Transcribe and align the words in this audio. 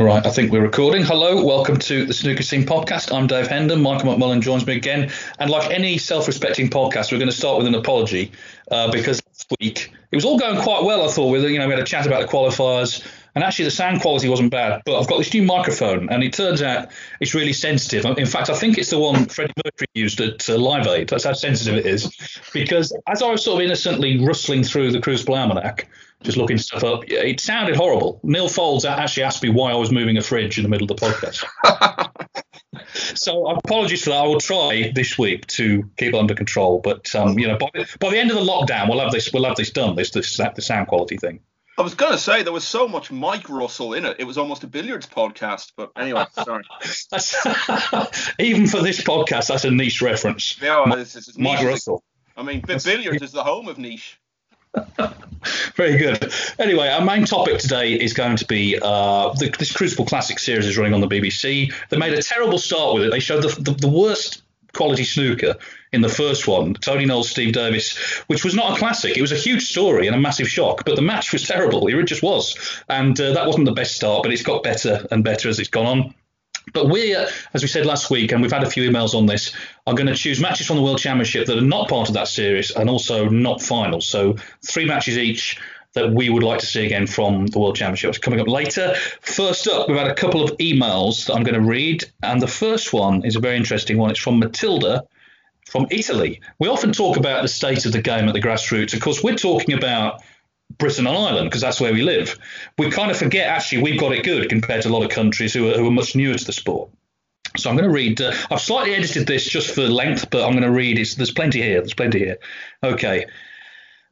All 0.00 0.06
right, 0.06 0.24
I 0.24 0.30
think 0.30 0.50
we're 0.50 0.62
recording. 0.62 1.04
Hello, 1.04 1.44
welcome 1.44 1.76
to 1.76 2.06
the 2.06 2.14
Snooker 2.14 2.42
Scene 2.42 2.64
podcast. 2.64 3.14
I'm 3.14 3.26
Dave 3.26 3.48
Hendon. 3.48 3.82
Michael 3.82 4.16
McMullan 4.16 4.40
joins 4.40 4.66
me 4.66 4.74
again. 4.74 5.12
And 5.38 5.50
like 5.50 5.70
any 5.70 5.98
self 5.98 6.26
respecting 6.26 6.70
podcast, 6.70 7.12
we're 7.12 7.18
going 7.18 7.28
to 7.28 7.36
start 7.36 7.58
with 7.58 7.66
an 7.66 7.74
apology 7.74 8.32
uh, 8.70 8.90
because 8.90 9.20
last 9.26 9.52
week 9.60 9.92
it 10.10 10.16
was 10.16 10.24
all 10.24 10.38
going 10.38 10.58
quite 10.58 10.84
well, 10.84 11.06
I 11.06 11.12
thought. 11.12 11.30
With, 11.30 11.44
you 11.44 11.58
know, 11.58 11.66
we 11.66 11.74
had 11.74 11.82
a 11.82 11.86
chat 11.86 12.06
about 12.06 12.22
the 12.22 12.28
qualifiers, 12.28 13.06
and 13.34 13.44
actually 13.44 13.66
the 13.66 13.70
sound 13.70 14.00
quality 14.00 14.28
wasn't 14.28 14.50
bad. 14.50 14.82
But 14.84 14.98
I've 14.98 15.08
got 15.08 15.18
this 15.18 15.32
new 15.32 15.42
microphone, 15.42 16.08
and 16.10 16.22
it 16.22 16.32
turns 16.32 16.62
out 16.62 16.88
it's 17.20 17.34
really 17.34 17.52
sensitive. 17.52 18.04
In 18.18 18.26
fact, 18.26 18.50
I 18.50 18.54
think 18.54 18.78
it's 18.78 18.90
the 18.90 18.98
one 18.98 19.26
Freddie 19.26 19.54
Mercury 19.64 19.88
used 19.94 20.20
at 20.20 20.48
uh, 20.48 20.56
Live 20.56 20.86
Aid. 20.86 21.08
That's 21.08 21.24
how 21.24 21.32
sensitive 21.32 21.74
it 21.76 21.86
is. 21.86 22.10
Because 22.52 22.96
as 23.06 23.22
I 23.22 23.30
was 23.30 23.44
sort 23.44 23.60
of 23.60 23.64
innocently 23.66 24.24
rustling 24.24 24.62
through 24.62 24.92
the 24.92 25.00
Crucible 25.00 25.34
Almanac, 25.34 25.88
just 26.22 26.36
looking 26.36 26.58
stuff 26.58 26.84
up. 26.84 27.04
It 27.06 27.40
sounded 27.40 27.76
horrible. 27.76 28.20
Neil 28.22 28.48
Foulds 28.48 28.84
actually 28.84 29.22
asked 29.22 29.42
me 29.42 29.48
why 29.48 29.72
I 29.72 29.76
was 29.76 29.90
moving 29.90 30.18
a 30.18 30.22
fridge 30.22 30.58
in 30.58 30.62
the 30.62 30.68
middle 30.68 30.90
of 30.90 30.98
the 30.98 31.06
podcast. 31.06 31.46
so 33.16 33.48
apologies 33.48 34.04
for 34.04 34.10
that. 34.10 34.16
I 34.16 34.26
will 34.26 34.40
try 34.40 34.92
this 34.94 35.18
week 35.18 35.46
to 35.48 35.88
keep 35.96 36.14
it 36.14 36.18
under 36.18 36.34
control. 36.34 36.80
But 36.80 37.14
um, 37.14 37.38
you 37.38 37.48
know, 37.48 37.56
by, 37.56 37.70
by 37.98 38.10
the 38.10 38.18
end 38.18 38.30
of 38.30 38.36
the 38.36 38.42
lockdown, 38.42 38.88
we'll 38.88 39.00
have 39.00 39.12
this 39.12 39.32
we'll 39.32 39.44
have 39.44 39.56
this 39.56 39.70
done. 39.70 39.96
This 39.96 40.10
this 40.10 40.36
the 40.36 40.62
sound 40.62 40.88
quality 40.88 41.16
thing. 41.16 41.40
I 41.78 41.82
was 41.82 41.94
gonna 41.94 42.18
say 42.18 42.42
there 42.42 42.52
was 42.52 42.66
so 42.66 42.86
much 42.86 43.10
Mike 43.10 43.48
Russell 43.48 43.94
in 43.94 44.04
it. 44.04 44.16
It 44.18 44.24
was 44.24 44.36
almost 44.36 44.64
a 44.64 44.66
billiards 44.66 45.06
podcast. 45.06 45.72
But 45.76 45.92
anyway, 45.96 46.26
sorry. 46.44 46.64
even 48.38 48.66
for 48.66 48.82
this 48.82 49.00
podcast, 49.00 49.48
that's 49.48 49.64
a 49.64 49.70
niche 49.70 50.02
reference. 50.02 50.60
Yeah, 50.60 50.84
well, 50.84 50.96
this 50.96 51.16
is 51.16 51.38
Mike. 51.38 51.64
Russell. 51.64 52.02
I 52.36 52.42
mean, 52.42 52.60
billiards 52.60 53.22
is 53.22 53.32
the 53.32 53.44
home 53.44 53.68
of 53.68 53.78
niche. 53.78 54.18
Very 55.74 55.96
good. 55.96 56.32
Anyway, 56.58 56.88
our 56.88 57.04
main 57.04 57.24
topic 57.24 57.58
today 57.58 57.94
is 57.94 58.12
going 58.12 58.36
to 58.36 58.44
be 58.46 58.78
uh, 58.80 59.32
the, 59.34 59.52
this 59.58 59.72
Crucible 59.72 60.04
Classic 60.04 60.38
series 60.38 60.66
is 60.66 60.78
running 60.78 60.94
on 60.94 61.00
the 61.00 61.08
BBC. 61.08 61.72
They 61.88 61.96
made 61.96 62.12
a 62.12 62.22
terrible 62.22 62.58
start 62.58 62.94
with 62.94 63.04
it. 63.04 63.10
They 63.10 63.20
showed 63.20 63.42
the, 63.42 63.48
the, 63.60 63.72
the 63.72 63.88
worst 63.88 64.42
quality 64.72 65.04
snooker 65.04 65.56
in 65.92 66.00
the 66.00 66.08
first 66.08 66.46
one, 66.46 66.74
Tony 66.74 67.04
Knowles, 67.04 67.30
Steve 67.30 67.52
Davis, 67.52 67.96
which 68.28 68.44
was 68.44 68.54
not 68.54 68.76
a 68.76 68.78
classic. 68.78 69.16
It 69.16 69.22
was 69.22 69.32
a 69.32 69.36
huge 69.36 69.68
story 69.68 70.06
and 70.06 70.14
a 70.14 70.20
massive 70.20 70.48
shock, 70.48 70.84
but 70.84 70.96
the 70.96 71.02
match 71.02 71.32
was 71.32 71.42
terrible. 71.46 71.86
It 71.86 72.04
just 72.04 72.22
was. 72.22 72.82
And 72.88 73.18
uh, 73.20 73.32
that 73.32 73.46
wasn't 73.46 73.66
the 73.66 73.72
best 73.72 73.96
start, 73.96 74.22
but 74.22 74.32
it's 74.32 74.42
got 74.42 74.62
better 74.62 75.06
and 75.10 75.24
better 75.24 75.48
as 75.48 75.58
it's 75.58 75.68
gone 75.68 75.86
on. 75.86 76.14
But 76.72 76.88
we, 76.88 77.14
uh, 77.14 77.26
as 77.54 77.62
we 77.62 77.68
said 77.68 77.86
last 77.86 78.10
week, 78.10 78.32
and 78.32 78.42
we've 78.42 78.52
had 78.52 78.62
a 78.62 78.70
few 78.70 78.88
emails 78.88 79.14
on 79.14 79.26
this, 79.26 79.52
are 79.86 79.94
going 79.94 80.06
to 80.06 80.14
choose 80.14 80.40
matches 80.40 80.66
from 80.66 80.76
the 80.76 80.82
World 80.82 80.98
Championship 80.98 81.46
that 81.46 81.58
are 81.58 81.62
not 81.62 81.88
part 81.88 82.08
of 82.08 82.14
that 82.14 82.28
series 82.28 82.70
and 82.70 82.88
also 82.88 83.28
not 83.28 83.60
finals. 83.60 84.06
So 84.06 84.36
three 84.64 84.84
matches 84.84 85.18
each 85.18 85.58
that 85.94 86.12
we 86.12 86.30
would 86.30 86.42
like 86.42 86.60
to 86.60 86.66
see 86.66 86.86
again 86.86 87.06
from 87.06 87.46
the 87.46 87.58
World 87.58 87.76
Championships 87.76 88.18
coming 88.18 88.40
up 88.40 88.48
later. 88.48 88.94
First 89.20 89.66
up, 89.66 89.88
we've 89.88 89.98
had 89.98 90.06
a 90.06 90.14
couple 90.14 90.42
of 90.42 90.56
emails 90.58 91.26
that 91.26 91.34
I'm 91.34 91.42
going 91.42 91.60
to 91.60 91.68
read, 91.68 92.04
and 92.22 92.40
the 92.40 92.46
first 92.46 92.92
one 92.92 93.24
is 93.24 93.36
a 93.36 93.40
very 93.40 93.56
interesting 93.56 93.98
one. 93.98 94.10
It's 94.10 94.20
from 94.20 94.38
Matilda 94.38 95.04
from 95.70 95.86
Italy. 95.90 96.40
We 96.58 96.68
often 96.68 96.92
talk 96.92 97.16
about 97.16 97.42
the 97.42 97.48
state 97.48 97.86
of 97.86 97.92
the 97.92 98.02
game 98.02 98.28
at 98.28 98.34
the 98.34 98.40
grassroots. 98.40 98.92
Of 98.92 99.00
course, 99.00 99.22
we're 99.22 99.36
talking 99.36 99.74
about 99.76 100.22
Britain 100.78 101.06
and 101.06 101.16
Ireland 101.16 101.48
because 101.48 101.60
that's 101.60 101.80
where 101.80 101.92
we 101.92 102.02
live. 102.02 102.38
We 102.78 102.90
kind 102.90 103.10
of 103.10 103.16
forget 103.16 103.48
actually 103.48 103.82
we've 103.82 104.00
got 104.00 104.12
it 104.12 104.24
good 104.24 104.48
compared 104.48 104.82
to 104.82 104.88
a 104.88 104.90
lot 104.90 105.04
of 105.04 105.10
countries 105.10 105.52
who 105.52 105.70
are, 105.70 105.74
who 105.74 105.86
are 105.86 105.92
much 105.92 106.14
newer 106.14 106.36
to 106.36 106.44
the 106.44 106.52
sport. 106.52 106.90
So 107.56 107.68
I'm 107.68 107.76
going 107.76 107.88
to 107.88 107.94
read. 107.94 108.20
Uh, 108.20 108.32
I've 108.50 108.60
slightly 108.60 108.94
edited 108.94 109.26
this 109.26 109.44
just 109.44 109.74
for 109.74 109.82
length, 109.82 110.30
but 110.30 110.44
I'm 110.44 110.52
going 110.52 110.62
to 110.62 110.70
read. 110.70 110.98
It's, 110.98 111.16
there's 111.16 111.32
plenty 111.32 111.62
here. 111.62 111.80
There's 111.80 111.94
plenty 111.94 112.20
here. 112.20 112.38
Okay. 112.82 113.26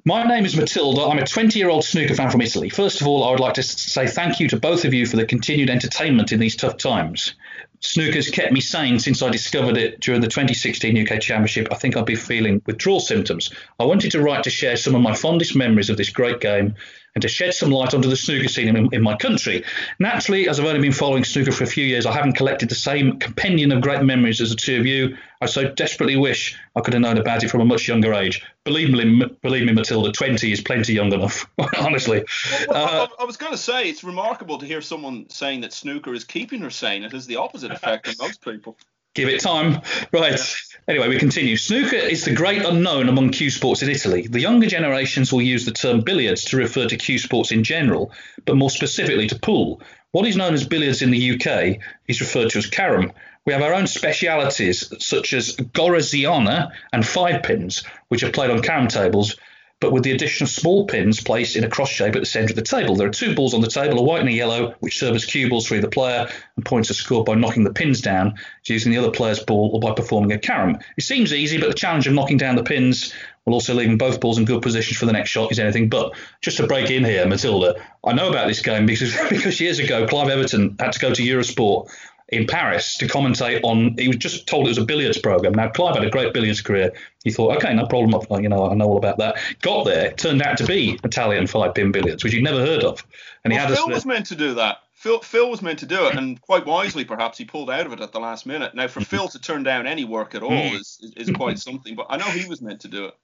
My 0.09 0.23
name 0.23 0.47
is 0.47 0.57
Matilda. 0.57 1.03
I'm 1.03 1.19
a 1.19 1.27
20 1.27 1.59
year 1.59 1.69
old 1.69 1.85
snooker 1.85 2.15
fan 2.15 2.31
from 2.31 2.41
Italy. 2.41 2.71
First 2.71 3.03
of 3.03 3.07
all, 3.07 3.25
I 3.25 3.31
would 3.31 3.41
like 3.41 3.53
to 3.53 3.63
say 3.63 4.07
thank 4.07 4.41
you 4.41 4.49
to 4.49 4.59
both 4.59 4.87
of 4.87 4.95
you 4.95 5.05
for 5.05 5.17
the 5.17 5.27
continued 5.27 5.69
entertainment 5.69 6.33
in 6.33 6.41
these 6.41 6.57
tough 6.57 6.79
times. 6.79 7.35
Snooker's 7.81 8.31
kept 8.31 8.51
me 8.51 8.63
sane 8.63 8.99
since 8.99 9.21
I 9.21 9.29
discovered 9.29 9.77
it 9.77 10.01
during 10.01 10.23
the 10.23 10.29
2016 10.29 11.07
UK 11.07 11.21
Championship. 11.21 11.69
I 11.71 11.75
think 11.75 11.95
I'd 11.95 12.07
be 12.07 12.15
feeling 12.15 12.63
withdrawal 12.65 13.01
symptoms. 13.01 13.53
I 13.79 13.85
wanted 13.85 14.13
to 14.13 14.23
write 14.23 14.45
to 14.45 14.51
share 14.51 14.79
some 14.79 14.95
of 14.95 15.03
my 15.03 15.15
fondest 15.15 15.55
memories 15.55 15.91
of 15.91 15.99
this 15.99 16.09
great 16.09 16.41
game 16.41 16.77
and 17.19 17.23
to 17.23 17.29
shed 17.29 17.53
some 17.53 17.73
light 17.73 17.95
onto 17.95 18.09
the 18.09 18.15
snooker 18.15 18.47
scene 18.47 18.69
in, 18.69 18.95
in, 18.95 19.03
my 19.03 19.17
country. 19.17 19.65
Naturally, 19.99 20.49
as 20.49 20.61
I've 20.61 20.67
only 20.67 20.81
been 20.81 20.93
following 20.93 21.25
snooker 21.25 21.51
for 21.51 21.65
a 21.65 21.67
few 21.67 21.85
years, 21.85 22.07
I 22.07 22.13
haven't 22.13 22.35
collected 22.35 22.69
the 22.69 22.77
same 22.77 23.19
compendium 23.19 23.73
of 23.73 23.81
great 23.81 24.05
memories 24.05 24.41
as 24.41 24.51
the 24.51 24.55
two 24.55 24.79
of 24.79 24.87
you. 24.87 25.17
I 25.41 25.47
so 25.47 25.69
desperately 25.73 26.17
wish 26.17 26.57
I 26.77 26.81
could 26.81 26.95
have 26.95 27.03
known 27.03 27.19
about 27.19 27.43
it 27.43 27.49
from 27.49 27.61
a 27.61 27.65
much 27.65 27.89
younger 27.89 28.15
age. 28.15 28.47
Believe 28.63 28.91
me, 28.91 29.25
believe 29.43 29.67
me, 29.67 29.73
Matilda, 29.73 30.13
20 30.13 30.53
is 30.53 30.61
plenty 30.61 30.95
young 30.95 31.13
enough, 31.13 31.51
honestly. 31.81 32.25
Well, 32.69 32.77
uh, 32.77 33.09
I, 33.19 33.23
I 33.23 33.25
was 33.25 33.37
going 33.37 33.53
to 33.53 33.59
say, 33.59 33.89
it's 33.89 34.05
remarkable 34.05 34.59
to 34.59 34.67
hear 34.67 34.81
someone 34.81 35.29
saying 35.29 35.63
that 35.63 35.73
snooker 35.73 36.15
is 36.15 36.23
keeping 36.23 36.61
her 36.61 36.71
sane. 36.71 37.03
It 37.03 37.11
has 37.11 37.27
the 37.27 37.37
opposite 37.37 37.73
effect 37.73 38.07
on 38.07 38.15
most 38.21 38.45
people. 38.45 38.77
Give 39.15 39.29
it 39.29 39.41
time. 39.41 39.83
Right. 40.13 40.39
Yeah. 40.39 40.68
Anyway, 40.89 41.07
we 41.07 41.19
continue. 41.19 41.55
Snooker 41.55 41.97
is 41.97 42.25
the 42.25 42.33
great 42.33 42.65
unknown 42.65 43.11
among 43.11 43.29
cue 43.29 43.51
sports 43.51 43.83
in 43.83 43.91
Italy. 43.91 44.27
The 44.27 44.41
younger 44.41 44.67
generations 44.67 45.31
will 45.31 45.43
use 45.43 45.67
the 45.67 45.71
term 45.71 46.01
billiards 46.01 46.45
to 46.47 46.57
refer 46.57 46.87
to 46.87 46.97
cue 46.97 47.19
sports 47.19 47.53
in 47.53 47.63
general, 47.63 48.11
but 48.47 48.57
more 48.57 48.71
specifically 48.71 49.27
to 49.27 49.39
pool. 49.39 49.83
What 50.13 50.27
is 50.27 50.35
known 50.35 50.55
as 50.55 50.67
billiards 50.67 51.03
in 51.03 51.11
the 51.11 51.33
UK 51.33 51.79
is 52.07 52.23
referred 52.23 52.49
to 52.51 52.59
as 52.59 52.67
carom. 52.67 53.13
We 53.45 53.53
have 53.53 53.61
our 53.61 53.75
own 53.75 53.87
specialities 53.87 54.91
such 54.99 55.35
as 55.35 55.57
Goriziana 55.57 56.71
and 56.95 57.07
five 57.07 57.43
pins, 57.43 57.85
which 58.09 58.23
are 58.23 58.31
played 58.31 58.51
on 58.51 58.63
carom 58.63 58.89
tables, 58.89 59.37
but 59.81 59.93
with 59.93 60.03
the 60.03 60.13
addition 60.13 60.45
of 60.45 60.51
small 60.51 60.87
pins 60.87 61.21
placed 61.21 61.55
in 61.57 61.65
a 61.65 61.69
cross 61.69 61.89
shape 61.89 62.17
at 62.17 62.21
the 62.21 62.27
centre 62.27 62.53
of 62.53 62.57
the 62.57 62.63
table. 62.63 62.97
There 62.97 63.07
are 63.07 63.13
two 63.13 63.35
balls 63.35 63.55
on 63.55 63.61
the 63.61 63.69
table, 63.69 63.99
a 63.99 64.03
white 64.03 64.21
and 64.21 64.29
a 64.29 64.33
yellow, 64.33 64.75
which 64.81 64.99
serve 64.99 65.15
as 65.15 65.25
cue 65.25 65.49
balls 65.49 65.67
for 65.67 65.77
either 65.77 65.89
player, 65.89 66.29
and 66.57 66.65
points 66.65 66.91
are 66.91 66.95
scored 66.95 67.27
by 67.27 67.35
knocking 67.35 67.65
the 67.65 67.73
pins 67.73 68.01
down, 68.01 68.35
using 68.65 68.91
the 68.91 68.99
other 68.99 69.11
player's 69.11 69.41
ball, 69.41 69.71
or 69.73 69.81
by 69.81 69.93
performing 69.93 70.33
a 70.33 70.39
carom. 70.39 70.79
It 70.97 71.05
seems 71.05 71.33
easy, 71.33 71.59
but 71.59 71.69
the 71.69 71.75
challenge 71.75 72.07
of 72.07 72.15
knocking 72.15 72.39
down 72.39 72.57
the 72.57 72.65
pins 72.65 73.15
while 73.45 73.55
also 73.55 73.73
leaving 73.73 73.97
both 73.97 74.21
balls 74.21 74.37
in 74.37 74.45
good 74.45 74.63
positions 74.63 74.99
for 74.99 75.07
the 75.07 75.13
next 75.13 75.31
shot 75.31 75.51
is 75.53 75.59
anything 75.59 75.89
but. 75.89 76.13
Just 76.41 76.57
to 76.59 76.67
break 76.67 76.91
in 76.91 77.05
here, 77.05 77.27
Matilda, 77.27 77.77
I 78.05 78.13
know 78.13 78.29
about 78.29 78.49
this 78.49 78.61
game 78.61 78.85
because, 78.85 79.17
because 79.31 79.61
years 79.61 79.79
ago, 79.79 80.07
Clive 80.07 80.29
Everton 80.29 80.77
had 80.79 80.93
to 80.93 80.99
go 80.99 81.15
to 81.15 81.23
Eurosport 81.23 81.89
in 82.31 82.47
Paris 82.47 82.97
to 82.99 83.07
commentate 83.07 83.61
on. 83.63 83.97
He 83.99 84.09
was 84.09 84.17
just 84.17 84.47
told 84.47 84.67
it 84.67 84.71
was 84.71 84.79
a 84.79 84.85
billiards 84.85 85.19
program. 85.19 85.53
Now 85.53 85.69
Clive 85.69 85.97
had 85.97 86.05
a 86.05 86.11
great 86.11 86.35
billiards 86.35 86.61
career. 86.61 86.93
He 87.25 87.31
thought, 87.31 87.57
okay, 87.57 87.75
no 87.75 87.87
problem. 87.87 88.43
You 88.43 88.49
know, 88.49 88.71
I 88.71 88.75
know 88.75 88.87
all 88.87 88.99
about 88.99 89.19
that. 89.19 89.37
Got 89.63 89.85
there, 89.85 90.13
turned 90.13 90.43
out 90.43 90.59
to 90.59 90.67
be 90.67 90.99
Italian 91.05 91.47
five 91.47 91.75
pin 91.75 91.93
billiards, 91.93 92.23
which 92.25 92.33
he'd 92.33 92.45
never 92.45 92.61
heard 92.61 92.85
of. 92.85 93.05
And 93.45 93.53
he 93.53 93.59
had 93.59 93.73
Phil 93.73 93.87
a, 93.87 93.89
was 93.91 94.05
meant 94.05 94.27
to 94.27 94.37
do 94.37 94.55
that. 94.55 94.79
Phil, 94.93 95.21
Phil 95.21 95.49
was 95.49 95.63
meant 95.63 95.79
to 95.79 95.87
do 95.87 96.07
it, 96.07 96.17
and 96.17 96.41
quite 96.41 96.67
wisely, 96.67 97.05
perhaps 97.05 97.39
he 97.39 97.45
pulled 97.45 97.71
out 97.71 97.87
of 97.87 97.93
it 97.93 98.01
at 98.01 98.11
the 98.11 98.19
last 98.19 98.47
minute. 98.47 98.75
Now, 98.75 98.89
for 98.89 99.01
Phil 99.01 99.29
to 99.29 99.39
turn 99.39 99.63
down 99.63 99.87
any 99.87 100.05
work 100.05 100.35
at 100.35 100.43
all 100.43 100.51
Mm. 100.51 100.75
is, 100.75 101.13
is 101.17 101.31
quite 101.31 101.61
something. 101.61 101.95
But 101.95 102.09
I 102.11 102.17
know 102.17 102.25
he 102.25 102.49
was 102.49 102.61
meant 102.61 102.81
to 102.81 102.89
do 102.89 103.05
it. 103.05 103.15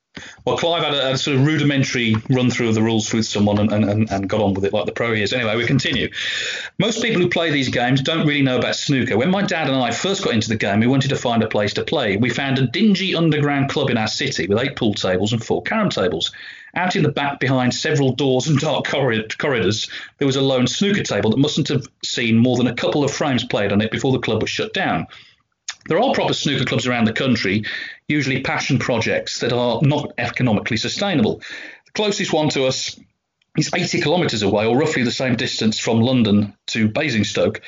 Well, 0.44 0.56
Clive 0.56 0.84
had 0.84 0.94
a, 0.94 1.12
a 1.12 1.18
sort 1.18 1.38
of 1.38 1.46
rudimentary 1.46 2.14
run 2.30 2.50
through 2.50 2.68
of 2.68 2.74
the 2.74 2.82
rules 2.82 3.12
with 3.12 3.26
someone 3.26 3.58
and, 3.58 3.72
and, 3.72 4.10
and 4.10 4.28
got 4.28 4.40
on 4.40 4.54
with 4.54 4.64
it 4.64 4.72
like 4.72 4.86
the 4.86 4.92
pro 4.92 5.12
he 5.12 5.22
is. 5.22 5.32
Anyway, 5.32 5.56
we 5.56 5.66
continue. 5.66 6.10
Most 6.78 7.02
people 7.02 7.20
who 7.20 7.28
play 7.28 7.50
these 7.50 7.68
games 7.68 8.00
don't 8.00 8.26
really 8.26 8.42
know 8.42 8.58
about 8.58 8.76
snooker. 8.76 9.16
When 9.16 9.30
my 9.30 9.42
dad 9.42 9.68
and 9.68 9.76
I 9.76 9.90
first 9.90 10.22
got 10.22 10.34
into 10.34 10.48
the 10.48 10.56
game, 10.56 10.80
we 10.80 10.86
wanted 10.86 11.08
to 11.08 11.16
find 11.16 11.42
a 11.42 11.48
place 11.48 11.72
to 11.74 11.84
play. 11.84 12.16
We 12.16 12.30
found 12.30 12.58
a 12.58 12.66
dingy 12.66 13.14
underground 13.14 13.70
club 13.70 13.90
in 13.90 13.96
our 13.96 14.06
city 14.06 14.46
with 14.46 14.58
eight 14.58 14.76
pool 14.76 14.94
tables 14.94 15.32
and 15.32 15.42
four 15.42 15.62
carom 15.62 15.90
tables. 15.90 16.30
Out 16.76 16.96
in 16.96 17.02
the 17.02 17.12
back, 17.12 17.40
behind 17.40 17.72
several 17.72 18.12
doors 18.12 18.46
and 18.48 18.58
dark 18.58 18.86
corridors, 18.86 19.88
there 20.18 20.26
was 20.26 20.36
a 20.36 20.42
lone 20.42 20.66
snooker 20.66 21.04
table 21.04 21.30
that 21.30 21.38
mustn't 21.38 21.68
have 21.68 21.86
seen 22.04 22.36
more 22.36 22.56
than 22.56 22.66
a 22.66 22.74
couple 22.74 23.04
of 23.04 23.12
frames 23.12 23.44
played 23.44 23.72
on 23.72 23.80
it 23.80 23.90
before 23.90 24.12
the 24.12 24.18
club 24.18 24.42
was 24.42 24.50
shut 24.50 24.74
down. 24.74 25.06
There 25.86 25.98
are 25.98 26.14
proper 26.14 26.32
snooker 26.32 26.64
clubs 26.64 26.86
around 26.86 27.06
the 27.06 27.12
country, 27.12 27.64
usually 28.08 28.40
passion 28.40 28.78
projects 28.78 29.40
that 29.40 29.52
are 29.52 29.80
not 29.82 30.12
economically 30.18 30.78
sustainable. 30.78 31.42
The 31.86 31.92
closest 31.94 32.32
one 32.32 32.48
to 32.50 32.64
us 32.64 32.98
is 33.58 33.70
80 33.74 34.00
kilometres 34.00 34.42
away, 34.42 34.66
or 34.66 34.76
roughly 34.76 35.02
the 35.02 35.10
same 35.10 35.36
distance 35.36 35.78
from 35.78 36.00
London 36.00 36.54
to 36.68 36.88
Basingstoke. 36.88 37.60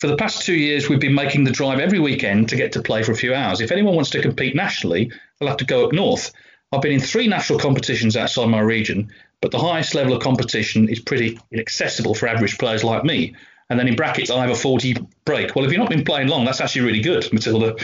For 0.00 0.06
the 0.06 0.16
past 0.16 0.42
two 0.42 0.54
years, 0.54 0.88
we've 0.88 1.00
been 1.00 1.14
making 1.14 1.44
the 1.44 1.50
drive 1.50 1.80
every 1.80 1.98
weekend 1.98 2.48
to 2.50 2.56
get 2.56 2.72
to 2.72 2.82
play 2.82 3.02
for 3.02 3.12
a 3.12 3.16
few 3.16 3.34
hours. 3.34 3.60
If 3.60 3.72
anyone 3.72 3.94
wants 3.94 4.10
to 4.10 4.22
compete 4.22 4.54
nationally, 4.54 5.10
they'll 5.38 5.48
have 5.48 5.58
to 5.58 5.64
go 5.64 5.84
up 5.84 5.92
north. 5.92 6.32
I've 6.72 6.82
been 6.82 6.92
in 6.92 7.00
three 7.00 7.28
national 7.28 7.58
competitions 7.58 8.16
outside 8.16 8.46
my 8.46 8.60
region, 8.60 9.12
but 9.40 9.50
the 9.50 9.58
highest 9.58 9.94
level 9.94 10.14
of 10.14 10.22
competition 10.22 10.88
is 10.88 10.98
pretty 10.98 11.38
inaccessible 11.52 12.14
for 12.14 12.28
average 12.28 12.58
players 12.58 12.82
like 12.82 13.04
me. 13.04 13.34
And 13.70 13.78
then 13.78 13.88
in 13.88 13.96
brackets, 13.96 14.30
I 14.30 14.42
have 14.42 14.50
a 14.50 14.54
40 14.54 14.96
break. 15.24 15.56
Well, 15.56 15.64
if 15.64 15.70
you've 15.70 15.80
not 15.80 15.88
been 15.88 16.04
playing 16.04 16.28
long, 16.28 16.44
that's 16.44 16.60
actually 16.60 16.82
really 16.82 17.00
good, 17.00 17.32
Matilda. 17.32 17.76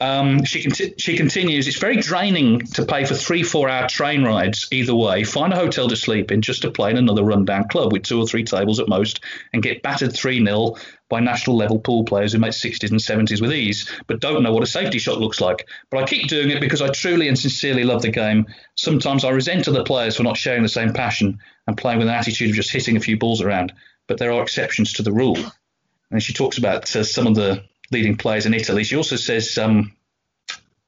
Um, 0.00 0.44
she, 0.44 0.62
conti- 0.62 0.94
she 0.98 1.16
continues, 1.16 1.68
it's 1.68 1.78
very 1.78 1.96
draining 1.96 2.60
to 2.60 2.84
pay 2.84 3.04
for 3.04 3.14
three, 3.14 3.44
four 3.44 3.68
hour 3.68 3.88
train 3.88 4.24
rides 4.24 4.66
either 4.72 4.94
way, 4.94 5.22
find 5.22 5.52
a 5.52 5.56
hotel 5.56 5.88
to 5.88 5.96
sleep 5.96 6.32
in 6.32 6.42
just 6.42 6.62
to 6.62 6.70
play 6.72 6.90
in 6.90 6.96
another 6.96 7.22
rundown 7.22 7.68
club 7.68 7.92
with 7.92 8.02
two 8.02 8.18
or 8.18 8.26
three 8.26 8.42
tables 8.42 8.80
at 8.80 8.88
most, 8.88 9.20
and 9.52 9.62
get 9.62 9.82
battered 9.82 10.12
3 10.12 10.44
0 10.44 10.74
by 11.08 11.20
national 11.20 11.56
level 11.56 11.78
pool 11.78 12.04
players 12.04 12.32
who 12.32 12.38
make 12.38 12.50
60s 12.50 12.90
and 12.90 13.00
70s 13.00 13.40
with 13.40 13.52
ease, 13.52 13.90
but 14.06 14.20
don't 14.20 14.42
know 14.42 14.52
what 14.52 14.62
a 14.62 14.66
safety 14.66 14.98
shot 14.98 15.18
looks 15.18 15.40
like. 15.40 15.66
But 15.90 16.02
I 16.02 16.06
keep 16.06 16.28
doing 16.28 16.50
it 16.50 16.60
because 16.60 16.82
I 16.82 16.88
truly 16.88 17.28
and 17.28 17.38
sincerely 17.38 17.84
love 17.84 18.02
the 18.02 18.10
game. 18.10 18.46
Sometimes 18.74 19.24
I 19.24 19.30
resent 19.30 19.68
other 19.68 19.84
players 19.84 20.16
for 20.16 20.22
not 20.22 20.36
sharing 20.36 20.62
the 20.62 20.68
same 20.68 20.92
passion 20.92 21.38
and 21.66 21.76
playing 21.76 21.98
with 21.98 22.08
an 22.08 22.14
attitude 22.14 22.50
of 22.50 22.56
just 22.56 22.72
hitting 22.72 22.96
a 22.96 23.00
few 23.00 23.16
balls 23.16 23.40
around 23.40 23.72
but 24.08 24.18
there 24.18 24.32
are 24.32 24.42
exceptions 24.42 24.92
to 24.94 25.02
the 25.02 25.12
rule. 25.12 25.38
And 26.10 26.22
she 26.22 26.32
talks 26.32 26.58
about 26.58 26.94
uh, 26.96 27.04
some 27.04 27.26
of 27.26 27.34
the 27.34 27.62
leading 27.92 28.16
players 28.16 28.46
in 28.46 28.54
Italy. 28.54 28.82
She 28.82 28.96
also 28.96 29.16
says, 29.16 29.56
um, 29.58 29.92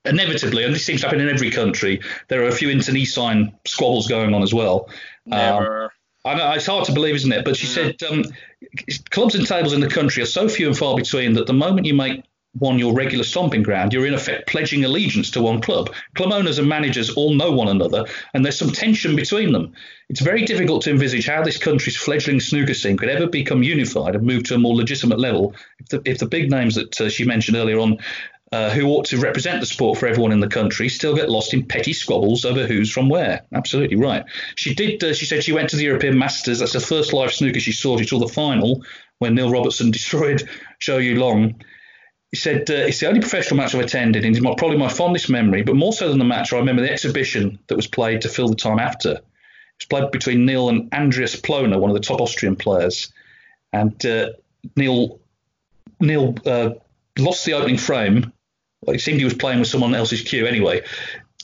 inevitably, 0.05 0.65
and 0.65 0.75
this 0.75 0.85
seems 0.85 1.03
to 1.03 1.07
happen 1.07 1.21
in 1.21 1.29
every 1.29 1.51
country, 1.51 2.01
there 2.29 2.43
are 2.43 2.49
a 2.49 2.53
few 2.53 2.71
internecine 2.71 3.53
squabbles 3.67 4.09
going 4.09 4.35
on 4.35 4.43
as 4.43 4.53
well. 4.53 4.89
Um, 5.31 5.39
Never. 5.39 5.93
I 6.25 6.35
know 6.35 6.53
it's 6.53 6.67
hard 6.67 6.85
to 6.87 6.93
believe, 6.93 7.15
isn't 7.15 7.33
it? 7.33 7.45
But 7.45 7.57
she 7.57 7.67
said 7.67 8.03
um, 8.03 8.25
clubs 9.11 9.35
and 9.35 9.47
tables 9.47 9.73
in 9.73 9.81
the 9.81 9.89
country 9.89 10.23
are 10.23 10.27
so 10.27 10.49
few 10.49 10.67
and 10.67 10.77
far 10.77 10.97
between 10.97 11.33
that 11.35 11.47
the 11.47 11.55
moment 11.55 11.87
you 11.87 11.95
make 11.95 12.25
one 12.59 12.79
your 12.79 12.93
regular 12.93 13.25
stomping 13.25 13.63
ground, 13.63 13.93
you're 13.93 14.07
in 14.07 14.15
effect 14.15 14.49
pledging 14.49 14.85
allegiance 14.85 15.31
to 15.31 15.43
one 15.43 15.61
club. 15.61 15.93
Club 16.15 16.33
owners 16.33 16.59
and 16.59 16.69
managers 16.69 17.11
all 17.11 17.35
know 17.35 17.53
one 17.53 17.69
another, 17.69 18.05
and 18.35 18.45
there's 18.45 18.59
some 18.59 18.71
tension 18.71 19.15
between 19.15 19.53
them. 19.53 19.73
It's 20.09 20.21
very 20.21 20.45
difficult 20.45 20.83
to 20.83 20.91
envisage 20.91 21.27
how 21.27 21.43
this 21.43 21.59
country's 21.59 21.97
fledgling 21.97 22.41
snooker 22.41 22.75
scene 22.75 22.97
could 22.97 23.09
ever 23.09 23.29
become 23.29 23.63
unified 23.63 24.17
and 24.17 24.27
move 24.27 24.45
to 24.45 24.57
a 24.57 24.59
more 24.59 24.75
legitimate 24.75 25.21
level 25.21 25.55
if 25.79 25.89
the, 25.89 26.03
if 26.05 26.19
the 26.19 26.27
big 26.27 26.51
names 26.51 26.75
that 26.75 27.01
uh, 27.01 27.09
she 27.09 27.25
mentioned 27.25 27.57
earlier 27.57 27.79
on. 27.79 27.99
Uh, 28.53 28.69
who 28.69 28.89
ought 28.89 29.05
to 29.05 29.17
represent 29.17 29.61
the 29.61 29.67
sport 29.67 29.97
for 29.97 30.09
everyone 30.09 30.33
in 30.33 30.41
the 30.41 30.49
country 30.49 30.89
still 30.89 31.15
get 31.15 31.31
lost 31.31 31.55
in 31.55 31.65
petty 31.65 31.93
squabbles 31.93 32.45
over 32.45 32.67
who's 32.67 32.91
from 32.91 33.09
where. 33.09 33.43
Absolutely 33.55 33.95
right. 33.97 34.25
She 34.57 34.75
did. 34.75 35.05
Uh, 35.05 35.15
she 35.15 35.25
said 35.25 35.45
she 35.45 35.53
went 35.53 35.71
to 35.71 35.77
the 35.77 35.85
European 35.85 36.19
Masters. 36.19 36.59
That's 36.59 36.73
the 36.73 36.81
first 36.81 37.13
live 37.13 37.33
snooker 37.33 37.61
she 37.61 37.71
saw. 37.71 37.97
She 37.97 38.09
saw 38.09 38.19
the 38.19 38.27
final 38.27 38.83
when 39.21 39.37
Neil 39.37 39.53
Robertson 39.53 39.91
destroyed 39.93 40.49
Zhou 40.81 40.99
Yuelong. 40.99 41.63
He 42.31 42.37
said, 42.37 42.71
uh, 42.71 42.75
It's 42.75 43.01
the 43.01 43.09
only 43.09 43.21
professional 43.21 43.59
match 43.59 43.75
I've 43.75 43.85
attended, 43.85 44.25
and 44.25 44.35
it's 44.35 44.43
my, 44.43 44.55
probably 44.57 44.79
my 44.79 44.89
fondest 44.89 45.29
memory. 45.29 45.63
But 45.63 45.77
more 45.77 45.93
so 45.93 46.09
than 46.09 46.19
the 46.19 46.25
match, 46.25 46.53
I 46.53 46.59
remember 46.59 46.83
the 46.83 46.93
exhibition 46.93 47.59
that 47.67 47.77
was 47.77 47.87
played 47.87 48.21
to 48.23 48.29
fill 48.29 48.49
the 48.49 48.55
time 48.55 48.79
after. 48.79 49.11
It 49.13 49.23
was 49.81 49.87
played 49.89 50.11
between 50.13 50.47
Neil 50.47 50.69
and 50.69 50.93
Andreas 50.95 51.35
Ploner, 51.37 51.81
one 51.81 51.91
of 51.91 51.95
the 51.95 52.03
top 52.03 52.21
Austrian 52.21 52.57
players. 52.57 53.13
And 53.73 54.05
uh, 54.07 54.31
Neil, 54.77 55.19
Neil 55.99 56.37
uh, 56.47 56.71
lost 57.19 57.45
the 57.45 57.55
opening 57.55 57.79
frame. 57.79 58.33
Well, 58.83 58.97
it 58.97 59.01
seemed 59.01 59.19
he 59.19 59.25
was 59.25 59.35
playing 59.35 59.59
with 59.59 59.69
someone 59.69 59.95
else's 59.95 60.23
cue 60.23 60.47
anyway. 60.47 60.83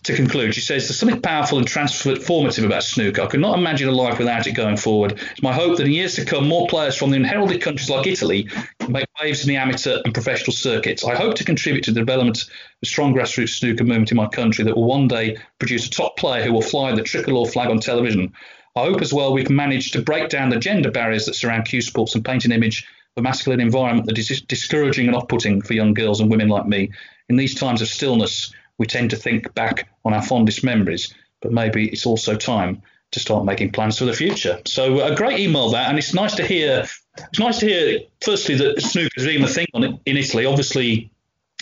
To 0.04 0.14
conclude, 0.14 0.54
she 0.54 0.60
says, 0.60 0.86
There's 0.86 0.98
something 0.98 1.20
powerful 1.20 1.58
and 1.58 1.66
transformative 1.66 2.64
about 2.64 2.84
snooker. 2.84 3.22
I 3.22 3.26
could 3.26 3.40
not 3.40 3.58
imagine 3.58 3.88
a 3.88 3.92
life 3.92 4.18
without 4.18 4.46
it 4.46 4.52
going 4.52 4.76
forward. 4.76 5.20
It's 5.32 5.42
my 5.42 5.52
hope 5.52 5.78
that 5.78 5.86
in 5.86 5.92
years 5.92 6.14
to 6.14 6.24
come, 6.24 6.46
more 6.46 6.68
players 6.68 6.94
from 6.94 7.10
the 7.10 7.16
unheralded 7.16 7.60
countries 7.60 7.90
like 7.90 8.06
Italy 8.06 8.48
make 8.88 9.06
waves 9.20 9.42
in 9.42 9.48
the 9.48 9.56
amateur 9.56 10.00
and 10.04 10.14
professional 10.14 10.52
circuits. 10.52 11.04
I 11.04 11.14
hope 11.14 11.34
to 11.36 11.44
contribute 11.44 11.84
to 11.84 11.92
the 11.92 12.00
development 12.00 12.42
of 12.42 12.48
a 12.82 12.86
strong 12.86 13.14
grassroots 13.14 13.58
snooker 13.58 13.84
movement 13.84 14.10
in 14.10 14.16
my 14.16 14.28
country 14.28 14.64
that 14.64 14.76
will 14.76 14.84
one 14.84 15.08
day 15.08 15.38
produce 15.58 15.86
a 15.86 15.90
top 15.90 16.16
player 16.16 16.44
who 16.44 16.52
will 16.52 16.62
fly 16.62 16.94
the 16.94 17.02
tricolor 17.02 17.46
flag 17.46 17.68
on 17.68 17.80
television. 17.80 18.32
I 18.76 18.84
hope 18.84 19.00
as 19.00 19.12
well 19.12 19.32
we 19.32 19.44
can 19.44 19.56
manage 19.56 19.92
to 19.92 20.02
break 20.02 20.28
down 20.28 20.50
the 20.50 20.58
gender 20.58 20.90
barriers 20.90 21.26
that 21.26 21.34
surround 21.34 21.66
cue 21.66 21.80
sports 21.80 22.14
and 22.14 22.24
paint 22.24 22.44
an 22.44 22.52
image 22.52 22.86
of 23.16 23.20
a 23.20 23.22
masculine 23.22 23.60
environment 23.60 24.06
that 24.06 24.18
is 24.18 24.42
discouraging 24.42 25.06
and 25.06 25.16
off 25.16 25.28
putting 25.28 25.62
for 25.62 25.72
young 25.72 25.94
girls 25.94 26.20
and 26.20 26.30
women 26.30 26.48
like 26.48 26.66
me. 26.66 26.90
In 27.28 27.36
these 27.36 27.54
times 27.54 27.80
of 27.80 27.88
stillness, 27.88 28.52
we 28.78 28.86
tend 28.86 29.10
to 29.10 29.16
think 29.16 29.54
back 29.54 29.88
on 30.04 30.12
our 30.12 30.22
fondest 30.22 30.62
memories, 30.62 31.14
but 31.40 31.52
maybe 31.52 31.88
it's 31.88 32.06
also 32.06 32.36
time 32.36 32.82
to 33.12 33.20
start 33.20 33.44
making 33.44 33.72
plans 33.72 33.98
for 33.98 34.04
the 34.04 34.12
future. 34.12 34.60
So 34.66 35.00
a 35.00 35.14
great 35.16 35.38
email 35.40 35.70
that, 35.70 35.88
and 35.88 35.98
it's 35.98 36.12
nice 36.12 36.34
to 36.36 36.46
hear. 36.46 36.86
It's 37.18 37.38
nice 37.38 37.58
to 37.58 37.66
hear, 37.66 38.00
firstly, 38.20 38.56
that 38.56 38.80
snooker 38.82 39.10
is 39.16 39.26
even 39.26 39.44
a 39.44 39.48
thing 39.48 39.66
on 39.74 39.84
it 39.84 40.00
in 40.06 40.16
Italy. 40.16 40.46
Obviously, 40.46 41.10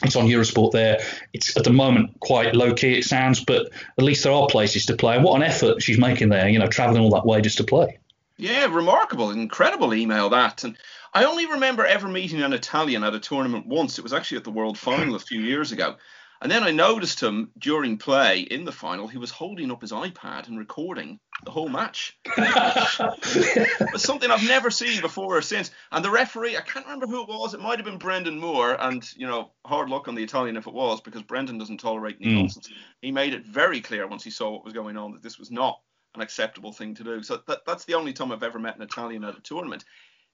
it's 0.02 0.16
on 0.16 0.26
Eurosport 0.26 0.72
there. 0.72 1.00
It's 1.32 1.56
at 1.56 1.64
the 1.64 1.72
moment 1.72 2.18
quite 2.20 2.54
low 2.54 2.74
key, 2.74 2.98
it 2.98 3.04
sounds, 3.04 3.44
but 3.44 3.70
at 3.96 4.04
least 4.04 4.24
there 4.24 4.32
are 4.32 4.46
places 4.48 4.86
to 4.86 4.96
play. 4.96 5.16
And 5.16 5.24
what 5.24 5.36
an 5.36 5.42
effort 5.42 5.82
she's 5.82 5.98
making 5.98 6.30
there, 6.30 6.48
you 6.48 6.58
know, 6.58 6.66
travelling 6.66 7.02
all 7.02 7.10
that 7.10 7.26
way 7.26 7.40
just 7.40 7.58
to 7.58 7.64
play. 7.64 7.98
Yeah, 8.36 8.66
remarkable, 8.66 9.30
incredible 9.30 9.94
email 9.94 10.28
that. 10.30 10.64
And 10.64 10.76
I 11.12 11.24
only 11.24 11.46
remember 11.46 11.86
ever 11.86 12.08
meeting 12.08 12.42
an 12.42 12.52
Italian 12.52 13.04
at 13.04 13.14
a 13.14 13.20
tournament 13.20 13.66
once. 13.66 13.98
It 13.98 14.02
was 14.02 14.12
actually 14.12 14.38
at 14.38 14.44
the 14.44 14.50
World 14.50 14.76
Final 14.76 15.14
a 15.14 15.20
few 15.20 15.40
years 15.40 15.70
ago. 15.70 15.96
And 16.44 16.50
then 16.52 16.62
I 16.62 16.72
noticed 16.72 17.22
him 17.22 17.50
during 17.58 17.96
play 17.96 18.40
in 18.40 18.66
the 18.66 18.70
final. 18.70 19.08
He 19.08 19.16
was 19.16 19.30
holding 19.30 19.70
up 19.70 19.80
his 19.80 19.92
iPad 19.92 20.46
and 20.46 20.58
recording 20.58 21.18
the 21.42 21.50
whole 21.50 21.70
match. 21.70 22.18
it 22.36 23.92
was 23.94 24.02
something 24.02 24.30
I've 24.30 24.46
never 24.46 24.70
seen 24.70 25.00
before 25.00 25.38
or 25.38 25.40
since. 25.40 25.70
And 25.90 26.04
the 26.04 26.10
referee, 26.10 26.58
I 26.58 26.60
can't 26.60 26.84
remember 26.84 27.06
who 27.06 27.22
it 27.22 27.28
was. 27.28 27.54
It 27.54 27.60
might 27.60 27.78
have 27.78 27.86
been 27.86 27.96
Brendan 27.96 28.38
Moore. 28.38 28.76
And, 28.78 29.10
you 29.16 29.26
know, 29.26 29.52
hard 29.64 29.88
luck 29.88 30.06
on 30.06 30.14
the 30.14 30.22
Italian 30.22 30.58
if 30.58 30.66
it 30.66 30.74
was, 30.74 31.00
because 31.00 31.22
Brendan 31.22 31.56
doesn't 31.56 31.80
tolerate 31.80 32.20
Mm. 32.20 32.34
nonsense. 32.34 32.68
He 33.00 33.10
made 33.10 33.32
it 33.32 33.46
very 33.46 33.80
clear 33.80 34.06
once 34.06 34.22
he 34.22 34.30
saw 34.30 34.50
what 34.50 34.64
was 34.64 34.74
going 34.74 34.98
on 34.98 35.12
that 35.12 35.22
this 35.22 35.38
was 35.38 35.50
not 35.50 35.80
an 36.14 36.20
acceptable 36.20 36.74
thing 36.74 36.94
to 36.96 37.04
do. 37.04 37.22
So 37.22 37.40
that, 37.46 37.64
that's 37.64 37.86
the 37.86 37.94
only 37.94 38.12
time 38.12 38.30
I've 38.30 38.42
ever 38.42 38.58
met 38.58 38.76
an 38.76 38.82
Italian 38.82 39.24
at 39.24 39.38
a 39.38 39.40
tournament. 39.40 39.86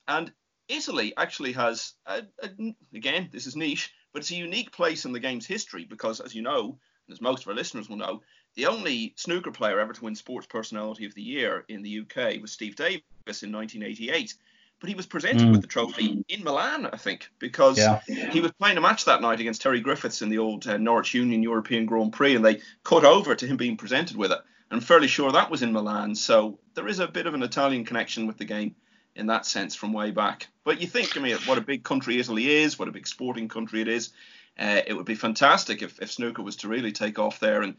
And 0.09 0.33
Italy 0.69 1.15
actually 1.17 1.53
has, 1.53 1.93
a, 2.07 2.23
a, 2.43 2.51
again, 2.93 3.29
this 3.31 3.47
is 3.47 3.55
niche, 3.55 3.93
but 4.13 4.21
it's 4.21 4.31
a 4.31 4.37
unique 4.37 4.73
place 4.73 5.05
in 5.05 5.13
the 5.13 5.21
game's 5.21 5.47
history 5.47 5.85
because, 5.85 6.21
as 6.21 6.35
you 6.35 6.43
know, 6.43 6.79
and 7.07 7.13
as 7.13 7.21
most 7.21 7.43
of 7.43 7.49
our 7.49 7.55
listeners 7.55 7.89
will 7.89 7.97
know, 7.97 8.23
the 8.57 8.67
only 8.67 9.15
snooker 9.17 9.51
player 9.53 9.79
ever 9.81 9.93
to 9.93 10.05
win 10.05 10.15
Sports 10.15 10.47
Personality 10.47 11.07
of 11.07 11.15
the 11.15 11.23
Year 11.23 11.65
in 11.69 11.83
the 11.83 12.01
UK 12.01 12.41
was 12.41 12.53
Steve 12.53 12.77
Davis 12.77 13.01
in 13.43 13.53
1988. 13.53 14.35
But 14.81 14.89
he 14.89 14.95
was 14.95 15.07
presented 15.07 15.43
Mm. 15.49 15.53
with 15.53 15.61
the 15.61 15.67
trophy 15.67 16.25
in 16.29 16.43
Milan, 16.43 16.87
I 16.87 16.97
think, 16.97 17.29
because 17.39 17.77
Yeah. 17.77 18.01
he 18.33 18.41
was 18.41 18.51
playing 18.53 18.79
a 18.79 18.81
match 18.81 19.05
that 19.05 19.21
night 19.21 19.39
against 19.39 19.61
Terry 19.61 19.81
Griffiths 19.81 20.23
in 20.23 20.31
the 20.31 20.39
old 20.39 20.67
uh, 20.67 20.79
Norwich 20.79 21.13
Union 21.13 21.43
European 21.43 21.85
Grand 21.85 22.15
Prix, 22.15 22.35
and 22.35 22.43
they 22.45 22.61
cut 22.83 23.05
over 23.05 23.35
to 23.35 23.47
him 23.47 23.59
being 23.59 23.77
presented 23.77 24.17
with 24.17 24.33
it. 24.33 24.41
I'm 24.71 24.81
fairly 24.81 25.09
sure 25.09 25.33
that 25.33 25.51
was 25.51 25.63
in 25.63 25.73
Milan, 25.73 26.15
so 26.15 26.61
there 26.75 26.89
is 26.89 26.99
a 26.99 27.09
bit 27.09 27.27
of 27.27 27.35
an 27.35 27.43
Italian 27.43 27.85
connection 27.85 28.27
with 28.27 28.39
the 28.39 28.45
game 28.47 28.75
in 29.17 29.27
that 29.27 29.47
sense 29.47 29.75
from 29.75 29.93
way 29.93 30.11
back. 30.11 30.49
But 30.65 30.81
you 30.81 30.87
think, 30.87 31.17
I 31.17 31.21
mean, 31.21 31.37
what 31.47 31.59
a 31.59 31.63
big 31.63 31.83
country 31.83 32.19
Italy 32.19 32.49
is, 32.49 32.79
what 32.79 32.89
a 32.89 32.93
big 32.93 33.07
sporting 33.07 33.49
country 33.49 33.81
it 33.81 33.89
is. 33.89 34.11
Uh, 34.59 34.81
it 34.87 34.95
would 34.95 35.07
be 35.07 35.15
fantastic 35.15 35.83
if, 35.83 36.01
if 36.01 36.11
snooker 36.11 36.43
was 36.43 36.57
to 36.57 36.69
really 36.69 36.93
take 36.93 37.19
off 37.19 37.41
there. 37.41 37.63
And, 37.63 37.77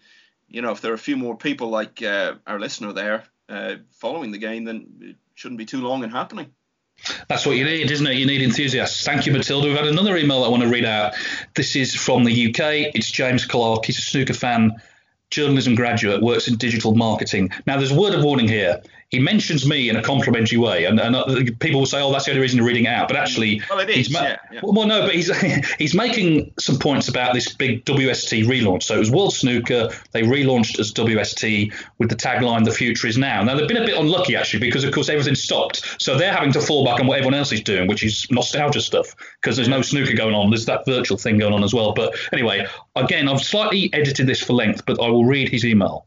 you 0.48 0.62
know, 0.62 0.72
if 0.72 0.82
there 0.82 0.92
are 0.92 0.96
a 0.96 1.00
few 1.00 1.18
more 1.18 1.38
people 1.38 1.70
like 1.70 2.02
uh, 2.02 2.36
our 2.48 2.60
listener 2.60 2.94
there 2.94 3.24
uh, 3.50 3.76
following 3.92 4.32
the 4.32 4.38
game, 4.38 4.64
then 4.64 4.88
it 5.02 5.16
shouldn't 5.36 5.60
be 5.60 5.66
too 5.66 5.82
long 5.82 6.04
in 6.04 6.10
happening. 6.10 6.52
That's 7.28 7.46
what 7.46 7.58
you 7.58 7.66
need, 7.66 7.90
isn't 7.90 8.06
it? 8.06 8.16
You 8.16 8.26
need 8.26 8.42
enthusiasts. 8.42 9.04
Thank 9.04 9.26
you, 9.26 9.32
Matilda. 9.32 9.68
We've 9.68 9.78
had 9.78 9.88
another 9.88 10.18
email 10.18 10.44
I 10.44 10.50
want 10.50 10.64
to 10.64 10.70
read 10.70 10.86
out. 10.86 11.14
This 11.56 11.76
is 11.76 11.96
from 11.96 12.24
the 12.24 12.50
UK. 12.50 12.94
It's 12.96 13.10
James 13.10 13.46
Clark. 13.46 13.86
He's 13.86 13.98
a 13.98 14.02
snooker 14.02 14.34
fan, 14.34 14.82
journalism 15.30 15.76
graduate, 15.76 16.22
works 16.22 16.48
in 16.48 16.58
digital 16.58 16.96
marketing. 16.96 17.50
Now, 17.66 17.78
there's 17.78 17.92
a 17.92 18.00
word 18.00 18.14
of 18.14 18.24
warning 18.24 18.48
here. 18.48 18.82
He 19.12 19.20
mentions 19.20 19.68
me 19.68 19.89
in 19.89 19.98
a 19.98 20.01
complimentary 20.01 20.58
way, 20.58 20.86
and, 20.86 20.98
and 20.98 21.18
uh, 21.18 21.25
people 21.60 21.82
will 21.82 21.86
say, 21.86 22.01
"Oh, 22.01 22.12
that's 22.13 22.25
the 22.25 22.32
only 22.32 22.41
reason 22.41 22.58
you're 22.58 22.65
reading 22.65 22.86
it 22.86 22.89
out." 22.89 23.10
But 23.10 23.18
actually, 23.18 23.62
well, 23.70 23.80
it 23.80 23.89
is. 23.89 24.10
Ma- 24.10 24.22
yeah, 24.22 24.38
yeah. 24.53 24.60
Well, 24.63 24.88
no, 24.88 25.01
but 25.01 25.13
he's 25.13 25.30
he's 25.77 25.94
making 25.94 26.53
some 26.58 26.80
points 26.80 27.10
about 27.10 27.34
this 27.34 27.53
big 27.53 27.84
WST 27.84 28.46
relaunch. 28.46 28.84
So 28.84 28.96
it 28.96 29.00
was 29.00 29.12
World 29.12 29.34
Snooker. 29.34 29.89
They 30.13 30.22
relaunched 30.22 30.80
as 30.80 30.94
WST 30.94 31.74
with 31.98 32.10
the 32.10 32.15
tagline 32.15 32.63
"The 32.63 32.72
future 32.72 33.06
is 33.06 33.18
now." 33.18 33.44
Now 33.44 33.56
they've 33.56 33.68
been 33.68 33.84
a 33.84 33.86
bit 33.86 33.98
unlucky 33.98 34.38
actually 34.38 34.62
because 34.62 34.86
of 34.86 34.94
course 34.94 35.10
everything 35.10 35.36
stopped, 35.36 36.01
so 36.01 36.18
they're 36.18 36.34
having 36.34 36.53
to 36.53 36.62
fall 36.62 36.86
back 36.86 37.01
on 37.01 37.08
what 37.08 37.18
everyone 37.18 37.38
else 37.38 37.51
is 37.51 37.62
doing, 37.62 37.89
which 37.89 38.03
is 38.03 38.25
nostalgia 38.32 38.80
stuff 38.80 39.13
because 39.41 39.58
there's 39.58 39.68
no 39.68 39.82
snooker 39.82 40.13
going 40.13 40.34
on. 40.34 40.51
There's 40.51 40.65
that 40.68 40.86
virtual 40.86 41.18
thing 41.18 41.38
going 41.38 41.53
on 41.53 41.65
as 41.65 41.74
well. 41.74 41.94
But 41.94 42.15
anyway, 42.32 42.65
again, 42.96 43.27
I've 43.27 43.41
slightly 43.41 43.89
edited 43.94 44.25
this 44.25 44.41
for 44.41 44.53
length, 44.53 44.86
but 44.86 45.01
I 45.01 45.10
will 45.10 45.25
read 45.25 45.50
his 45.50 45.65
email. 45.65 46.06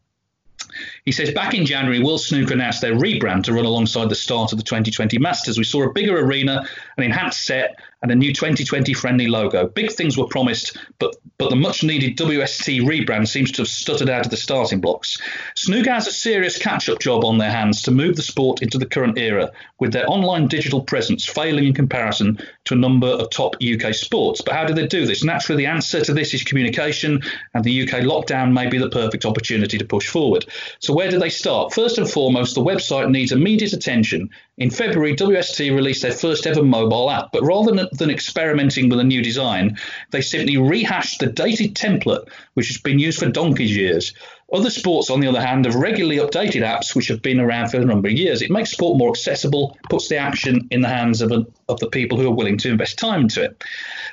He 1.05 1.13
says 1.13 1.31
back 1.33 1.53
in 1.53 1.67
January, 1.67 2.03
World 2.03 2.23
Snooker 2.23 2.55
announced 2.55 2.81
their 2.81 2.95
rebrand 2.95 3.45
to 3.45 3.53
run 3.53 3.67
alongside 3.67 4.09
the 4.09 4.15
start 4.15 4.53
of 4.53 4.59
the 4.59 4.65
2020 4.65 5.19
Masters. 5.19 5.59
We 5.59 5.65
saw 5.65 5.83
a 5.83 5.93
bigger 5.93 6.19
arena, 6.19 6.67
an 6.97 7.05
enhanced 7.05 7.45
set, 7.45 7.77
and 8.05 8.11
a 8.11 8.15
new 8.15 8.33
2020 8.33 8.93
friendly 8.93 9.27
logo. 9.27 9.67
Big 9.67 9.91
things 9.93 10.17
were 10.17 10.27
promised, 10.27 10.77
but 10.99 11.17
but 11.39 11.51
the 11.51 11.57
much 11.57 11.83
needed 11.83 12.17
WST 12.17 12.83
rebrand 12.83 13.29
seems 13.29 13.51
to 13.53 13.63
have 13.63 13.69
stuttered 13.69 14.09
out 14.09 14.25
of 14.25 14.31
the 14.31 14.37
starting 14.37 14.81
blocks. 14.81 15.19
Snooker 15.57 15.91
has 15.91 16.07
a 16.07 16.13
serious 16.13 16.59
catch 16.59 16.89
up 16.89 17.01
job 17.01 17.25
on 17.25 17.39
their 17.39 17.51
hands 17.51 17.83
to 17.83 17.91
move 17.91 18.15
the 18.17 18.23
sport 18.23 18.63
into 18.63 18.79
the 18.79 18.87
current 18.87 19.19
era, 19.19 19.51
with 19.81 19.93
their 19.93 20.09
online 20.09 20.47
digital 20.47 20.83
presence 20.83 21.27
failing 21.27 21.65
in 21.65 21.75
comparison 21.75 22.39
to 22.65 22.75
a 22.75 22.77
number 22.77 23.09
of 23.09 23.31
top 23.31 23.57
UK 23.57 23.95
sports. 23.95 24.41
But 24.43 24.55
how 24.55 24.65
do 24.65 24.75
they 24.75 24.87
do 24.87 25.07
this? 25.07 25.25
Naturally, 25.25 25.65
the 25.65 25.71
answer 25.71 26.03
to 26.03 26.15
this 26.15 26.35
is 26.35 26.45
communication, 26.45 27.23
and 27.53 27.65
the 27.65 27.83
UK 27.83 28.03
lockdown 28.03 28.53
may 28.53 28.69
be 28.69 28.79
the 28.79 28.91
perfect 28.91 29.25
opportunity 29.25 29.77
to 29.77 29.85
push 29.85 30.09
forward. 30.09 30.47
So, 30.79 30.94
where 30.95 31.11
do 31.11 31.19
they 31.19 31.29
start? 31.29 31.75
First 31.75 31.99
and 31.99 32.09
foremost, 32.09 32.55
the 32.55 32.63
website 32.63 33.11
needs 33.11 33.33
immediate 33.33 33.73
attention. 33.73 34.31
In 34.59 34.71
February, 34.71 35.17
WST 35.17 35.75
released 35.75 36.03
their 36.03 36.13
first 36.13 36.47
ever 36.47 36.63
mobile 36.63 37.11
app, 37.11 37.31
but 37.33 37.43
rather 37.43 37.73
than, 37.73 37.89
than 37.93 38.11
experimenting 38.11 38.89
with 38.89 39.01
a 39.01 39.05
new 39.05 39.23
design, 39.23 39.77
they 40.11 40.21
simply 40.21 40.57
rehashed 40.57 41.21
the 41.21 41.27
dated 41.27 41.75
template 41.75 42.29
which 42.55 42.69
has 42.69 42.79
been 42.79 42.99
used 42.99 43.19
for 43.19 43.29
donkey's 43.29 43.77
years. 43.77 44.15
Other 44.53 44.71
sports, 44.71 45.11
on 45.11 45.21
the 45.21 45.27
other 45.27 45.41
hand, 45.41 45.65
have 45.65 45.75
regularly 45.75 46.19
updated 46.19 46.63
apps 46.63 46.95
which 46.95 47.09
have 47.09 47.23
been 47.23 47.41
around 47.41 47.71
for 47.71 47.79
a 47.79 47.85
number 47.85 48.09
of 48.09 48.15
years. 48.15 48.43
It 48.43 48.51
makes 48.51 48.71
sport 48.71 48.99
more 48.99 49.09
accessible, 49.09 49.77
puts 49.89 50.09
the 50.09 50.19
action 50.19 50.69
in 50.71 50.83
the 50.83 50.89
hands 50.89 51.23
of, 51.23 51.33
a, 51.33 51.47
of 51.69 51.81
the 51.81 51.89
people 51.89 52.19
who 52.19 52.29
are 52.29 52.35
willing 52.35 52.59
to 52.59 52.71
invest 52.71 52.99
time 52.99 53.23
into 53.23 53.43
it. 53.43 53.65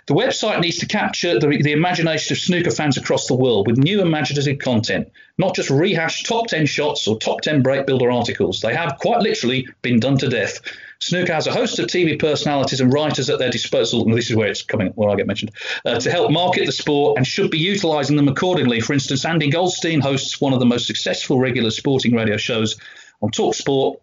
The 0.07 0.13
website 0.13 0.61
needs 0.61 0.77
to 0.79 0.87
capture 0.87 1.37
the, 1.37 1.47
the 1.47 1.73
imagination 1.73 2.33
of 2.33 2.39
snooker 2.39 2.71
fans 2.71 2.97
across 2.97 3.27
the 3.27 3.35
world 3.35 3.67
with 3.67 3.77
new 3.77 4.01
imaginative 4.01 4.59
content, 4.59 5.11
not 5.37 5.53
just 5.53 5.69
rehashed 5.69 6.25
top 6.25 6.47
10 6.47 6.65
shots 6.65 7.07
or 7.07 7.19
top 7.19 7.41
10 7.41 7.61
break 7.61 7.85
builder 7.85 8.09
articles. 8.09 8.61
They 8.61 8.73
have 8.73 8.97
quite 8.99 9.21
literally 9.21 9.67
been 9.81 9.99
done 9.99 10.17
to 10.19 10.29
death. 10.29 10.61
Snooker 11.01 11.33
has 11.33 11.47
a 11.47 11.51
host 11.51 11.79
of 11.79 11.87
TV 11.87 12.17
personalities 12.19 12.79
and 12.79 12.93
writers 12.93 13.29
at 13.29 13.39
their 13.39 13.49
disposal, 13.49 14.03
and 14.03 14.15
this 14.15 14.29
is 14.29 14.35
where 14.35 14.47
it's 14.47 14.61
coming, 14.61 14.89
where 14.89 15.09
I 15.09 15.15
get 15.15 15.25
mentioned, 15.25 15.51
uh, 15.83 15.99
to 15.99 16.11
help 16.11 16.31
market 16.31 16.67
the 16.67 16.71
sport 16.71 17.17
and 17.17 17.25
should 17.25 17.49
be 17.49 17.57
utilising 17.57 18.15
them 18.15 18.27
accordingly. 18.27 18.79
For 18.81 18.93
instance, 18.93 19.25
Andy 19.25 19.49
Goldstein 19.49 19.99
hosts 19.99 20.39
one 20.39 20.53
of 20.53 20.59
the 20.59 20.65
most 20.65 20.85
successful 20.85 21.39
regular 21.39 21.71
sporting 21.71 22.13
radio 22.13 22.37
shows 22.37 22.77
on 23.21 23.31
Talk 23.31 23.55
Sport, 23.55 23.99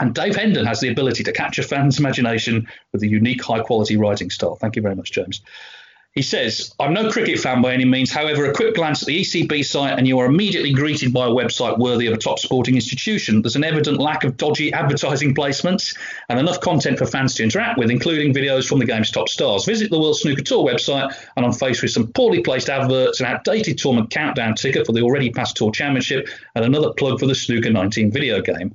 and 0.00 0.14
Dave 0.14 0.36
Hendon 0.36 0.64
has 0.64 0.80
the 0.80 0.88
ability 0.88 1.22
to 1.24 1.32
capture 1.32 1.62
fans' 1.62 1.98
imagination 1.98 2.66
with 2.92 3.02
a 3.02 3.08
unique, 3.08 3.42
high 3.42 3.60
quality 3.60 3.96
writing 3.96 4.30
style. 4.30 4.56
Thank 4.56 4.76
you 4.76 4.82
very 4.82 4.94
much, 4.94 5.12
James. 5.12 5.42
He 6.18 6.22
says, 6.22 6.74
I'm 6.80 6.94
no 6.94 7.12
cricket 7.12 7.38
fan 7.38 7.62
by 7.62 7.72
any 7.72 7.84
means. 7.84 8.10
However, 8.10 8.44
a 8.46 8.52
quick 8.52 8.74
glance 8.74 9.04
at 9.04 9.06
the 9.06 9.20
ECB 9.20 9.64
site 9.64 9.96
and 9.96 10.08
you 10.08 10.18
are 10.18 10.26
immediately 10.26 10.72
greeted 10.72 11.12
by 11.12 11.26
a 11.26 11.30
website 11.30 11.78
worthy 11.78 12.08
of 12.08 12.12
a 12.12 12.16
top 12.16 12.40
sporting 12.40 12.74
institution. 12.74 13.40
There's 13.40 13.54
an 13.54 13.62
evident 13.62 14.00
lack 14.00 14.24
of 14.24 14.36
dodgy 14.36 14.72
advertising 14.82 15.32
placements 15.32 15.96
and 16.28 16.40
enough 16.40 16.60
content 16.60 16.98
for 16.98 17.06
fans 17.06 17.34
to 17.34 17.44
interact 17.44 17.78
with, 17.78 17.88
including 17.88 18.34
videos 18.34 18.68
from 18.68 18.80
the 18.80 18.84
game's 18.84 19.12
top 19.12 19.28
stars. 19.28 19.64
Visit 19.64 19.92
the 19.92 20.00
World 20.00 20.18
Snooker 20.18 20.42
Tour 20.42 20.66
website 20.66 21.14
and 21.36 21.46
I'm 21.46 21.52
faced 21.52 21.82
with 21.82 21.92
some 21.92 22.08
poorly 22.08 22.42
placed 22.42 22.68
adverts, 22.68 23.20
an 23.20 23.26
outdated 23.26 23.78
tournament 23.78 24.10
countdown 24.10 24.56
ticket 24.56 24.86
for 24.86 24.92
the 24.92 25.02
already 25.02 25.30
past 25.30 25.56
Tour 25.56 25.70
Championship, 25.70 26.28
and 26.56 26.64
another 26.64 26.92
plug 26.94 27.20
for 27.20 27.26
the 27.26 27.34
Snooker 27.36 27.70
19 27.70 28.10
video 28.10 28.42
game. 28.42 28.74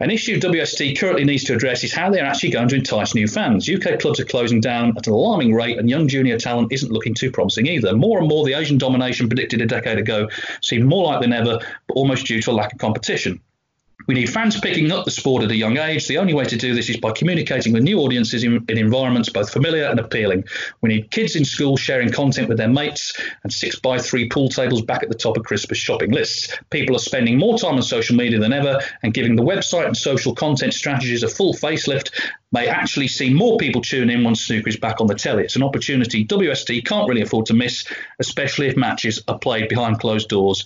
An 0.00 0.12
issue 0.12 0.38
WST 0.38 0.96
currently 0.96 1.24
needs 1.24 1.42
to 1.44 1.54
address 1.54 1.82
is 1.82 1.92
how 1.92 2.08
they're 2.08 2.24
actually 2.24 2.50
going 2.50 2.68
to 2.68 2.76
entice 2.76 3.16
new 3.16 3.26
fans. 3.26 3.68
UK 3.68 3.98
clubs 3.98 4.20
are 4.20 4.24
closing 4.24 4.60
down 4.60 4.96
at 4.96 5.08
an 5.08 5.12
alarming 5.12 5.52
rate, 5.52 5.76
and 5.76 5.90
young 5.90 6.06
junior 6.06 6.38
talent 6.38 6.72
isn't 6.72 6.92
looking 6.92 7.14
too 7.14 7.32
promising 7.32 7.66
either. 7.66 7.96
More 7.96 8.20
and 8.20 8.28
more, 8.28 8.46
the 8.46 8.54
Asian 8.54 8.78
domination 8.78 9.28
predicted 9.28 9.60
a 9.60 9.66
decade 9.66 9.98
ago 9.98 10.28
seemed 10.62 10.84
more 10.84 11.06
likely 11.06 11.26
than 11.26 11.32
ever, 11.32 11.58
but 11.88 11.94
almost 11.94 12.26
due 12.26 12.40
to 12.40 12.50
a 12.50 12.52
lack 12.52 12.72
of 12.72 12.78
competition. 12.78 13.40
We 14.08 14.14
need 14.14 14.30
fans 14.30 14.58
picking 14.58 14.90
up 14.90 15.04
the 15.04 15.10
sport 15.10 15.44
at 15.44 15.50
a 15.50 15.54
young 15.54 15.76
age. 15.76 16.08
The 16.08 16.16
only 16.16 16.32
way 16.32 16.44
to 16.46 16.56
do 16.56 16.74
this 16.74 16.88
is 16.88 16.96
by 16.96 17.12
communicating 17.12 17.74
with 17.74 17.82
new 17.82 17.98
audiences 17.98 18.42
in, 18.42 18.64
in, 18.66 18.78
environments 18.78 19.28
both 19.28 19.52
familiar 19.52 19.84
and 19.84 20.00
appealing. 20.00 20.44
We 20.80 20.88
need 20.88 21.10
kids 21.10 21.36
in 21.36 21.44
school 21.44 21.76
sharing 21.76 22.10
content 22.10 22.48
with 22.48 22.56
their 22.56 22.70
mates 22.70 23.12
and 23.42 23.52
six 23.52 23.78
by 23.78 23.98
three 23.98 24.26
pool 24.30 24.48
tables 24.48 24.80
back 24.80 25.02
at 25.02 25.10
the 25.10 25.14
top 25.14 25.36
of 25.36 25.44
Christmas 25.44 25.76
shopping 25.76 26.10
lists. 26.10 26.56
People 26.70 26.96
are 26.96 27.00
spending 27.00 27.36
more 27.36 27.58
time 27.58 27.74
on 27.74 27.82
social 27.82 28.16
media 28.16 28.38
than 28.38 28.54
ever, 28.54 28.80
and 29.02 29.12
giving 29.12 29.36
the 29.36 29.42
website 29.42 29.84
and 29.84 29.96
social 29.96 30.34
content 30.34 30.72
strategies 30.72 31.22
a 31.22 31.28
full 31.28 31.52
facelift 31.52 32.10
may 32.50 32.66
actually 32.66 33.08
see 33.08 33.28
more 33.28 33.58
people 33.58 33.82
tune 33.82 34.08
in 34.08 34.24
once 34.24 34.40
snooker 34.40 34.70
is 34.70 34.78
back 34.78 35.02
on 35.02 35.06
the 35.06 35.14
telly. 35.14 35.44
It's 35.44 35.56
an 35.56 35.62
opportunity 35.62 36.24
WST 36.24 36.86
can't 36.86 37.06
really 37.06 37.20
afford 37.20 37.44
to 37.46 37.54
miss, 37.54 37.84
especially 38.20 38.68
if 38.68 38.76
matches 38.76 39.22
are 39.28 39.38
played 39.38 39.68
behind 39.68 40.00
closed 40.00 40.30
doors 40.30 40.64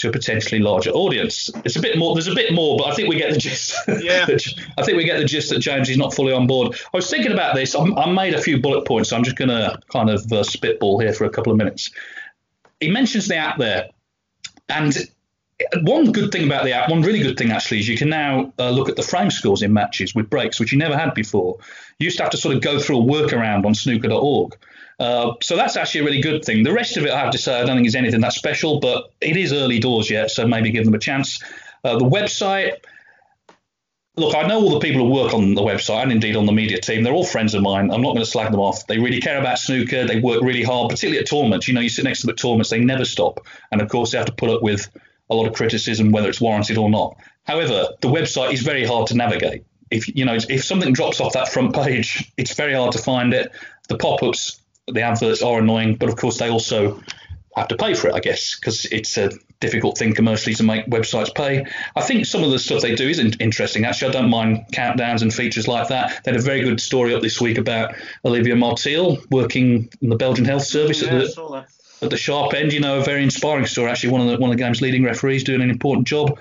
to 0.00 0.08
a 0.08 0.12
potentially 0.12 0.60
larger 0.60 0.90
audience. 0.90 1.50
It's 1.64 1.76
a 1.76 1.80
bit 1.80 1.98
more. 1.98 2.14
There's 2.14 2.26
a 2.26 2.34
bit 2.34 2.54
more, 2.54 2.78
but 2.78 2.88
I 2.88 2.94
think 2.94 3.08
we 3.08 3.16
get 3.16 3.32
the 3.32 3.38
gist. 3.38 3.74
Yeah. 4.00 4.26
I 4.78 4.82
think 4.82 4.96
we 4.96 5.04
get 5.04 5.18
the 5.18 5.24
gist 5.24 5.50
that 5.50 5.58
James 5.58 5.90
is 5.90 5.98
not 5.98 6.14
fully 6.14 6.32
on 6.32 6.46
board. 6.46 6.74
I 6.92 6.96
was 6.96 7.10
thinking 7.10 7.32
about 7.32 7.54
this. 7.54 7.74
I, 7.74 7.82
I 7.82 8.10
made 8.10 8.34
a 8.34 8.40
few 8.40 8.60
bullet 8.60 8.86
points. 8.86 9.10
So 9.10 9.16
I'm 9.16 9.24
just 9.24 9.36
going 9.36 9.50
to 9.50 9.78
kind 9.92 10.08
of 10.08 10.32
uh, 10.32 10.42
spitball 10.42 10.98
here 10.98 11.12
for 11.12 11.24
a 11.24 11.30
couple 11.30 11.52
of 11.52 11.58
minutes. 11.58 11.90
He 12.80 12.90
mentions 12.90 13.28
the 13.28 13.36
app 13.36 13.58
there, 13.58 13.90
and 14.70 14.96
one 15.82 16.12
good 16.12 16.32
thing 16.32 16.46
about 16.46 16.64
the 16.64 16.72
app, 16.72 16.88
one 16.88 17.02
really 17.02 17.20
good 17.20 17.36
thing 17.36 17.50
actually, 17.50 17.80
is 17.80 17.88
you 17.88 17.98
can 17.98 18.08
now 18.08 18.52
uh, 18.58 18.70
look 18.70 18.88
at 18.88 18.96
the 18.96 19.02
frame 19.02 19.30
scores 19.30 19.60
in 19.60 19.72
matches 19.72 20.14
with 20.14 20.30
breaks, 20.30 20.58
which 20.58 20.72
you 20.72 20.78
never 20.78 20.96
had 20.96 21.12
before. 21.12 21.58
You 21.98 22.04
used 22.04 22.16
to 22.16 22.22
have 22.22 22.32
to 22.32 22.38
sort 22.38 22.54
of 22.54 22.62
go 22.62 22.78
through 22.78 23.00
a 23.00 23.04
workaround 23.04 23.66
on 23.66 23.74
snooker.org. 23.74 24.56
Uh, 25.00 25.32
so 25.42 25.56
that's 25.56 25.78
actually 25.78 26.02
a 26.02 26.04
really 26.04 26.20
good 26.20 26.44
thing. 26.44 26.62
The 26.62 26.72
rest 26.72 26.98
of 26.98 27.06
it, 27.06 27.10
I 27.10 27.18
have 27.18 27.30
to 27.30 27.38
say, 27.38 27.58
I 27.58 27.64
don't 27.64 27.74
think 27.76 27.88
is 27.88 27.94
anything 27.94 28.20
that 28.20 28.34
special, 28.34 28.80
but 28.80 29.10
it 29.22 29.34
is 29.36 29.50
early 29.50 29.78
doors 29.78 30.10
yet, 30.10 30.30
so 30.30 30.46
maybe 30.46 30.70
give 30.70 30.84
them 30.84 30.92
a 30.92 30.98
chance. 30.98 31.42
Uh, 31.82 31.98
the 31.98 32.04
website, 32.04 32.74
look, 34.16 34.36
I 34.36 34.46
know 34.46 34.60
all 34.60 34.70
the 34.70 34.80
people 34.80 35.06
who 35.06 35.10
work 35.10 35.32
on 35.32 35.54
the 35.54 35.62
website 35.62 36.02
and 36.02 36.12
indeed 36.12 36.36
on 36.36 36.44
the 36.44 36.52
media 36.52 36.78
team. 36.78 37.02
They're 37.02 37.14
all 37.14 37.24
friends 37.24 37.54
of 37.54 37.62
mine. 37.62 37.90
I'm 37.90 38.02
not 38.02 38.12
going 38.12 38.24
to 38.24 38.30
slag 38.30 38.50
them 38.50 38.60
off. 38.60 38.86
They 38.86 38.98
really 38.98 39.22
care 39.22 39.40
about 39.40 39.58
snooker. 39.58 40.06
They 40.06 40.20
work 40.20 40.42
really 40.42 40.62
hard, 40.62 40.90
particularly 40.90 41.20
at 41.20 41.26
tournaments. 41.26 41.66
You 41.66 41.72
know, 41.72 41.80
you 41.80 41.88
sit 41.88 42.04
next 42.04 42.20
to 42.20 42.26
them 42.26 42.34
at 42.34 42.38
tournaments, 42.38 42.68
they 42.68 42.80
never 42.80 43.06
stop. 43.06 43.40
And 43.72 43.80
of 43.80 43.88
course, 43.88 44.12
they 44.12 44.18
have 44.18 44.26
to 44.26 44.34
put 44.34 44.50
up 44.50 44.62
with 44.62 44.86
a 45.30 45.34
lot 45.34 45.46
of 45.46 45.54
criticism, 45.54 46.10
whether 46.10 46.28
it's 46.28 46.42
warranted 46.42 46.76
or 46.76 46.90
not. 46.90 47.16
However, 47.44 47.88
the 48.02 48.08
website 48.08 48.52
is 48.52 48.60
very 48.60 48.84
hard 48.84 49.06
to 49.06 49.16
navigate. 49.16 49.64
If 49.90 50.14
you 50.14 50.26
know, 50.26 50.36
if 50.48 50.62
something 50.62 50.92
drops 50.92 51.20
off 51.20 51.32
that 51.32 51.48
front 51.48 51.74
page, 51.74 52.30
it's 52.36 52.52
very 52.52 52.74
hard 52.74 52.92
to 52.92 52.98
find 52.98 53.32
it. 53.32 53.50
The 53.88 53.96
pop-ups 53.96 54.59
the 54.92 55.02
adverts 55.02 55.42
are 55.42 55.58
annoying, 55.58 55.96
but 55.96 56.08
of 56.08 56.16
course 56.16 56.38
they 56.38 56.50
also 56.50 57.00
have 57.56 57.68
to 57.68 57.76
pay 57.76 57.94
for 57.94 58.08
it, 58.08 58.14
I 58.14 58.20
guess, 58.20 58.58
because 58.58 58.84
it's 58.86 59.16
a 59.18 59.30
difficult 59.60 59.98
thing 59.98 60.14
commercially 60.14 60.54
to 60.54 60.62
make 60.62 60.86
websites 60.86 61.34
pay. 61.34 61.66
I 61.96 62.00
think 62.02 62.26
some 62.26 62.42
of 62.42 62.50
the 62.50 62.58
stuff 62.58 62.82
they 62.82 62.94
do 62.94 63.08
is 63.08 63.18
interesting. 63.18 63.84
Actually, 63.84 64.08
I 64.08 64.20
don't 64.20 64.30
mind 64.30 64.64
countdowns 64.72 65.22
and 65.22 65.32
features 65.32 65.68
like 65.68 65.88
that. 65.88 66.24
They 66.24 66.32
had 66.32 66.40
a 66.40 66.42
very 66.42 66.62
good 66.62 66.80
story 66.80 67.14
up 67.14 67.22
this 67.22 67.40
week 67.40 67.58
about 67.58 67.94
Olivier 68.24 68.54
Marteel 68.54 69.18
working 69.30 69.90
in 70.00 70.08
the 70.08 70.16
Belgian 70.16 70.44
Health 70.44 70.64
Service 70.64 71.02
yeah, 71.02 71.08
at 71.08 71.34
the 71.34 71.66
at 72.02 72.10
the 72.10 72.16
sharp 72.16 72.54
end. 72.54 72.72
You 72.72 72.80
know, 72.80 73.00
a 73.00 73.04
very 73.04 73.22
inspiring 73.22 73.66
story. 73.66 73.90
Actually, 73.90 74.12
one 74.12 74.22
of 74.22 74.28
the 74.28 74.38
one 74.38 74.50
of 74.50 74.56
the 74.56 74.62
game's 74.62 74.80
leading 74.80 75.04
referees 75.04 75.44
doing 75.44 75.60
an 75.60 75.70
important 75.70 76.06
job. 76.06 76.38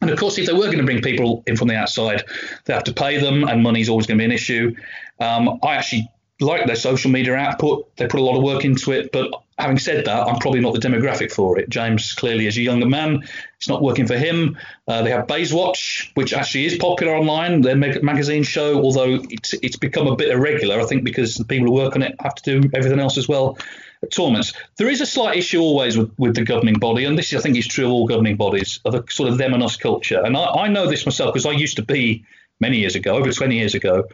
And 0.00 0.10
of 0.10 0.18
course, 0.18 0.38
if 0.38 0.46
they 0.46 0.52
were 0.52 0.66
going 0.66 0.78
to 0.78 0.84
bring 0.84 1.02
people 1.02 1.42
in 1.46 1.56
from 1.56 1.68
the 1.68 1.76
outside, 1.76 2.24
they 2.64 2.74
have 2.74 2.84
to 2.84 2.92
pay 2.92 3.18
them, 3.18 3.44
and 3.44 3.62
money 3.62 3.80
is 3.80 3.88
always 3.88 4.06
going 4.06 4.18
to 4.18 4.22
be 4.22 4.24
an 4.24 4.32
issue. 4.32 4.74
Um, 5.20 5.60
I 5.62 5.76
actually 5.76 6.08
like 6.42 6.66
their 6.66 6.76
social 6.76 7.10
media 7.10 7.34
output. 7.34 7.96
They 7.96 8.06
put 8.06 8.20
a 8.20 8.22
lot 8.22 8.36
of 8.36 8.42
work 8.42 8.64
into 8.64 8.92
it. 8.92 9.12
But 9.12 9.30
having 9.58 9.78
said 9.78 10.04
that, 10.04 10.26
I'm 10.26 10.38
probably 10.38 10.60
not 10.60 10.74
the 10.74 10.80
demographic 10.80 11.32
for 11.32 11.58
it. 11.58 11.68
James 11.68 12.12
clearly 12.12 12.46
is 12.46 12.56
a 12.56 12.62
younger 12.62 12.86
man. 12.86 13.22
It's 13.56 13.68
not 13.68 13.82
working 13.82 14.06
for 14.06 14.16
him. 14.16 14.56
Uh, 14.88 15.02
they 15.02 15.10
have 15.10 15.26
Bayswatch, 15.26 16.10
which 16.14 16.32
actually 16.32 16.66
is 16.66 16.76
popular 16.76 17.14
online. 17.14 17.60
Their 17.60 17.76
mag- 17.76 18.02
magazine 18.02 18.42
show, 18.42 18.82
although 18.82 19.20
it's 19.30 19.54
it's 19.54 19.76
become 19.76 20.06
a 20.06 20.16
bit 20.16 20.30
irregular, 20.30 20.80
I 20.80 20.84
think, 20.84 21.04
because 21.04 21.36
the 21.36 21.44
people 21.44 21.68
who 21.68 21.74
work 21.74 21.94
on 21.94 22.02
it 22.02 22.16
have 22.20 22.34
to 22.36 22.60
do 22.60 22.70
everything 22.74 23.00
else 23.00 23.16
as 23.16 23.28
well. 23.28 23.58
At 24.02 24.10
tournaments, 24.10 24.52
there 24.78 24.88
is 24.88 25.00
a 25.00 25.06
slight 25.06 25.36
issue 25.36 25.60
always 25.60 25.96
with, 25.96 26.10
with 26.18 26.34
the 26.34 26.42
governing 26.42 26.74
body, 26.74 27.04
and 27.04 27.16
this 27.16 27.32
I 27.32 27.38
think 27.38 27.56
is 27.56 27.68
true 27.68 27.86
of 27.86 27.92
all 27.92 28.08
governing 28.08 28.36
bodies 28.36 28.80
of 28.84 28.96
a 28.96 29.04
sort 29.08 29.28
of 29.28 29.38
them 29.38 29.54
and 29.54 29.62
us 29.62 29.76
culture. 29.76 30.20
And 30.20 30.36
I, 30.36 30.44
I 30.44 30.68
know 30.68 30.88
this 30.88 31.06
myself 31.06 31.32
because 31.32 31.46
I 31.46 31.52
used 31.52 31.76
to 31.76 31.84
be 31.84 32.24
many 32.58 32.78
years 32.78 32.96
ago, 32.96 33.14
over 33.16 33.30
20 33.30 33.56
years 33.56 33.74
ago, 33.74 34.08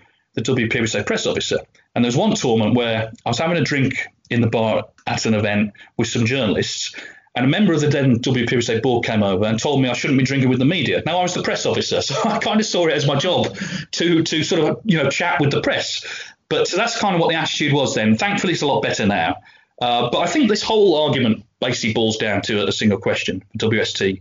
the 0.44 0.52
WPBSA 0.52 1.06
press 1.06 1.26
officer. 1.26 1.58
And 1.94 2.04
there 2.04 2.08
was 2.08 2.16
one 2.16 2.34
tournament 2.34 2.76
where 2.76 3.10
I 3.24 3.28
was 3.28 3.38
having 3.38 3.56
a 3.56 3.64
drink 3.64 4.06
in 4.30 4.40
the 4.40 4.46
bar 4.46 4.84
at 5.06 5.26
an 5.26 5.34
event 5.34 5.72
with 5.96 6.08
some 6.08 6.26
journalists, 6.26 6.94
and 7.34 7.44
a 7.44 7.48
member 7.48 7.72
of 7.72 7.80
the 7.80 7.88
then 7.88 8.18
WPBSA 8.18 8.82
board 8.82 9.04
came 9.04 9.22
over 9.22 9.44
and 9.44 9.60
told 9.60 9.80
me 9.80 9.88
I 9.88 9.92
shouldn't 9.92 10.18
be 10.18 10.24
drinking 10.24 10.50
with 10.50 10.58
the 10.58 10.64
media. 10.64 11.02
Now 11.06 11.18
I 11.18 11.22
was 11.22 11.34
the 11.34 11.42
press 11.42 11.66
officer, 11.66 12.00
so 12.02 12.14
I 12.28 12.38
kind 12.38 12.60
of 12.60 12.66
saw 12.66 12.86
it 12.86 12.92
as 12.92 13.06
my 13.06 13.16
job 13.16 13.56
to 13.92 14.22
to 14.22 14.42
sort 14.42 14.62
of 14.62 14.80
you 14.84 15.02
know 15.02 15.08
chat 15.08 15.40
with 15.40 15.50
the 15.50 15.60
press. 15.60 16.04
But 16.48 16.66
so 16.66 16.76
that's 16.76 16.98
kind 16.98 17.14
of 17.14 17.20
what 17.20 17.28
the 17.28 17.36
attitude 17.36 17.72
was 17.72 17.94
then. 17.94 18.16
Thankfully, 18.16 18.54
it's 18.54 18.62
a 18.62 18.66
lot 18.66 18.82
better 18.82 19.06
now. 19.06 19.36
Uh, 19.80 20.10
but 20.10 20.18
I 20.18 20.26
think 20.26 20.48
this 20.48 20.62
whole 20.62 21.04
argument 21.04 21.44
basically 21.60 21.92
boils 21.92 22.16
down 22.16 22.42
to 22.42 22.66
a 22.66 22.72
single 22.72 22.98
question: 22.98 23.44
WST. 23.58 24.20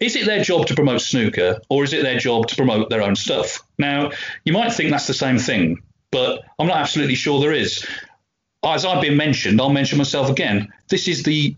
Is 0.00 0.16
it 0.16 0.24
their 0.24 0.42
job 0.42 0.66
to 0.66 0.74
promote 0.74 1.02
snooker, 1.02 1.60
or 1.68 1.84
is 1.84 1.92
it 1.92 2.02
their 2.02 2.18
job 2.18 2.48
to 2.48 2.56
promote 2.56 2.88
their 2.88 3.02
own 3.02 3.16
stuff? 3.16 3.62
Now, 3.78 4.12
you 4.44 4.52
might 4.52 4.72
think 4.72 4.90
that's 4.90 5.06
the 5.06 5.14
same 5.14 5.38
thing, 5.38 5.82
but 6.10 6.42
I'm 6.58 6.66
not 6.66 6.78
absolutely 6.78 7.16
sure 7.16 7.40
there 7.40 7.52
is. 7.52 7.86
As 8.64 8.84
I've 8.84 9.02
been 9.02 9.16
mentioned, 9.16 9.60
I'll 9.60 9.68
mention 9.68 9.98
myself 9.98 10.30
again. 10.30 10.72
This 10.88 11.06
is 11.06 11.22
the 11.22 11.54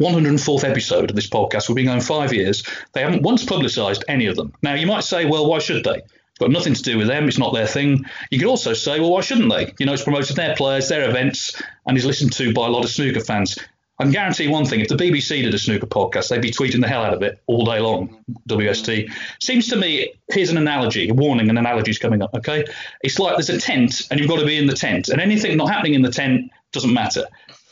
104th 0.00 0.64
episode 0.64 1.10
of 1.10 1.16
this 1.16 1.28
podcast. 1.28 1.68
We've 1.68 1.76
been 1.76 1.86
going 1.86 2.00
five 2.00 2.32
years. 2.32 2.62
They 2.92 3.02
haven't 3.02 3.22
once 3.22 3.44
publicised 3.44 4.04
any 4.08 4.26
of 4.26 4.36
them. 4.36 4.52
Now, 4.62 4.74
you 4.74 4.86
might 4.86 5.04
say, 5.04 5.24
well, 5.24 5.48
why 5.48 5.58
should 5.58 5.84
they? 5.84 5.96
It's 5.96 6.38
got 6.38 6.50
nothing 6.50 6.74
to 6.74 6.82
do 6.82 6.96
with 6.96 7.08
them. 7.08 7.28
It's 7.28 7.38
not 7.38 7.52
their 7.52 7.66
thing. 7.66 8.04
You 8.30 8.38
could 8.38 8.48
also 8.48 8.72
say, 8.72 9.00
well, 9.00 9.10
why 9.10 9.20
shouldn't 9.20 9.50
they? 9.50 9.74
You 9.78 9.86
know, 9.86 9.92
it's 9.92 10.04
promoted 10.04 10.36
their 10.36 10.54
players, 10.54 10.88
their 10.88 11.08
events, 11.10 11.60
and 11.86 11.98
is 11.98 12.06
listened 12.06 12.32
to 12.34 12.54
by 12.54 12.66
a 12.66 12.70
lot 12.70 12.84
of 12.84 12.90
snooker 12.90 13.20
fans. 13.20 13.58
I 14.02 14.10
guarantee 14.10 14.48
one 14.48 14.64
thing: 14.64 14.80
if 14.80 14.88
the 14.88 14.96
BBC 14.96 15.42
did 15.42 15.54
a 15.54 15.58
snooker 15.58 15.86
podcast, 15.86 16.28
they'd 16.28 16.42
be 16.42 16.50
tweeting 16.50 16.80
the 16.80 16.88
hell 16.88 17.04
out 17.04 17.14
of 17.14 17.22
it 17.22 17.40
all 17.46 17.64
day 17.64 17.80
long. 17.80 18.24
WST 18.48 19.10
seems 19.40 19.68
to 19.68 19.76
me. 19.76 20.12
Here's 20.30 20.50
an 20.50 20.56
analogy, 20.56 21.08
a 21.08 21.14
warning. 21.14 21.50
An 21.50 21.58
analogy 21.58 21.90
is 21.90 21.98
coming 21.98 22.22
up. 22.22 22.34
Okay, 22.34 22.64
it's 23.02 23.18
like 23.18 23.36
there's 23.36 23.50
a 23.50 23.60
tent, 23.60 24.08
and 24.10 24.18
you've 24.18 24.28
got 24.28 24.40
to 24.40 24.46
be 24.46 24.58
in 24.58 24.66
the 24.66 24.74
tent, 24.74 25.08
and 25.08 25.20
anything 25.20 25.56
not 25.56 25.70
happening 25.70 25.94
in 25.94 26.02
the 26.02 26.10
tent 26.10 26.50
doesn't 26.72 26.92
matter. 26.92 27.24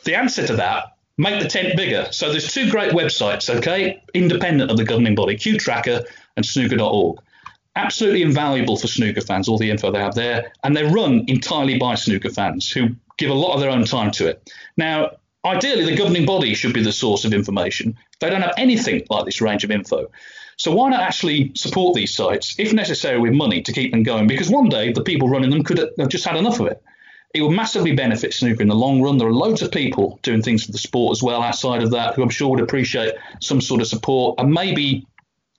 The 0.04 0.14
answer 0.14 0.46
to 0.46 0.56
that 0.56 0.96
make 1.20 1.40
the 1.42 1.48
tent 1.48 1.76
bigger. 1.76 2.08
So 2.10 2.30
there's 2.30 2.52
two 2.52 2.70
great 2.70 2.92
websites, 2.92 3.54
okay, 3.54 4.02
independent 4.14 4.70
of 4.70 4.76
the 4.76 4.84
governing 4.84 5.14
body, 5.14 5.36
CueTracker 5.36 6.04
and 6.36 6.46
snooker.org. 6.46 7.18
Absolutely 7.76 8.22
invaluable 8.22 8.76
for 8.76 8.86
snooker 8.86 9.20
fans, 9.20 9.48
all 9.48 9.58
the 9.58 9.70
info 9.70 9.90
they 9.90 10.00
have 10.00 10.14
there. 10.14 10.52
And 10.64 10.76
they're 10.76 10.90
run 10.90 11.24
entirely 11.28 11.78
by 11.78 11.94
snooker 11.94 12.30
fans 12.30 12.70
who 12.70 12.88
give 13.18 13.30
a 13.30 13.34
lot 13.34 13.54
of 13.54 13.60
their 13.60 13.70
own 13.70 13.84
time 13.84 14.10
to 14.12 14.28
it. 14.28 14.50
Now, 14.76 15.10
ideally, 15.44 15.84
the 15.84 15.96
governing 15.96 16.26
body 16.26 16.54
should 16.54 16.74
be 16.74 16.82
the 16.82 16.92
source 16.92 17.24
of 17.24 17.32
information. 17.32 17.96
They 18.20 18.30
don't 18.30 18.42
have 18.42 18.54
anything 18.56 19.06
like 19.10 19.24
this 19.24 19.40
range 19.40 19.64
of 19.64 19.70
info. 19.70 20.10
So 20.56 20.72
why 20.72 20.90
not 20.90 21.00
actually 21.00 21.52
support 21.54 21.94
these 21.94 22.14
sites, 22.14 22.54
if 22.58 22.72
necessary, 22.72 23.18
with 23.18 23.32
money 23.32 23.62
to 23.62 23.72
keep 23.72 23.92
them 23.92 24.02
going? 24.02 24.26
Because 24.26 24.50
one 24.50 24.68
day 24.68 24.92
the 24.92 25.02
people 25.02 25.28
running 25.28 25.50
them 25.50 25.64
could 25.64 25.78
have 25.78 26.08
just 26.08 26.26
had 26.26 26.36
enough 26.36 26.60
of 26.60 26.66
it 26.66 26.82
it 27.32 27.42
will 27.42 27.50
massively 27.50 27.92
benefit 27.92 28.34
snooker 28.34 28.62
in 28.62 28.68
the 28.68 28.74
long 28.74 29.00
run. 29.00 29.18
There 29.18 29.28
are 29.28 29.32
loads 29.32 29.62
of 29.62 29.70
people 29.70 30.18
doing 30.22 30.42
things 30.42 30.64
for 30.64 30.72
the 30.72 30.78
sport 30.78 31.12
as 31.12 31.22
well 31.22 31.42
outside 31.42 31.82
of 31.82 31.90
that 31.92 32.14
who 32.14 32.22
I'm 32.22 32.28
sure 32.28 32.50
would 32.50 32.60
appreciate 32.60 33.14
some 33.40 33.60
sort 33.60 33.80
of 33.80 33.86
support 33.86 34.38
and 34.38 34.52
maybe 34.52 35.06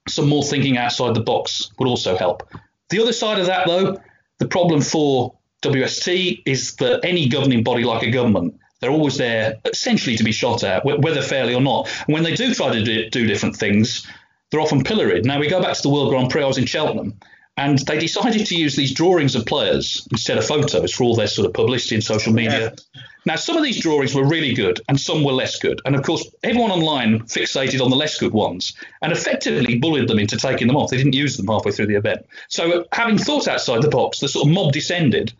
some 0.08 0.28
more 0.28 0.42
thinking 0.42 0.76
outside 0.76 1.14
the 1.14 1.22
box 1.22 1.70
would 1.78 1.88
also 1.88 2.16
help. 2.16 2.48
The 2.90 3.00
other 3.00 3.12
side 3.12 3.38
of 3.38 3.46
that, 3.46 3.66
though, 3.66 3.98
the 4.38 4.48
problem 4.48 4.82
for 4.82 5.34
WST 5.62 6.42
is 6.44 6.76
that 6.76 7.04
any 7.04 7.28
governing 7.28 7.62
body 7.62 7.84
like 7.84 8.02
a 8.02 8.10
government, 8.10 8.58
they're 8.82 8.90
always 8.90 9.16
there 9.16 9.58
essentially 9.64 10.16
to 10.16 10.24
be 10.24 10.32
shot 10.32 10.64
at, 10.64 10.84
whether 10.84 11.22
fairly 11.22 11.54
or 11.54 11.60
not. 11.60 11.88
And 12.06 12.14
when 12.14 12.24
they 12.24 12.34
do 12.34 12.52
try 12.52 12.72
to 12.72 12.82
do, 12.82 13.08
do 13.08 13.26
different 13.26 13.56
things, 13.56 14.06
they're 14.50 14.60
often 14.60 14.82
pilloried. 14.82 15.24
Now, 15.24 15.38
we 15.38 15.48
go 15.48 15.62
back 15.62 15.76
to 15.76 15.82
the 15.82 15.88
World 15.88 16.10
Grand 16.10 16.30
Prix, 16.30 16.42
I 16.42 16.46
was 16.46 16.58
in 16.58 16.66
Cheltenham, 16.66 17.14
and 17.56 17.78
they 17.78 17.98
decided 17.98 18.44
to 18.46 18.56
use 18.56 18.74
these 18.74 18.92
drawings 18.92 19.36
of 19.36 19.46
players 19.46 20.06
instead 20.10 20.36
of 20.36 20.44
photos 20.44 20.92
for 20.92 21.04
all 21.04 21.14
their 21.14 21.28
sort 21.28 21.46
of 21.46 21.54
publicity 21.54 21.94
and 21.94 22.02
social 22.02 22.32
media. 22.32 22.74
Yeah. 22.94 23.00
Now, 23.24 23.36
some 23.36 23.56
of 23.56 23.62
these 23.62 23.80
drawings 23.80 24.16
were 24.16 24.26
really 24.26 24.52
good 24.52 24.80
and 24.88 24.98
some 24.98 25.22
were 25.22 25.32
less 25.32 25.56
good. 25.60 25.80
And 25.84 25.94
of 25.94 26.02
course, 26.02 26.28
everyone 26.42 26.72
online 26.72 27.20
fixated 27.20 27.80
on 27.80 27.88
the 27.88 27.96
less 27.96 28.18
good 28.18 28.32
ones 28.32 28.74
and 29.00 29.12
effectively 29.12 29.78
bullied 29.78 30.08
them 30.08 30.18
into 30.18 30.36
taking 30.36 30.66
them 30.66 30.76
off. 30.76 30.90
They 30.90 30.96
didn't 30.96 31.14
use 31.14 31.36
them 31.36 31.46
halfway 31.46 31.70
through 31.70 31.86
the 31.86 31.94
event. 31.94 32.26
So, 32.48 32.84
having 32.90 33.18
thought 33.18 33.46
outside 33.46 33.82
the 33.82 33.90
box, 33.90 34.18
the 34.18 34.28
sort 34.28 34.48
of 34.48 34.52
mob 34.52 34.72
descended. 34.72 35.32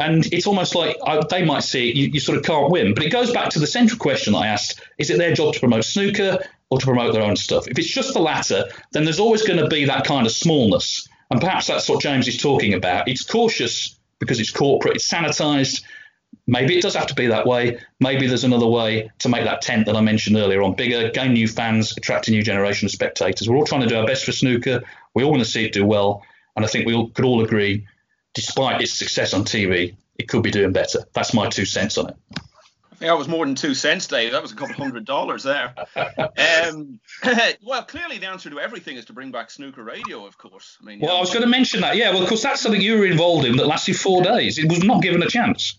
And 0.00 0.26
it's 0.32 0.46
almost 0.46 0.74
like 0.74 0.96
uh, 1.02 1.24
they 1.26 1.44
might 1.44 1.62
see 1.62 1.92
you, 1.92 2.08
you 2.08 2.20
sort 2.20 2.36
of 2.36 2.44
can't 2.44 2.70
win. 2.70 2.94
But 2.94 3.04
it 3.04 3.10
goes 3.10 3.32
back 3.32 3.50
to 3.50 3.60
the 3.60 3.66
central 3.66 3.98
question 3.98 4.32
that 4.32 4.40
I 4.40 4.46
asked 4.48 4.80
is 4.98 5.10
it 5.10 5.18
their 5.18 5.34
job 5.34 5.54
to 5.54 5.60
promote 5.60 5.84
snooker 5.84 6.44
or 6.70 6.78
to 6.78 6.84
promote 6.84 7.12
their 7.12 7.22
own 7.22 7.36
stuff? 7.36 7.68
If 7.68 7.78
it's 7.78 7.88
just 7.88 8.12
the 8.12 8.20
latter, 8.20 8.64
then 8.92 9.04
there's 9.04 9.20
always 9.20 9.46
going 9.46 9.60
to 9.60 9.68
be 9.68 9.84
that 9.84 10.04
kind 10.04 10.26
of 10.26 10.32
smallness 10.32 11.08
and 11.30 11.40
perhaps 11.40 11.66
that's 11.66 11.88
what 11.88 12.00
James 12.00 12.28
is 12.28 12.36
talking 12.36 12.74
about. 12.74 13.08
It's 13.08 13.24
cautious 13.24 13.98
because 14.18 14.40
it's 14.40 14.50
corporate, 14.50 14.96
it's 14.96 15.10
sanitized. 15.10 15.82
Maybe 16.46 16.76
it 16.76 16.82
does 16.82 16.94
have 16.94 17.06
to 17.08 17.14
be 17.14 17.26
that 17.28 17.46
way. 17.46 17.80
Maybe 18.00 18.26
there's 18.26 18.44
another 18.44 18.66
way 18.66 19.10
to 19.18 19.28
make 19.28 19.44
that 19.44 19.62
tent 19.62 19.86
that 19.86 19.96
I 19.96 20.00
mentioned 20.00 20.36
earlier 20.36 20.62
on 20.62 20.74
bigger, 20.74 21.10
gain 21.10 21.32
new 21.32 21.48
fans, 21.48 21.96
attract 21.96 22.28
a 22.28 22.30
new 22.30 22.42
generation 22.42 22.86
of 22.86 22.92
spectators. 22.92 23.48
We're 23.48 23.56
all 23.56 23.64
trying 23.64 23.80
to 23.80 23.86
do 23.86 23.96
our 23.96 24.06
best 24.06 24.24
for 24.24 24.32
snooker. 24.32 24.82
We 25.14 25.24
all 25.24 25.30
want 25.30 25.42
to 25.42 25.50
see 25.50 25.64
it 25.64 25.72
do 25.72 25.86
well. 25.86 26.22
And 26.54 26.64
I 26.64 26.68
think 26.68 26.86
we 26.86 26.94
all, 26.94 27.08
could 27.08 27.24
all 27.24 27.42
agree, 27.42 27.86
despite 28.34 28.82
its 28.82 28.92
success 28.92 29.32
on 29.32 29.44
TV, 29.44 29.96
it 30.18 30.28
could 30.28 30.42
be 30.42 30.50
doing 30.50 30.72
better. 30.72 31.00
That's 31.14 31.34
my 31.34 31.48
two 31.48 31.64
cents 31.64 31.96
on 31.98 32.10
it. 32.10 32.16
I 32.94 32.96
think 32.96 33.10
that 33.10 33.18
was 33.18 33.26
more 33.26 33.44
than 33.44 33.56
two 33.56 33.74
cents, 33.74 34.06
Dave. 34.06 34.30
That 34.30 34.42
was 34.42 34.52
a 34.52 34.54
couple 34.54 34.76
hundred 34.76 35.04
dollars 35.04 35.42
there. 35.42 35.74
Um, 35.96 37.00
well, 37.62 37.82
clearly 37.82 38.18
the 38.18 38.28
answer 38.28 38.50
to 38.50 38.60
everything 38.60 38.96
is 38.96 39.06
to 39.06 39.12
bring 39.12 39.32
back 39.32 39.50
snooker 39.50 39.82
radio, 39.82 40.24
of 40.26 40.38
course. 40.38 40.78
I 40.80 40.84
mean, 40.84 41.00
well, 41.00 41.10
know, 41.10 41.16
I 41.16 41.20
was 41.20 41.30
going 41.30 41.42
to 41.42 41.48
mention 41.48 41.80
that. 41.80 41.96
Yeah, 41.96 42.12
well, 42.12 42.22
of 42.22 42.28
course, 42.28 42.44
that's 42.44 42.60
something 42.60 42.80
you 42.80 42.96
were 42.98 43.06
involved 43.06 43.46
in 43.46 43.56
that 43.56 43.66
lasted 43.66 43.96
four 43.96 44.22
days. 44.22 44.58
It 44.58 44.68
was 44.68 44.84
not 44.84 45.02
given 45.02 45.22
a 45.24 45.28
chance. 45.28 45.76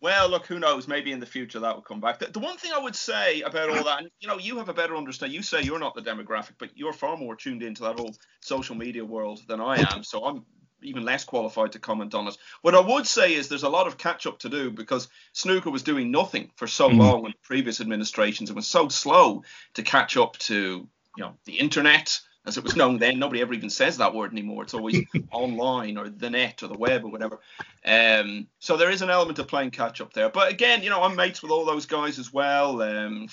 Well, 0.00 0.28
look, 0.28 0.46
who 0.46 0.58
knows? 0.58 0.86
Maybe 0.86 1.12
in 1.12 1.20
the 1.20 1.26
future 1.26 1.60
that 1.60 1.74
will 1.74 1.82
come 1.82 2.00
back. 2.00 2.18
The, 2.18 2.26
the, 2.26 2.38
one 2.38 2.56
thing 2.56 2.72
I 2.72 2.78
would 2.78 2.94
say 2.94 3.40
about 3.42 3.70
all 3.70 3.84
that, 3.84 4.00
and 4.00 4.10
you 4.20 4.28
know, 4.28 4.38
you 4.38 4.58
have 4.58 4.68
a 4.68 4.74
better 4.74 4.96
understanding. 4.96 5.34
You 5.34 5.42
say 5.42 5.62
you're 5.62 5.80
not 5.80 5.94
the 5.94 6.02
demographic, 6.02 6.54
but 6.58 6.70
you're 6.76 6.92
far 6.92 7.16
more 7.16 7.34
tuned 7.34 7.62
into 7.62 7.82
that 7.82 7.98
whole 7.98 8.14
social 8.40 8.76
media 8.76 9.04
world 9.04 9.40
than 9.48 9.60
I 9.60 9.84
am. 9.92 10.04
So 10.04 10.24
I'm 10.24 10.44
even 10.82 11.04
less 11.04 11.24
qualified 11.24 11.72
to 11.72 11.78
comment 11.78 12.14
on 12.14 12.28
it. 12.28 12.36
What 12.62 12.74
I 12.74 12.80
would 12.80 13.06
say 13.06 13.34
is 13.34 13.48
there's 13.48 13.62
a 13.62 13.68
lot 13.68 13.86
of 13.86 13.98
catch 13.98 14.26
up 14.26 14.38
to 14.40 14.48
do 14.48 14.70
because 14.70 15.08
snooker 15.32 15.70
was 15.70 15.82
doing 15.82 16.10
nothing 16.10 16.50
for 16.56 16.66
so 16.66 16.88
mm. 16.88 16.98
long 16.98 17.26
in 17.26 17.34
previous 17.42 17.80
administrations. 17.80 18.50
and 18.50 18.56
was 18.56 18.66
so 18.66 18.88
slow 18.88 19.42
to 19.74 19.82
catch 19.82 20.16
up 20.16 20.36
to 20.38 20.88
you 21.16 21.24
know 21.24 21.34
the 21.44 21.58
internet 21.58 22.20
as 22.46 22.56
it 22.56 22.64
was 22.64 22.76
known 22.76 22.98
then. 22.98 23.18
Nobody 23.18 23.42
ever 23.42 23.54
even 23.54 23.70
says 23.70 23.98
that 23.98 24.14
word 24.14 24.32
anymore. 24.32 24.62
It's 24.62 24.74
always 24.74 25.04
online 25.30 25.98
or 25.98 26.08
the 26.08 26.30
net 26.30 26.62
or 26.62 26.68
the 26.68 26.78
web 26.78 27.04
or 27.04 27.08
whatever. 27.08 27.40
Um, 27.84 28.48
so 28.58 28.76
there 28.76 28.90
is 28.90 29.02
an 29.02 29.10
element 29.10 29.38
of 29.38 29.48
playing 29.48 29.70
catch 29.70 30.00
up 30.00 30.14
there. 30.14 30.30
But 30.30 30.50
again, 30.50 30.82
you 30.82 30.90
know, 30.90 31.02
I'm 31.02 31.14
mates 31.14 31.42
with 31.42 31.52
all 31.52 31.66
those 31.66 31.86
guys 31.86 32.18
as 32.18 32.32
well. 32.32 32.80
Um, 32.80 33.28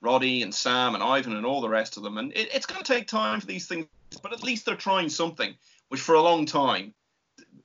Roddy 0.00 0.42
and 0.42 0.54
Sam 0.54 0.94
and 0.94 1.02
Ivan 1.02 1.34
and 1.34 1.46
all 1.46 1.60
the 1.60 1.68
rest 1.68 1.96
of 1.96 2.02
them. 2.02 2.18
And 2.18 2.32
it, 2.32 2.54
it's 2.54 2.66
going 2.66 2.82
to 2.82 2.92
take 2.92 3.08
time 3.08 3.40
for 3.40 3.46
these 3.46 3.66
things, 3.66 3.86
but 4.22 4.32
at 4.32 4.42
least 4.42 4.66
they're 4.66 4.76
trying 4.76 5.08
something 5.08 5.54
which 5.88 6.00
for 6.00 6.14
a 6.14 6.22
long 6.22 6.46
time 6.46 6.94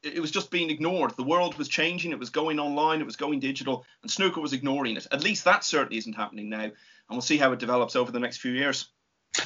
it 0.03 0.19
was 0.19 0.31
just 0.31 0.51
being 0.51 0.69
ignored. 0.69 1.13
The 1.15 1.23
world 1.23 1.55
was 1.55 1.69
changing, 1.69 2.11
it 2.11 2.19
was 2.19 2.29
going 2.29 2.59
online, 2.59 2.99
it 2.99 3.05
was 3.05 3.15
going 3.15 3.39
digital, 3.39 3.85
and 4.01 4.11
snooker 4.11 4.41
was 4.41 4.53
ignoring 4.53 4.97
it. 4.97 5.07
At 5.11 5.23
least 5.23 5.45
that 5.45 5.63
certainly 5.63 5.97
isn't 5.97 6.13
happening 6.13 6.49
now, 6.49 6.63
and 6.63 6.73
we'll 7.09 7.21
see 7.21 7.37
how 7.37 7.53
it 7.53 7.59
develops 7.59 7.95
over 7.95 8.11
the 8.11 8.19
next 8.19 8.37
few 8.37 8.51
years. 8.51 8.89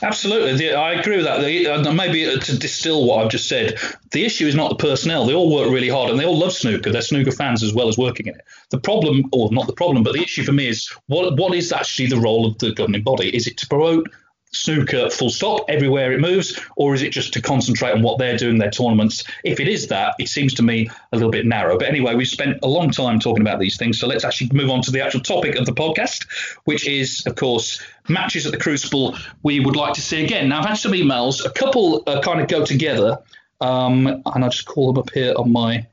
Absolutely, 0.02 0.74
I 0.74 0.94
agree 0.94 1.18
with 1.18 1.26
that. 1.26 1.40
Uh, 1.40 1.94
maybe 1.94 2.26
to 2.38 2.58
distill 2.58 3.06
what 3.06 3.24
I've 3.24 3.32
just 3.32 3.48
said, 3.48 3.80
the 4.12 4.26
issue 4.26 4.46
is 4.46 4.56
not 4.56 4.70
the 4.70 4.76
personnel. 4.76 5.26
They 5.26 5.34
all 5.34 5.54
work 5.54 5.72
really 5.72 5.88
hard 5.88 6.10
and 6.10 6.20
they 6.20 6.26
all 6.26 6.38
love 6.38 6.52
snooker. 6.52 6.92
They're 6.92 7.02
snooker 7.02 7.32
fans 7.32 7.64
as 7.64 7.74
well 7.74 7.88
as 7.88 7.98
working 7.98 8.28
in 8.28 8.36
it. 8.36 8.42
The 8.70 8.80
problem, 8.80 9.24
or 9.32 9.50
not 9.54 9.66
the 9.66 9.74
problem, 9.74 10.04
but 10.04 10.14
the 10.14 10.22
issue 10.22 10.44
for 10.44 10.52
me 10.52 10.68
is 10.68 10.92
what 11.08 11.38
what 11.38 11.56
is 11.56 11.72
actually 11.72 12.08
the 12.08 12.20
role 12.20 12.46
of 12.46 12.58
the 12.58 12.74
governing 12.74 13.04
body? 13.04 13.34
Is 13.34 13.48
it 13.48 13.56
to 13.58 13.68
promote 13.68 14.10
snooker 14.52 15.10
full 15.10 15.30
stop 15.30 15.66
everywhere 15.70 16.12
it 16.12 16.20
moves, 16.20 16.60
or 16.76 16.94
is 16.94 17.02
it 17.02 17.12
just 17.12 17.34
to 17.34 17.42
concentrate 17.42 17.92
on 17.92 18.02
what 18.02 18.18
they're 18.18 18.38
doing, 18.38 18.58
their 18.58 18.72
tournaments? 18.72 19.24
If 19.44 19.60
it 19.60 19.68
is 19.68 19.88
that, 19.88 20.16
it 20.20 20.30
seems 20.30 20.54
to 20.56 20.64
me 20.64 20.90
a 21.12 21.18
little 21.18 21.32
bit 21.32 21.46
narrow. 21.46 21.78
But 21.78 21.88
anyway, 21.90 22.16
we've 22.16 22.28
spent 22.28 22.60
a 22.64 22.68
long 22.68 22.92
time 22.92 23.20
talking 23.20 23.42
about 23.42 23.60
these 23.60 23.78
things, 23.78 24.00
so 24.00 24.08
let's 24.08 24.24
actually 24.24 24.50
move 24.54 24.70
on 24.70 24.82
to 24.84 24.92
the 24.92 25.04
actual 25.04 25.22
topic 25.22 25.56
of 25.56 25.66
the 25.66 25.74
podcast, 25.74 26.28
which 26.66 26.88
is, 26.88 27.26
of 27.26 27.36
course, 27.36 27.82
matches 28.10 28.46
at 28.46 28.52
the 28.52 28.58
Crucible 28.58 29.18
we 29.44 29.60
would 29.60 29.76
like 29.76 29.94
to 29.94 30.02
see 30.02 30.24
again. 30.24 30.50
Now, 30.50 30.60
I've 30.60 30.66
had 30.66 30.76
some 30.76 30.94
emails, 30.94 31.46
a 31.46 31.50
couple 31.50 32.04
uh, 32.08 32.22
kind 32.22 32.42
of 32.42 32.48
go 32.48 32.66
together, 32.66 33.20
um, 33.62 34.08
and 34.08 34.44
I'll 34.44 34.50
just 34.50 34.66
call 34.66 34.94
them 34.94 35.02
up 35.02 35.12
here 35.12 35.34
on 35.36 35.52
my 35.52 35.86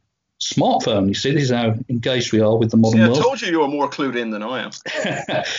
smartphone. 0.45 1.09
You 1.09 1.15
see, 1.15 1.33
this 1.33 1.45
is 1.45 1.51
how 1.51 1.75
engaged 1.89 2.33
we 2.33 2.41
are 2.41 2.57
with 2.57 2.71
the 2.71 2.77
modern 2.77 3.01
see, 3.01 3.07
world. 3.07 3.19
I 3.19 3.23
told 3.23 3.41
you 3.41 3.49
you 3.49 3.61
were 3.61 3.69
more 3.69 3.89
clued 3.89 4.17
in 4.17 4.31
than 4.31 4.43
I 4.43 4.65
am. 4.65 4.71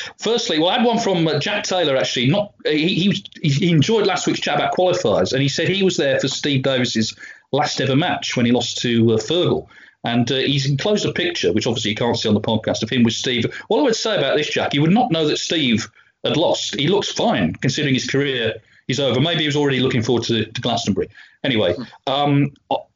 Firstly, 0.20 0.60
well, 0.60 0.70
I 0.70 0.78
had 0.78 0.86
one 0.86 1.00
from 1.00 1.28
uh, 1.28 1.40
Jack 1.40 1.64
Taylor 1.64 1.98
actually. 1.98 2.28
Not 2.28 2.54
he, 2.66 3.12
he, 3.42 3.50
he 3.50 3.72
enjoyed 3.72 4.06
last 4.06 4.28
week's 4.28 4.40
chat 4.40 4.56
about 4.56 4.74
qualifiers, 4.76 5.34
and 5.34 5.42
he 5.42 5.50
said 5.50 5.68
he 5.68 5.84
was 5.84 5.98
there 5.98 6.20
for 6.20 6.28
Steve 6.28 6.64
Davis's 6.64 7.16
last 7.52 7.82
ever 7.82 7.96
match 7.96 8.38
when 8.38 8.46
he 8.46 8.52
lost 8.52 8.78
to 8.80 9.14
uh, 9.14 9.18
Fergal. 9.18 9.68
And 10.04 10.32
uh, 10.32 10.36
he's 10.36 10.70
enclosed 10.70 11.04
a 11.06 11.12
picture, 11.12 11.52
which 11.52 11.66
obviously 11.66 11.92
you 11.92 11.98
can't 11.98 12.16
see 12.16 12.28
on 12.30 12.36
the 12.36 12.42
podcast, 12.42 12.84
of 12.84 12.90
him 12.92 13.02
with 13.02 13.16
Steve. 13.16 13.46
What 13.70 13.80
I 13.80 13.84
would 13.84 13.96
say 13.96 14.16
about 14.16 14.38
this, 14.38 14.50
Jack, 14.50 14.76
you 14.76 14.82
would 14.82 14.92
not 14.92 15.12
know 15.12 15.28
that 15.28 15.38
Steve 15.38 15.90
had 16.24 16.38
lost. 16.38 16.76
He 16.76 16.88
looks 16.88 17.12
fine 17.12 17.54
considering 17.54 17.96
his 17.96 18.08
career 18.08 18.54
is 18.88 19.00
over. 19.00 19.20
Maybe 19.20 19.42
he 19.42 19.48
was 19.48 19.56
already 19.56 19.80
looking 19.80 20.04
forward 20.04 20.26
to, 20.26 20.46
to 20.46 20.62
Glastonbury. 20.62 21.10
Anyway, 21.44 21.76
um, 22.06 22.54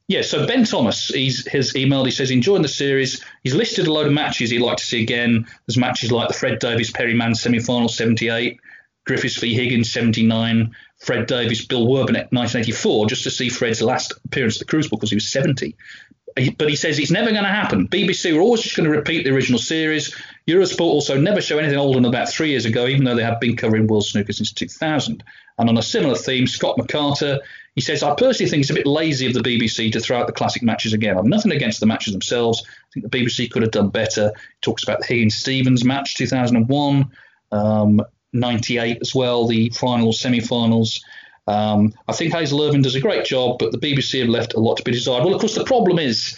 Yeah, 0.10 0.24
so 0.24 0.48
Ben 0.48 0.64
Thomas, 0.64 1.10
he's 1.10 1.48
his 1.48 1.74
emailed. 1.74 2.06
He 2.06 2.12
says 2.12 2.32
enjoying 2.32 2.64
the 2.64 2.68
series. 2.68 3.24
He's 3.44 3.54
listed 3.54 3.86
a 3.86 3.94
load 3.94 4.08
of 4.08 4.12
matches 4.12 4.50
he'd 4.50 4.60
like 4.60 4.78
to 4.78 4.86
see 4.86 5.04
again. 5.04 5.46
There's 5.68 5.78
matches 5.78 6.12
like 6.12 6.28
the 6.30 6.34
Fred 6.34 6.58
Davis 6.58 6.90
Perrie 6.90 7.16
Mans 7.16 7.40
semi-final 7.40 7.88
'78, 7.88 8.60
Griffiths 9.06 9.38
v 9.38 9.54
Higgins 9.54 9.92
'79, 9.92 10.76
Fred 10.98 11.28
Davis 11.28 11.64
Bill 11.64 11.86
Werbeniuk 11.86 12.32
1984, 12.32 13.06
just 13.06 13.24
to 13.26 13.30
see 13.30 13.50
Fred's 13.50 13.84
last 13.84 14.14
appearance 14.26 14.56
at 14.56 14.60
the 14.62 14.66
Crucible 14.66 14.98
because 14.98 15.12
he 15.12 15.16
was 15.16 15.30
70. 15.30 15.76
But 16.58 16.70
he 16.70 16.76
says 16.76 16.98
it's 16.98 17.12
never 17.12 17.30
going 17.30 17.44
to 17.44 17.50
happen. 17.50 17.88
BBC 17.88 18.34
were 18.34 18.42
always 18.42 18.62
just 18.62 18.76
going 18.76 18.90
to 18.90 18.96
repeat 18.98 19.26
the 19.26 19.32
original 19.32 19.60
series. 19.60 20.16
Eurosport 20.48 20.82
also 20.82 21.20
never 21.20 21.40
show 21.40 21.60
anything 21.60 21.78
older 21.78 22.00
than 22.00 22.06
about 22.06 22.30
three 22.30 22.50
years 22.50 22.66
ago, 22.66 22.88
even 22.88 23.04
though 23.04 23.16
they 23.16 23.24
have 23.24 23.40
been 23.40 23.56
covering 23.56 23.86
World 23.86 24.06
Snooker 24.06 24.34
since 24.34 24.52
2000. 24.54 25.24
And 25.60 25.70
on 25.70 25.78
a 25.78 25.84
similar 25.84 26.16
theme, 26.16 26.48
Scott 26.48 26.78
McCarter 26.78 27.40
he 27.80 27.82
says, 27.82 28.04
I 28.04 28.14
personally 28.14 28.50
think 28.50 28.60
it's 28.60 28.72
a 28.72 28.74
bit 28.74 28.86
lazy 28.86 29.26
of 29.26 29.34
the 29.34 29.40
BBC 29.40 29.90
to 29.94 30.02
throw 30.02 30.20
out 30.20 30.28
the 30.28 30.34
classic 30.34 30.62
matches 30.62 30.92
again. 30.92 31.18
I'm 31.18 31.30
nothing 31.30 31.54
against 31.54 31.80
the 31.80 31.86
matches 31.86 32.12
themselves. 32.12 32.62
I 32.68 32.92
think 32.94 33.10
the 33.10 33.18
BBC 33.18 33.50
could 33.50 33.62
have 33.62 33.72
done 33.72 33.88
better. 33.88 34.34
Talks 34.60 34.84
about 34.84 35.00
the 35.00 35.06
Higgins 35.06 35.36
Stevens 35.36 35.86
match, 35.86 36.16
2001, 36.16 37.10
um, 37.54 38.02
98 38.34 38.98
as 39.00 39.16
well, 39.16 39.48
the 39.48 39.70
finals, 39.70 40.20
semi 40.20 40.42
finals. 40.42 41.02
Um, 41.48 41.94
I 42.06 42.12
think 42.12 42.34
Hazel 42.34 42.62
Irvine 42.62 42.82
does 42.82 42.96
a 42.96 43.00
great 43.00 43.24
job, 43.24 43.60
but 43.60 43.72
the 43.72 43.78
BBC 43.78 44.20
have 44.20 44.28
left 44.28 44.56
a 44.56 44.60
lot 44.60 44.76
to 44.76 44.84
be 44.84 44.92
desired. 44.92 45.24
Well, 45.24 45.34
of 45.34 45.40
course, 45.40 45.56
the 45.56 45.64
problem 45.64 46.00
is 46.00 46.38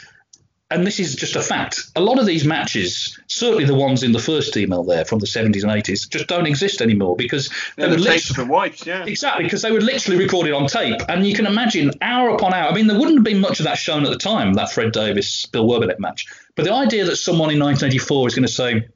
and 0.72 0.88
this 0.88 1.00
is 1.00 1.16
just 1.16 1.36
a 1.36 1.42
fact. 1.42 1.92
A 1.96 2.02
lot 2.02 2.18
of 2.18 2.26
these 2.26 2.46
matches, 2.46 3.20
certainly 3.28 3.66
the 3.66 3.76
ones 3.76 4.04
in 4.04 4.14
the 4.14 4.20
first 4.20 4.56
email 4.56 4.84
there 4.84 5.06
from 5.06 5.20
the 5.20 5.28
70s 5.28 5.64
and 5.64 5.72
80s, 5.72 6.10
just 6.10 6.28
don't 6.28 6.48
exist 6.48 6.82
anymore 6.82 7.16
because 7.16 7.50
they 7.76 7.90
have 7.90 8.36
been 8.36 8.48
wiped. 8.48 8.88
Yeah, 8.88 9.06
exactly 9.06 9.44
because 9.44 9.62
they 9.62 9.72
were 9.72 9.82
literally 9.82 10.18
recorded 10.18 10.54
on 10.54 10.68
tape, 10.68 11.02
and 11.10 11.28
you 11.28 11.36
can 11.36 11.46
imagine 11.46 11.92
hour 12.02 12.30
upon 12.30 12.54
hour. 12.54 12.72
I 12.72 12.74
mean, 12.74 12.88
there 12.88 12.98
wouldn't 12.98 13.18
have 13.18 13.26
been 13.26 13.40
much 13.40 13.60
of 13.60 13.66
that 13.66 13.78
shown 13.78 14.06
at 14.06 14.10
the 14.10 14.18
time, 14.18 14.54
that 14.54 14.72
Fred 14.72 14.94
Davis 14.94 15.46
Bill 15.46 15.68
Werbeniuk 15.68 16.00
match. 16.00 16.26
But 16.56 16.66
the 16.66 16.74
idea 16.74 17.06
that 17.06 17.18
someone 17.18 17.52
in 17.52 17.60
1984 17.60 18.28
is 18.28 18.36
going 18.36 18.48
to 18.48 18.52
say 18.52 18.88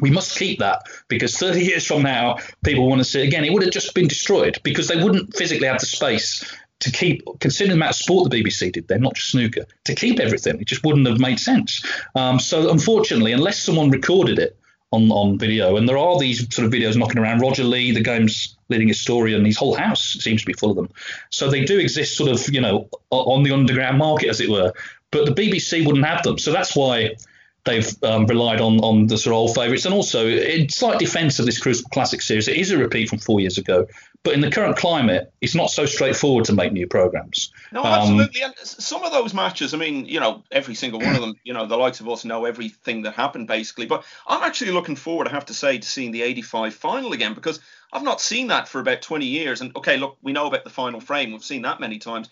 we 0.00 0.10
must 0.10 0.36
keep 0.36 0.58
that 0.58 0.82
because 1.08 1.36
30 1.36 1.60
years 1.64 1.86
from 1.86 2.02
now 2.02 2.36
people 2.64 2.88
want 2.88 3.00
to 3.00 3.04
see 3.04 3.22
it 3.22 3.28
again 3.28 3.44
it 3.44 3.52
would 3.52 3.62
have 3.62 3.72
just 3.72 3.94
been 3.94 4.08
destroyed 4.08 4.58
because 4.64 4.88
they 4.88 5.00
wouldn't 5.00 5.34
physically 5.36 5.68
have 5.68 5.78
the 5.78 5.86
space 5.86 6.44
to 6.84 6.92
keep, 6.92 7.22
considering 7.40 7.70
the 7.70 7.76
amount 7.76 7.92
of 7.92 7.96
sport 7.96 8.30
the 8.30 8.42
BBC 8.42 8.70
did 8.70 8.88
then, 8.88 9.00
not 9.00 9.14
just 9.14 9.30
snooker, 9.30 9.64
to 9.84 9.94
keep 9.94 10.20
everything. 10.20 10.60
It 10.60 10.66
just 10.66 10.84
wouldn't 10.84 11.08
have 11.08 11.18
made 11.18 11.40
sense. 11.40 11.82
Um, 12.14 12.38
so 12.38 12.70
unfortunately, 12.70 13.32
unless 13.32 13.58
someone 13.58 13.90
recorded 13.90 14.38
it 14.38 14.58
on, 14.92 15.10
on 15.10 15.38
video, 15.38 15.78
and 15.78 15.88
there 15.88 15.96
are 15.96 16.18
these 16.18 16.54
sort 16.54 16.66
of 16.66 16.72
videos 16.72 16.94
knocking 16.94 17.18
around, 17.18 17.40
Roger 17.40 17.64
Lee, 17.64 17.90
the 17.90 18.02
game's 18.02 18.58
leading 18.68 18.86
historian, 18.86 19.46
his 19.46 19.56
whole 19.56 19.74
house 19.74 20.18
seems 20.20 20.42
to 20.42 20.46
be 20.46 20.52
full 20.52 20.70
of 20.70 20.76
them. 20.76 20.90
So 21.30 21.50
they 21.50 21.64
do 21.64 21.78
exist 21.78 22.18
sort 22.18 22.30
of, 22.30 22.52
you 22.52 22.60
know, 22.60 22.88
on 23.10 23.44
the 23.44 23.52
underground 23.52 23.96
market, 23.96 24.28
as 24.28 24.42
it 24.42 24.50
were. 24.50 24.74
But 25.10 25.24
the 25.24 25.32
BBC 25.32 25.86
wouldn't 25.86 26.04
have 26.04 26.22
them. 26.22 26.38
So 26.38 26.52
that's 26.52 26.76
why 26.76 27.16
they've 27.64 27.90
um, 28.02 28.26
relied 28.26 28.60
on 28.60 28.78
on 28.80 29.06
the 29.06 29.16
sort 29.16 29.32
of 29.32 29.38
old 29.38 29.54
favourites, 29.54 29.86
and 29.86 29.94
also 29.94 30.28
in 30.28 30.68
slight 30.68 30.98
defence 30.98 31.38
of 31.38 31.46
this 31.46 31.58
Crucible 31.58 31.88
Classic 31.94 32.20
series, 32.20 32.46
it 32.46 32.56
is 32.56 32.70
a 32.72 32.76
repeat 32.76 33.08
from 33.08 33.20
four 33.20 33.40
years 33.40 33.56
ago. 33.56 33.86
But 34.24 34.32
in 34.32 34.40
the 34.40 34.50
current 34.50 34.78
climate, 34.78 35.30
it's 35.42 35.54
not 35.54 35.70
so 35.70 35.84
straightforward 35.84 36.46
to 36.46 36.54
make 36.54 36.72
new 36.72 36.86
programs. 36.86 37.52
No, 37.70 37.84
absolutely. 37.84 38.42
Um, 38.42 38.54
and 38.58 38.66
some 38.66 39.04
of 39.04 39.12
those 39.12 39.34
matches, 39.34 39.74
I 39.74 39.76
mean, 39.76 40.06
you 40.06 40.18
know, 40.18 40.42
every 40.50 40.74
single 40.74 40.98
one 40.98 41.14
of 41.14 41.20
them, 41.20 41.34
you 41.44 41.52
know, 41.52 41.66
the 41.66 41.76
likes 41.76 42.00
of 42.00 42.08
us 42.08 42.24
know 42.24 42.46
everything 42.46 43.02
that 43.02 43.12
happened 43.12 43.48
basically. 43.48 43.84
But 43.84 44.02
I'm 44.26 44.42
actually 44.42 44.70
looking 44.70 44.96
forward, 44.96 45.28
I 45.28 45.32
have 45.32 45.44
to 45.46 45.54
say, 45.54 45.76
to 45.76 45.86
seeing 45.86 46.10
the 46.10 46.22
85 46.22 46.74
final 46.74 47.12
again 47.12 47.34
because 47.34 47.60
I've 47.94 48.02
not 48.02 48.20
seen 48.20 48.48
that 48.48 48.66
for 48.66 48.80
about 48.80 49.02
20 49.02 49.24
years. 49.24 49.60
And 49.60 49.74
okay, 49.76 49.96
look, 49.96 50.18
we 50.20 50.32
know 50.32 50.46
about 50.46 50.64
the 50.64 50.70
final 50.70 51.00
frame. 51.00 51.30
We've 51.30 51.44
seen 51.44 51.62
that 51.62 51.78
many 51.78 51.98
times. 51.98 52.28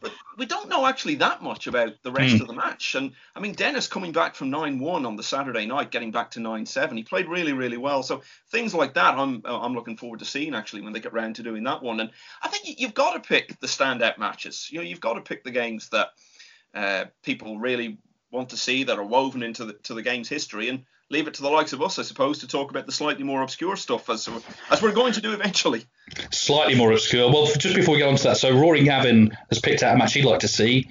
But 0.00 0.12
we 0.36 0.44
don't 0.44 0.68
know 0.68 0.86
actually 0.86 1.14
that 1.16 1.40
much 1.40 1.68
about 1.68 2.02
the 2.02 2.10
rest 2.10 2.34
mm. 2.34 2.40
of 2.40 2.48
the 2.48 2.52
match. 2.52 2.96
And 2.96 3.12
I 3.36 3.40
mean, 3.40 3.52
Dennis 3.52 3.86
coming 3.86 4.10
back 4.10 4.34
from 4.34 4.50
9 4.50 4.80
1 4.80 5.06
on 5.06 5.14
the 5.14 5.22
Saturday 5.22 5.66
night, 5.66 5.92
getting 5.92 6.10
back 6.10 6.32
to 6.32 6.40
9 6.40 6.66
7, 6.66 6.96
he 6.96 7.04
played 7.04 7.28
really, 7.28 7.52
really 7.52 7.76
well. 7.76 8.02
So 8.02 8.22
things 8.50 8.74
like 8.74 8.94
that, 8.94 9.16
I'm, 9.16 9.40
I'm 9.44 9.74
looking 9.74 9.96
forward 9.96 10.18
to 10.18 10.24
seeing 10.24 10.54
actually 10.54 10.82
when 10.82 10.92
they 10.92 11.00
get 11.00 11.12
round 11.12 11.36
to 11.36 11.44
doing 11.44 11.62
that 11.62 11.80
one. 11.80 12.00
And 12.00 12.10
I 12.42 12.48
think 12.48 12.80
you've 12.80 12.94
got 12.94 13.14
to 13.14 13.20
pick 13.20 13.60
the 13.60 13.68
standout 13.68 14.18
matches. 14.18 14.68
You 14.72 14.78
know, 14.78 14.84
you've 14.84 15.00
got 15.00 15.14
to 15.14 15.20
pick 15.20 15.44
the 15.44 15.52
games 15.52 15.90
that 15.90 16.08
uh, 16.74 17.04
people 17.22 17.58
really 17.60 17.98
want 18.32 18.48
to 18.48 18.56
see 18.56 18.82
that 18.82 18.98
are 18.98 19.04
woven 19.04 19.44
into 19.44 19.64
the, 19.66 19.74
to 19.84 19.94
the 19.94 20.02
game's 20.02 20.28
history. 20.28 20.68
And 20.68 20.84
leave 21.10 21.28
it 21.28 21.34
to 21.34 21.42
the 21.42 21.50
likes 21.50 21.72
of 21.72 21.82
us, 21.82 21.98
I 21.98 22.02
suppose, 22.02 22.40
to 22.40 22.48
talk 22.48 22.70
about 22.70 22.86
the 22.86 22.92
slightly 22.92 23.24
more 23.24 23.42
obscure 23.42 23.76
stuff 23.76 24.08
as 24.10 24.28
as 24.70 24.82
we're 24.82 24.92
going 24.92 25.12
to 25.14 25.20
do 25.20 25.32
eventually. 25.32 25.84
Slightly 26.30 26.74
more 26.74 26.92
obscure. 26.92 27.30
Well, 27.30 27.46
just 27.46 27.74
before 27.74 27.94
we 27.94 27.98
get 27.98 28.08
on 28.08 28.16
to 28.16 28.22
that, 28.24 28.36
so 28.36 28.58
Rory 28.58 28.84
Gavin 28.84 29.36
has 29.48 29.60
picked 29.60 29.82
out 29.82 29.94
a 29.94 29.98
match 29.98 30.14
he'd 30.14 30.24
like 30.24 30.40
to 30.40 30.48
see. 30.48 30.90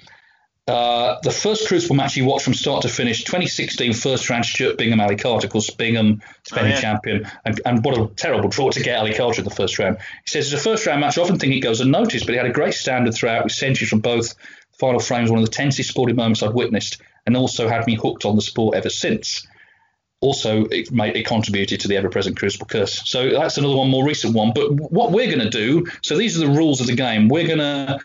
Uh, 0.66 1.20
the 1.22 1.30
first 1.30 1.68
Crucible 1.68 1.94
match 1.94 2.14
he 2.14 2.22
watched 2.22 2.44
from 2.44 2.54
start 2.54 2.82
to 2.82 2.88
finish, 2.88 3.24
2016 3.24 3.92
first 3.92 4.30
round 4.30 4.46
Stuart 4.46 4.78
Bingham 4.78 4.98
Ali 4.98 5.16
Carter, 5.16 5.46
of 5.46 5.52
course 5.52 5.68
Bingham, 5.68 6.22
defending 6.42 6.72
oh, 6.72 6.76
yeah. 6.76 6.80
champion, 6.80 7.30
and, 7.44 7.60
and 7.66 7.84
what 7.84 7.98
a 7.98 8.06
terrible 8.14 8.48
draw 8.48 8.70
to 8.70 8.82
get 8.82 8.98
Ali 8.98 9.12
Carter 9.12 9.40
in 9.40 9.44
the 9.44 9.54
first 9.54 9.78
round. 9.78 9.98
He 9.98 10.30
says 10.30 10.50
it's 10.50 10.58
a 10.58 10.64
first 10.64 10.86
round 10.86 11.02
match. 11.02 11.18
I 11.18 11.22
often 11.22 11.38
think 11.38 11.52
it 11.52 11.60
goes 11.60 11.82
unnoticed, 11.82 12.24
but 12.24 12.32
he 12.32 12.38
had 12.38 12.46
a 12.46 12.52
great 12.52 12.72
standard 12.72 13.14
throughout 13.14 13.44
with 13.44 13.52
centuries 13.52 13.90
from 13.90 14.00
both. 14.00 14.34
Final 14.78 15.00
frames, 15.00 15.30
one 15.30 15.38
of 15.38 15.44
the 15.44 15.52
tensest 15.52 15.90
sporting 15.90 16.16
moments 16.16 16.42
I've 16.42 16.54
witnessed, 16.54 17.00
and 17.26 17.36
also 17.36 17.68
had 17.68 17.86
me 17.86 17.94
hooked 17.94 18.24
on 18.24 18.34
the 18.34 18.42
sport 18.42 18.74
ever 18.74 18.88
since 18.88 19.46
also 20.24 20.64
it, 20.66 20.90
made, 20.90 21.16
it 21.16 21.26
contributed 21.26 21.80
to 21.80 21.88
the 21.88 21.96
ever-present 21.96 22.36
Crucible 22.36 22.66
curse. 22.66 23.08
So 23.08 23.30
that's 23.30 23.58
another 23.58 23.76
one, 23.76 23.90
more 23.90 24.04
recent 24.04 24.34
one. 24.34 24.52
But 24.54 24.72
what 24.72 25.12
we're 25.12 25.26
going 25.26 25.40
to 25.40 25.50
do, 25.50 25.86
so 26.02 26.16
these 26.16 26.36
are 26.36 26.46
the 26.46 26.52
rules 26.52 26.80
of 26.80 26.86
the 26.86 26.94
game. 26.94 27.28
We're 27.28 27.46
going 27.46 27.58
to 27.58 28.00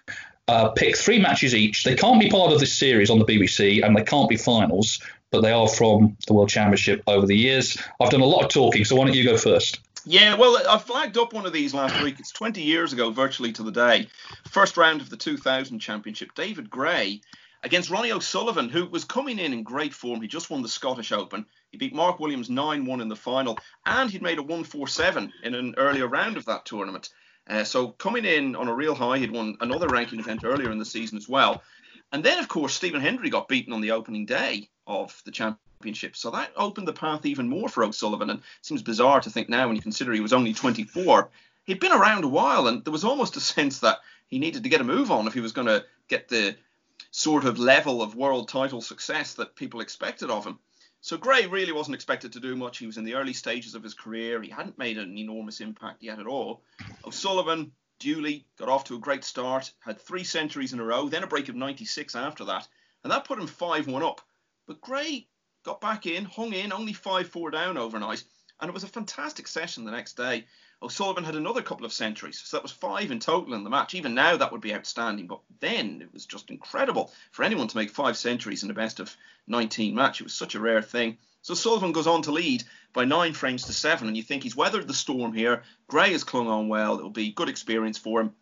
uh, 0.48 0.70
pick 0.70 0.98
three 0.98 1.20
matches 1.20 1.56
each. 1.56 1.84
They 1.84 1.96
can't 1.96 2.20
be 2.20 2.30
part 2.30 2.52
of 2.52 2.60
this 2.60 2.78
series 2.78 3.10
on 3.10 3.20
the 3.20 3.26
BBC, 3.26 3.84
and 3.84 3.96
they 3.96 4.04
can't 4.04 4.30
be 4.30 4.38
finals, 4.38 5.00
but 5.32 5.42
they 5.42 5.52
are 5.52 5.68
from 5.68 6.18
the 6.28 6.34
World 6.34 6.50
Championship 6.50 7.04
over 7.08 7.26
the 7.26 7.38
years. 7.38 7.78
I've 8.00 8.10
done 8.10 8.22
a 8.22 8.26
lot 8.26 8.44
of 8.44 8.50
talking, 8.50 8.84
so 8.84 8.96
why 8.96 9.06
don't 9.06 9.16
you 9.16 9.24
go 9.24 9.38
first? 9.38 9.80
Yeah, 10.06 10.36
well, 10.36 10.58
I 10.68 10.78
flagged 10.78 11.18
up 11.18 11.34
one 11.34 11.46
of 11.46 11.54
these 11.54 11.74
last 11.74 12.02
week. 12.02 12.20
It's 12.20 12.32
20 12.32 12.62
years 12.62 12.94
ago, 12.94 13.12
virtually 13.12 13.52
to 13.54 13.64
the 13.64 13.72
day. 13.72 14.08
First 14.50 14.78
round 14.78 15.02
of 15.02 15.10
the 15.10 15.18
2000 15.18 15.80
Championship. 15.80 16.34
David 16.36 16.70
Gray 16.70 17.22
against 17.64 17.90
Ronnie 17.90 18.12
O'Sullivan, 18.12 18.70
who 18.70 18.86
was 18.86 19.04
coming 19.04 19.40
in 19.40 19.54
in 19.54 19.64
great 19.64 19.94
form. 19.94 20.22
He 20.22 20.28
just 20.28 20.50
won 20.50 20.62
the 20.62 20.70
Scottish 20.70 21.12
Open. 21.12 21.46
He 21.72 21.78
beat 21.78 21.94
Mark 21.94 22.20
Williams 22.20 22.50
9 22.50 22.86
1 22.86 23.02
in 23.02 23.10
the 23.10 23.16
final, 23.16 23.58
and 23.86 24.10
he'd 24.10 24.22
made 24.22 24.40
a 24.40 24.44
1 24.44 24.64
4 24.64 24.88
7 24.88 25.34
in 25.44 25.56
an 25.56 25.76
earlier 25.78 26.08
round 26.08 26.38
of 26.38 26.46
that 26.46 26.66
tournament. 26.66 27.10
Uh, 27.48 27.64
so 27.64 27.90
coming 27.90 28.26
in 28.26 28.56
on 28.56 28.68
a 28.68 28.74
real 28.74 28.96
high, 28.96 29.18
he'd 29.18 29.32
won 29.32 29.58
another 29.62 29.88
ranking 29.88 30.20
event 30.20 30.44
earlier 30.44 30.72
in 30.72 30.78
the 30.78 30.86
season 30.86 31.18
as 31.18 31.28
well. 31.28 31.62
And 32.12 32.24
then, 32.24 32.40
of 32.40 32.48
course, 32.48 32.74
Stephen 32.74 33.02
Hendry 33.02 33.30
got 33.30 33.48
beaten 33.48 33.74
on 33.74 33.82
the 33.82 33.92
opening 33.92 34.26
day 34.26 34.70
of 34.88 35.22
the 35.26 35.32
championship. 35.32 36.16
So 36.16 36.32
that 36.32 36.52
opened 36.56 36.88
the 36.88 36.94
path 36.94 37.26
even 37.26 37.50
more 37.50 37.70
for 37.70 37.84
O'Sullivan. 37.84 38.30
And 38.30 38.40
it 38.40 38.46
seems 38.62 38.82
bizarre 38.82 39.22
to 39.22 39.30
think 39.30 39.50
now 39.50 39.68
when 39.68 39.76
you 39.76 39.82
consider 39.82 40.12
he 40.12 40.20
was 40.20 40.34
only 40.34 40.54
24. 40.54 41.30
He'd 41.66 41.80
been 41.80 41.92
around 41.92 42.24
a 42.24 42.28
while, 42.28 42.68
and 42.68 42.84
there 42.84 42.92
was 42.92 43.04
almost 43.04 43.38
a 43.38 43.42
sense 43.42 43.80
that 43.80 44.00
he 44.28 44.40
needed 44.40 44.64
to 44.64 44.70
get 44.70 44.82
a 44.82 44.84
move 44.86 45.12
on 45.12 45.28
if 45.28 45.34
he 45.34 45.40
was 45.40 45.52
going 45.52 45.68
to 45.68 45.86
get 46.08 46.28
the 46.28 46.56
sort 47.12 47.46
of 47.46 47.60
level 47.60 48.02
of 48.02 48.16
world 48.16 48.50
title 48.50 48.82
success 48.82 49.36
that 49.36 49.56
people 49.56 49.82
expected 49.82 50.30
of 50.30 50.46
him. 50.46 50.60
So 51.02 51.18
Gray 51.18 51.46
really 51.46 51.72
wasn't 51.72 51.96
expected 51.96 52.34
to 52.34 52.40
do 52.40 52.56
much. 52.56 52.78
He 52.78 52.86
was 52.86 52.98
in 52.98 53.06
the 53.06 53.16
early 53.16 53.34
stages 53.34 53.74
of 53.74 53.84
his 53.84 53.94
career. 53.94 54.42
He 54.42 54.50
hadn't 54.50 54.78
made 54.78 54.98
an 54.98 55.18
enormous 55.18 55.62
impact 55.62 56.04
yet 56.04 56.20
at 56.20 56.28
all. 56.28 56.62
O'Sullivan 57.06 57.72
duly 58.00 58.46
got 58.58 58.70
off 58.70 58.86
to 58.86 58.96
a 58.96 59.00
great 59.00 59.24
start, 59.24 59.72
had 59.80 60.00
three 60.00 60.24
centuries 60.24 60.74
in 60.74 60.80
a 60.80 60.84
row, 60.84 61.08
then 61.08 61.24
a 61.24 61.28
break 61.28 61.50
of 61.50 61.56
96 61.56 62.16
after 62.16 62.46
that, 62.46 62.68
and 63.04 63.12
that 63.12 63.26
put 63.26 63.40
him 63.40 63.48
5-1 63.48 64.02
up. 64.02 64.22
But 64.68 64.82
Gray 64.82 65.28
got 65.64 65.82
back 65.82 66.06
in, 66.06 66.26
hung 66.26 66.54
in, 66.54 66.74
only 66.74 66.94
5-4 66.94 67.52
down 67.52 67.78
overnight, 67.78 68.24
and 68.60 68.70
it 68.70 68.74
was 68.74 68.84
a 68.84 68.88
fantastic 68.88 69.48
session 69.48 69.86
the 69.86 69.92
next 69.92 70.18
day. 70.18 70.46
O'Sullivan 70.82 71.26
had 71.26 71.36
another 71.36 71.62
couple 71.62 71.86
of 71.86 71.92
centuries, 71.92 72.40
so 72.40 72.56
that 72.56 72.64
was 72.64 72.72
five 72.72 73.12
in 73.12 73.20
total 73.20 73.54
in 73.54 73.66
the 73.66 73.70
match. 73.70 73.94
Even 73.96 74.14
now, 74.14 74.38
that 74.38 74.52
would 74.52 74.62
be 74.62 74.74
outstanding, 74.74 75.28
but 75.28 75.42
then 75.60 76.02
it 76.02 76.14
was 76.14 76.26
just 76.26 76.50
incredible 76.50 77.12
for 77.32 77.44
anyone 77.44 77.68
to 77.68 77.76
make 77.76 77.90
five 77.90 78.16
centuries 78.16 78.64
in 78.64 78.72
a 78.72 78.74
best 78.74 79.02
of 79.02 79.16
19 79.48 79.94
match. 79.94 80.22
It 80.22 80.24
was 80.24 80.34
such 80.34 80.56
a 80.56 80.60
rare 80.60 80.82
thing. 80.82 81.18
So 81.42 81.54
Sullivan 81.54 81.92
goes 81.92 82.08
on 82.08 82.22
to 82.24 82.32
lead 82.32 82.64
by 82.94 83.04
nine 83.04 83.34
frames 83.34 83.66
to 83.66 83.74
seven, 83.74 84.08
and 84.08 84.16
you 84.16 84.24
think 84.24 84.44
he's 84.44 84.56
weathered 84.56 84.88
the 84.88 84.94
storm 84.94 85.34
here. 85.34 85.64
Gray 85.88 86.12
has 86.14 86.24
clung 86.24 86.48
on 86.48 86.70
well. 86.70 86.98
It'll 86.98 87.10
be 87.10 87.32
good 87.32 87.50
experience 87.50 87.98
for 87.98 88.22
him. 88.22 88.36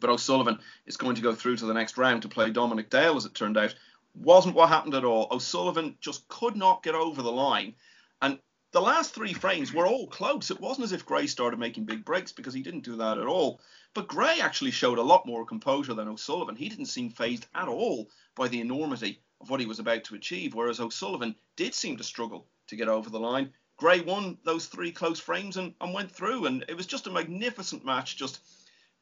But 0.00 0.10
O'Sullivan 0.10 0.58
is 0.86 0.96
going 0.96 1.16
to 1.16 1.22
go 1.22 1.34
through 1.34 1.56
to 1.58 1.66
the 1.66 1.74
next 1.74 1.98
round 1.98 2.22
to 2.22 2.28
play 2.28 2.50
Dominic 2.50 2.90
Dale, 2.90 3.16
as 3.16 3.26
it 3.26 3.34
turned 3.34 3.56
out. 3.56 3.74
Wasn't 4.14 4.56
what 4.56 4.70
happened 4.70 4.94
at 4.94 5.04
all. 5.04 5.28
O'Sullivan 5.30 5.96
just 6.00 6.26
could 6.28 6.56
not 6.56 6.82
get 6.82 6.94
over 6.94 7.22
the 7.22 7.30
line. 7.30 7.74
And 8.22 8.38
the 8.72 8.80
last 8.80 9.14
three 9.14 9.32
frames 9.32 9.72
were 9.72 9.86
all 9.86 10.06
close. 10.06 10.50
It 10.50 10.60
wasn't 10.60 10.84
as 10.84 10.92
if 10.92 11.06
Gray 11.06 11.26
started 11.26 11.58
making 11.58 11.86
big 11.86 12.04
breaks 12.04 12.32
because 12.32 12.54
he 12.54 12.62
didn't 12.62 12.84
do 12.84 12.96
that 12.96 13.18
at 13.18 13.26
all. 13.26 13.60
But 13.94 14.08
Gray 14.08 14.40
actually 14.40 14.70
showed 14.70 14.98
a 14.98 15.02
lot 15.02 15.26
more 15.26 15.44
composure 15.44 15.94
than 15.94 16.08
O'Sullivan. 16.08 16.54
He 16.54 16.68
didn't 16.68 16.86
seem 16.86 17.10
fazed 17.10 17.46
at 17.54 17.68
all 17.68 18.08
by 18.36 18.48
the 18.48 18.60
enormity 18.60 19.20
of 19.40 19.50
what 19.50 19.60
he 19.60 19.66
was 19.66 19.80
about 19.80 20.04
to 20.04 20.14
achieve, 20.14 20.54
whereas 20.54 20.78
O'Sullivan 20.78 21.34
did 21.56 21.74
seem 21.74 21.96
to 21.96 22.04
struggle 22.04 22.46
to 22.68 22.76
get 22.76 22.88
over 22.88 23.10
the 23.10 23.18
line. 23.18 23.52
Gray 23.76 24.00
won 24.02 24.38
those 24.44 24.66
three 24.66 24.92
close 24.92 25.18
frames 25.18 25.56
and, 25.56 25.74
and 25.80 25.92
went 25.92 26.12
through, 26.12 26.46
and 26.46 26.64
it 26.68 26.76
was 26.76 26.86
just 26.86 27.06
a 27.06 27.10
magnificent 27.10 27.84
match, 27.84 28.16
just 28.16 28.40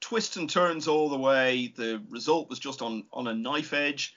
twists 0.00 0.37
and 0.37 0.48
turns 0.48 0.88
all 0.88 1.11
the 1.11 1.18
way. 1.18 1.74
The 1.76 2.02
result 2.09 2.48
was 2.48 2.59
just 2.59 2.81
on, 2.81 3.04
on 3.12 3.26
a 3.26 3.35
knife 3.35 3.72
edge 3.72 4.14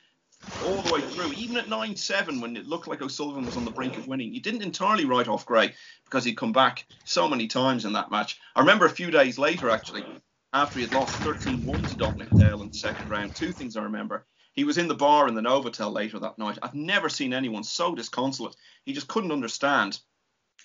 all 0.60 0.84
the 0.84 0.90
way 0.90 1.02
through. 1.02 1.34
Even 1.34 1.58
at 1.58 1.70
9 1.70 1.96
7, 1.96 2.42
when 2.42 2.56
it 2.56 2.68
looked 2.68 2.88
like 2.88 3.02
O'Sullivan 3.02 3.46
was 3.46 3.58
on 3.58 3.66
the 3.66 3.72
brink 3.72 3.98
of 3.98 4.08
winning, 4.08 4.34
you 4.34 4.42
didn't 4.42 4.62
entirely 4.64 5.06
write 5.06 5.28
off 5.28 5.46
Gray 5.46 5.74
because 6.06 6.24
he'd 6.24 6.38
come 6.38 6.54
back 6.54 6.86
so 7.04 7.28
many 7.28 7.48
times 7.48 7.86
in 7.86 7.94
that 7.94 8.12
match. 8.12 8.40
I 8.56 8.60
remember 8.60 8.86
a 8.86 8.90
few 8.90 9.12
days 9.12 9.38
later, 9.38 9.70
actually, 9.70 10.06
after 10.54 10.80
he 10.80 10.84
had 10.84 10.94
lost 10.94 11.22
13 11.22 11.66
1 11.66 11.86
to 11.86 11.96
Dominic 11.96 12.36
Dale 12.36 12.62
in 12.62 12.68
the 12.68 12.74
second 12.74 13.10
round, 13.10 13.36
two 13.36 13.54
things 13.54 13.76
I 13.76 13.84
remember. 13.84 14.26
He 14.54 14.66
was 14.66 14.78
in 14.78 14.90
the 14.90 14.96
bar 14.96 15.28
in 15.30 15.36
the 15.36 15.42
Novotel 15.42 15.94
later 15.94 16.20
that 16.20 16.38
night. 16.38 16.58
I've 16.62 16.76
never 16.76 17.08
seen 17.08 17.34
anyone 17.34 17.64
so 17.64 17.96
disconsolate. 17.96 18.56
He 18.86 18.94
just 18.94 19.08
couldn't 19.08 19.32
understand 19.32 20.00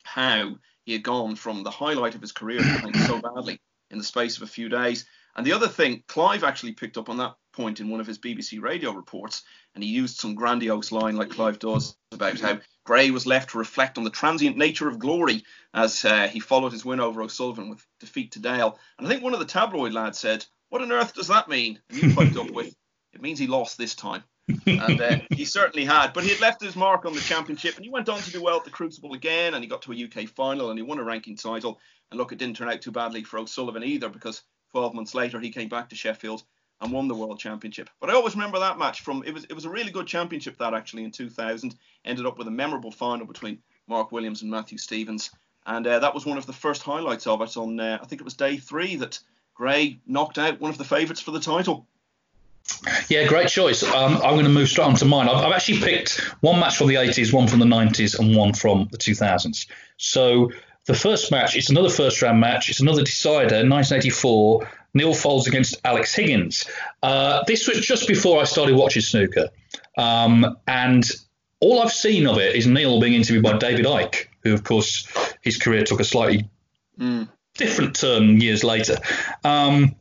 how 0.03 0.57
he 0.85 0.93
had 0.93 1.03
gone 1.03 1.37
from 1.37 1.63
the 1.63 1.71
highlight 1.71 2.15
of 2.15 2.21
his 2.21 2.33
career 2.33 2.65
to 2.65 2.73
playing 2.73 2.97
so 2.97 3.21
badly 3.21 3.61
in 3.91 3.99
the 3.99 4.05
space 4.05 4.37
of 4.37 4.43
a 4.43 4.49
few 4.49 4.69
days. 4.69 5.07
And 5.37 5.47
the 5.47 5.53
other 5.53 5.69
thing, 5.69 6.03
Clive 6.09 6.43
actually 6.43 6.73
picked 6.73 6.99
up 6.99 7.09
on 7.09 7.19
that 7.19 7.37
point 7.57 7.81
in 7.81 7.89
one 7.89 8.01
of 8.01 8.07
his 8.07 8.19
BBC 8.19 8.61
radio 8.61 8.93
reports, 8.93 9.43
and 9.75 9.83
he 9.83 9.91
used 9.91 10.19
some 10.19 10.35
grandiose 10.35 10.93
line 10.93 11.17
like 11.17 11.31
Clive 11.31 11.59
does 11.59 11.97
about 12.13 12.39
how 12.39 12.59
Gray 12.85 13.11
was 13.11 13.27
left 13.27 13.51
to 13.51 13.59
reflect 13.59 13.99
on 13.99 14.05
the 14.05 14.11
transient 14.11 14.57
nature 14.57 14.89
of 14.89 14.99
glory 14.99 15.43
as 15.75 16.05
uh, 16.05 16.29
he 16.29 16.39
followed 16.39 16.73
his 16.73 16.85
win 16.85 17.01
over 17.01 17.23
O'Sullivan 17.23 17.71
with 17.71 17.85
defeat 17.99 18.33
to 18.33 18.39
Dale. 18.39 18.79
And 18.99 19.07
I 19.07 19.11
think 19.11 19.23
one 19.23 19.33
of 19.33 19.41
the 19.41 19.47
tabloid 19.47 19.93
lads 19.93 20.19
said, 20.19 20.45
"What 20.69 20.83
on 20.83 20.93
earth 20.93 21.15
does 21.15 21.29
that 21.29 21.49
mean?" 21.49 21.81
And 21.89 21.99
he 21.99 22.15
piped 22.15 22.37
up 22.37 22.51
with, 22.51 22.75
"It 23.13 23.23
means 23.23 23.39
he 23.39 23.47
lost 23.47 23.79
this 23.79 23.95
time." 23.95 24.23
and 24.67 25.01
uh, 25.01 25.19
he 25.31 25.45
certainly 25.45 25.85
had. 25.85 26.13
But 26.13 26.25
he 26.25 26.31
had 26.31 26.41
left 26.41 26.63
his 26.63 26.77
mark 26.77 27.05
on 27.05 27.15
the 27.15 27.21
championship, 27.21 27.77
and 27.77 27.85
he 27.85 27.91
went 27.91 28.09
on 28.09 28.21
to 28.21 28.31
do 28.31 28.43
well 28.43 28.59
at 28.59 28.65
the 28.65 28.71
Crucible 28.71 29.15
again, 29.15 29.55
and 29.55 29.65
he 29.65 29.69
got 29.69 29.83
to 29.83 29.93
a 29.93 30.05
UK 30.05 30.29
final, 30.29 30.71
and 30.71 30.79
he 30.79 30.83
won 30.83 30.99
a 30.99 31.05
ranking 31.05 31.37
title. 31.37 31.81
And 32.11 32.19
look, 32.19 32.33
it 32.33 32.39
didn't 32.39 32.57
turn 32.57 32.69
out 32.69 32.83
too 32.83 32.93
badly 32.93 33.25
for 33.25 33.39
O'Sullivan 33.39 33.83
either, 33.83 34.09
because 34.09 34.43
12 34.73 34.95
months 34.95 35.15
later 35.15 35.41
he 35.41 35.51
came 35.51 35.69
back 35.69 35.89
to 35.89 35.97
Sheffield 35.97 36.45
and 36.81 36.93
won 36.93 37.09
the 37.09 37.15
world 37.15 37.39
championship. 37.39 37.89
But 38.01 38.11
I 38.11 38.15
always 38.15 38.35
remember 38.35 38.59
that 38.59 38.79
match 38.79 39.01
from 39.01 39.23
it 39.25 39.33
was 39.33 39.45
it 39.45 39.55
was 39.55 39.65
a 39.65 39.71
really 39.71 39.91
good 39.91 40.07
championship 40.07 40.59
that 40.59 40.75
actually 40.75 41.05
in 41.05 41.11
2000 41.11 41.75
ended 42.05 42.27
up 42.27 42.39
with 42.39 42.49
a 42.49 42.51
memorable 42.51 42.91
final 42.91 43.27
between 43.27 43.59
Mark 43.87 44.13
Williams 44.13 44.43
and 44.43 44.51
Matthew 44.51 44.79
Stevens, 44.79 45.31
and 45.67 45.87
uh, 45.87 45.99
that 45.99 46.15
was 46.15 46.27
one 46.27 46.39
of 46.39 46.47
the 46.47 46.53
first 46.53 46.83
highlights 46.83 47.27
of 47.27 47.41
it 47.41 47.57
on 47.57 47.81
uh, 47.81 47.99
I 48.01 48.07
think 48.07 48.21
it 48.21 48.25
was 48.25 48.35
day 48.35 48.57
three 48.57 48.97
that 48.97 49.19
Gray 49.55 49.99
knocked 50.07 50.39
out 50.39 50.61
one 50.61 50.71
of 50.71 50.79
the 50.79 50.85
favourites 50.85 51.21
for 51.21 51.31
the 51.31 51.41
title. 51.41 51.87
Yeah, 53.09 53.27
great 53.27 53.49
choice. 53.49 53.83
Um, 53.83 54.15
I'm 54.17 54.35
going 54.35 54.45
to 54.45 54.51
move 54.51 54.69
straight 54.69 54.87
on 54.87 54.97
to 54.97 55.05
mine. 55.05 55.29
I've, 55.29 55.37
I've, 55.37 55.53
actually 55.53 55.79
picked 55.79 56.19
one 56.41 56.59
match 56.59 56.77
from 56.77 56.89
the 56.89 56.97
80s, 56.97 57.33
one 57.33 57.47
from 57.47 57.61
the 57.61 57.65
90s, 57.65 58.19
and 58.19 58.37
one 58.37 58.53
from 58.53 58.89
the 58.91 58.99
2000s. 58.99 59.69
So 59.99 60.51
the 60.87 60.95
first 60.95 61.31
match, 61.31 61.57
it's 61.57 61.71
another 61.71 61.89
first 61.89 62.23
round 62.23 62.41
match. 62.41 62.69
It's 62.69 62.81
another 62.81 63.03
decider, 63.03 63.57
1984. 63.57 64.69
Neil 64.97 65.13
Foulds 65.13 65.47
against 65.47 65.77
Alex 65.85 66.15
Higgins. 66.15 66.65
Uh, 67.03 67.45
this 67.47 67.69
was 67.69 67.81
just 67.81 68.09
before 68.09 68.41
I 68.41 68.45
started 68.45 68.75
watching 68.75 69.03
snooker, 69.03 69.51
um, 69.97 70.57
and 70.67 71.09
all 71.61 71.81
I've 71.81 71.93
seen 71.93 72.27
of 72.27 72.39
it 72.39 72.57
is 72.57 72.67
Neil 72.67 73.01
being 73.01 73.15
interviewed 73.15 73.43
by 73.43 73.59
David 73.59 73.87
Icke, 73.87 74.27
who, 74.43 74.53
of 74.55 74.65
course, 74.65 75.07
his 75.43 75.57
career 75.57 75.85
took 75.85 76.01
a 76.01 76.05
slightly 76.05 76.49
mm. 76.99 77.29
different 77.55 77.97
turn 77.97 78.41
years 78.41 78.65
later. 78.65 78.99
Um, 79.45 79.97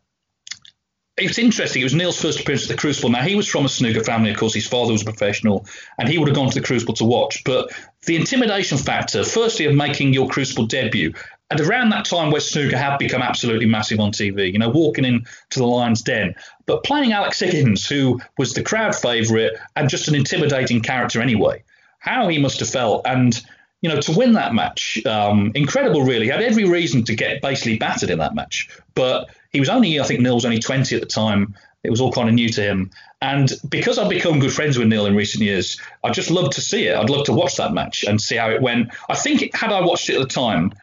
it's 1.18 1.40
interesting. 1.40 1.82
It 1.82 1.86
was 1.86 1.96
Neil's 1.96 2.22
first 2.22 2.42
appearance 2.42 2.64
at 2.64 2.76
the 2.76 2.76
Crucible. 2.76 3.10
Now 3.10 3.22
he 3.22 3.36
was 3.36 3.48
from 3.48 3.64
a 3.64 3.70
snooker 3.70 4.04
family, 4.04 4.32
of 4.32 4.38
course. 4.38 4.54
His 4.54 4.68
father 4.68 4.92
was 4.92 5.02
a 5.02 5.06
professional, 5.06 5.66
and 5.98 6.10
he 6.10 6.18
would 6.18 6.28
have 6.28 6.36
gone 6.36 6.50
to 6.50 6.60
the 6.60 6.66
Crucible 6.66 6.94
to 6.96 7.06
watch. 7.06 7.44
But 7.46 7.72
the 8.06 8.18
intimidation 8.18 8.78
factor, 8.78 9.24
firstly, 9.24 9.66
of 9.66 9.76
making 9.76 10.14
your 10.14 10.28
Crucible 10.28 10.66
debut, 10.66 11.14
and 11.52 11.60
around 11.62 11.90
that 11.90 12.06
time 12.06 12.32
where 12.32 12.42
snooker 12.42 12.78
had 12.78 12.98
become 12.98 13.22
absolutely 13.22 13.68
massive 13.68 14.00
on 14.00 14.12
TV, 14.12 14.52
you 14.52 14.60
know, 14.60 14.70
walking 14.70 15.06
into 15.06 15.60
the 15.60 15.66
Lion's 15.66 16.02
Den, 16.02 16.34
but 16.66 16.84
playing 16.84 17.12
Alex 17.12 17.40
Higgins, 17.40 17.88
who 17.88 18.20
was 18.38 18.54
the 18.54 18.64
crowd 18.64 18.96
favourite 18.96 19.52
and 19.76 19.90
just 19.90 20.08
an 20.08 20.16
intimidating 20.16 20.82
character 20.82 21.22
anyway, 21.22 21.64
how 22.00 22.28
he 22.28 22.40
must 22.40 22.60
have 22.60 22.70
felt, 22.70 23.06
and 23.06 23.42
you 23.82 23.90
know, 23.90 24.02
to 24.02 24.18
win 24.18 24.34
that 24.34 24.56
match, 24.56 25.06
um, 25.06 25.52
incredible, 25.54 26.02
really. 26.02 26.26
He 26.26 26.32
had 26.32 26.42
every 26.42 26.68
reason 26.68 27.04
to 27.04 27.16
get 27.16 27.40
basically 27.42 27.78
battered 27.78 28.10
in 28.10 28.18
that 28.18 28.34
match. 28.34 28.68
But 28.96 29.30
he 29.52 29.60
was 29.60 29.70
only, 29.70 30.00
I 30.00 30.04
think 30.04 30.22
Neil 30.22 30.34
was 30.34 30.46
only 30.46 30.58
20 30.58 30.96
at 30.96 31.02
the 31.02 31.08
time. 31.08 31.54
It 31.84 31.92
was 31.92 32.02
all 32.02 32.12
kind 32.12 32.28
of 32.28 32.34
new 32.34 32.50
to 32.50 32.64
him. 32.64 32.90
And 33.22 33.52
because 33.70 34.00
I've 34.00 34.10
become 34.10 34.40
good 34.40 34.54
friends 34.54 34.80
with 34.80 34.88
Neil 34.88 35.06
in 35.06 35.16
recent 35.16 35.44
years, 35.44 35.80
I'd 36.04 36.16
just 36.16 36.32
love 36.32 36.50
to 36.52 36.62
see 36.62 36.88
it. 36.88 36.96
I'd 36.96 37.12
love 37.12 37.26
to 37.26 37.34
watch 37.34 37.58
that 37.58 37.74
match 37.74 38.04
and 38.04 38.20
see 38.20 38.38
how 38.38 38.50
it 38.50 38.60
went. 38.60 38.90
I 39.08 39.16
think, 39.16 39.54
had 39.54 39.72
I 39.72 39.82
watched 39.82 40.10
it 40.10 40.16
at 40.16 40.22
the 40.22 40.34
time, 40.34 40.74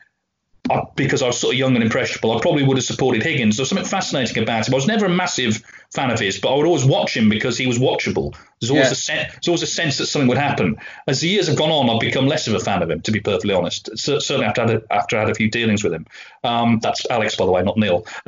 I, 0.70 0.82
because 0.94 1.22
I 1.22 1.26
was 1.26 1.38
sort 1.38 1.54
of 1.54 1.58
young 1.58 1.74
and 1.74 1.82
impressionable, 1.82 2.36
I 2.36 2.40
probably 2.40 2.62
would 2.62 2.76
have 2.76 2.84
supported 2.84 3.22
Higgins. 3.22 3.56
There's 3.56 3.68
something 3.68 3.86
fascinating 3.86 4.42
about 4.42 4.68
him. 4.68 4.74
I 4.74 4.76
was 4.76 4.86
never 4.86 5.06
a 5.06 5.10
massive 5.10 5.60
fan 5.92 6.10
of 6.10 6.20
his, 6.20 6.38
but 6.38 6.52
I 6.52 6.56
would 6.56 6.66
always 6.66 6.84
watch 6.84 7.16
him 7.16 7.28
because 7.28 7.58
he 7.58 7.66
was 7.66 7.80
watchable. 7.80 8.36
There's 8.60 8.70
always, 8.70 8.86
yeah. 8.86 8.92
a, 8.92 8.94
sen- 8.94 9.28
there's 9.32 9.48
always 9.48 9.62
a 9.62 9.66
sense 9.66 9.98
that 9.98 10.06
something 10.06 10.28
would 10.28 10.38
happen. 10.38 10.76
As 11.08 11.20
the 11.20 11.28
years 11.28 11.48
have 11.48 11.56
gone 11.56 11.70
on, 11.70 11.90
I've 11.90 11.98
become 11.98 12.28
less 12.28 12.46
of 12.46 12.54
a 12.54 12.60
fan 12.60 12.80
of 12.80 12.90
him, 12.90 13.00
to 13.00 13.10
be 13.10 13.18
perfectly 13.18 13.54
honest. 13.54 13.90
certainly 13.98 14.46
after 14.46 14.62
I 14.62 14.70
had 14.70 14.76
a, 14.76 14.92
after 14.92 15.16
I 15.16 15.20
had 15.20 15.30
a 15.30 15.34
few 15.34 15.50
dealings 15.50 15.82
with 15.82 15.92
him. 15.92 16.06
Um, 16.44 16.78
that's 16.80 17.10
Alex, 17.10 17.34
by 17.34 17.44
the 17.44 17.50
way, 17.50 17.62
not 17.62 17.76
Neil. 17.76 18.06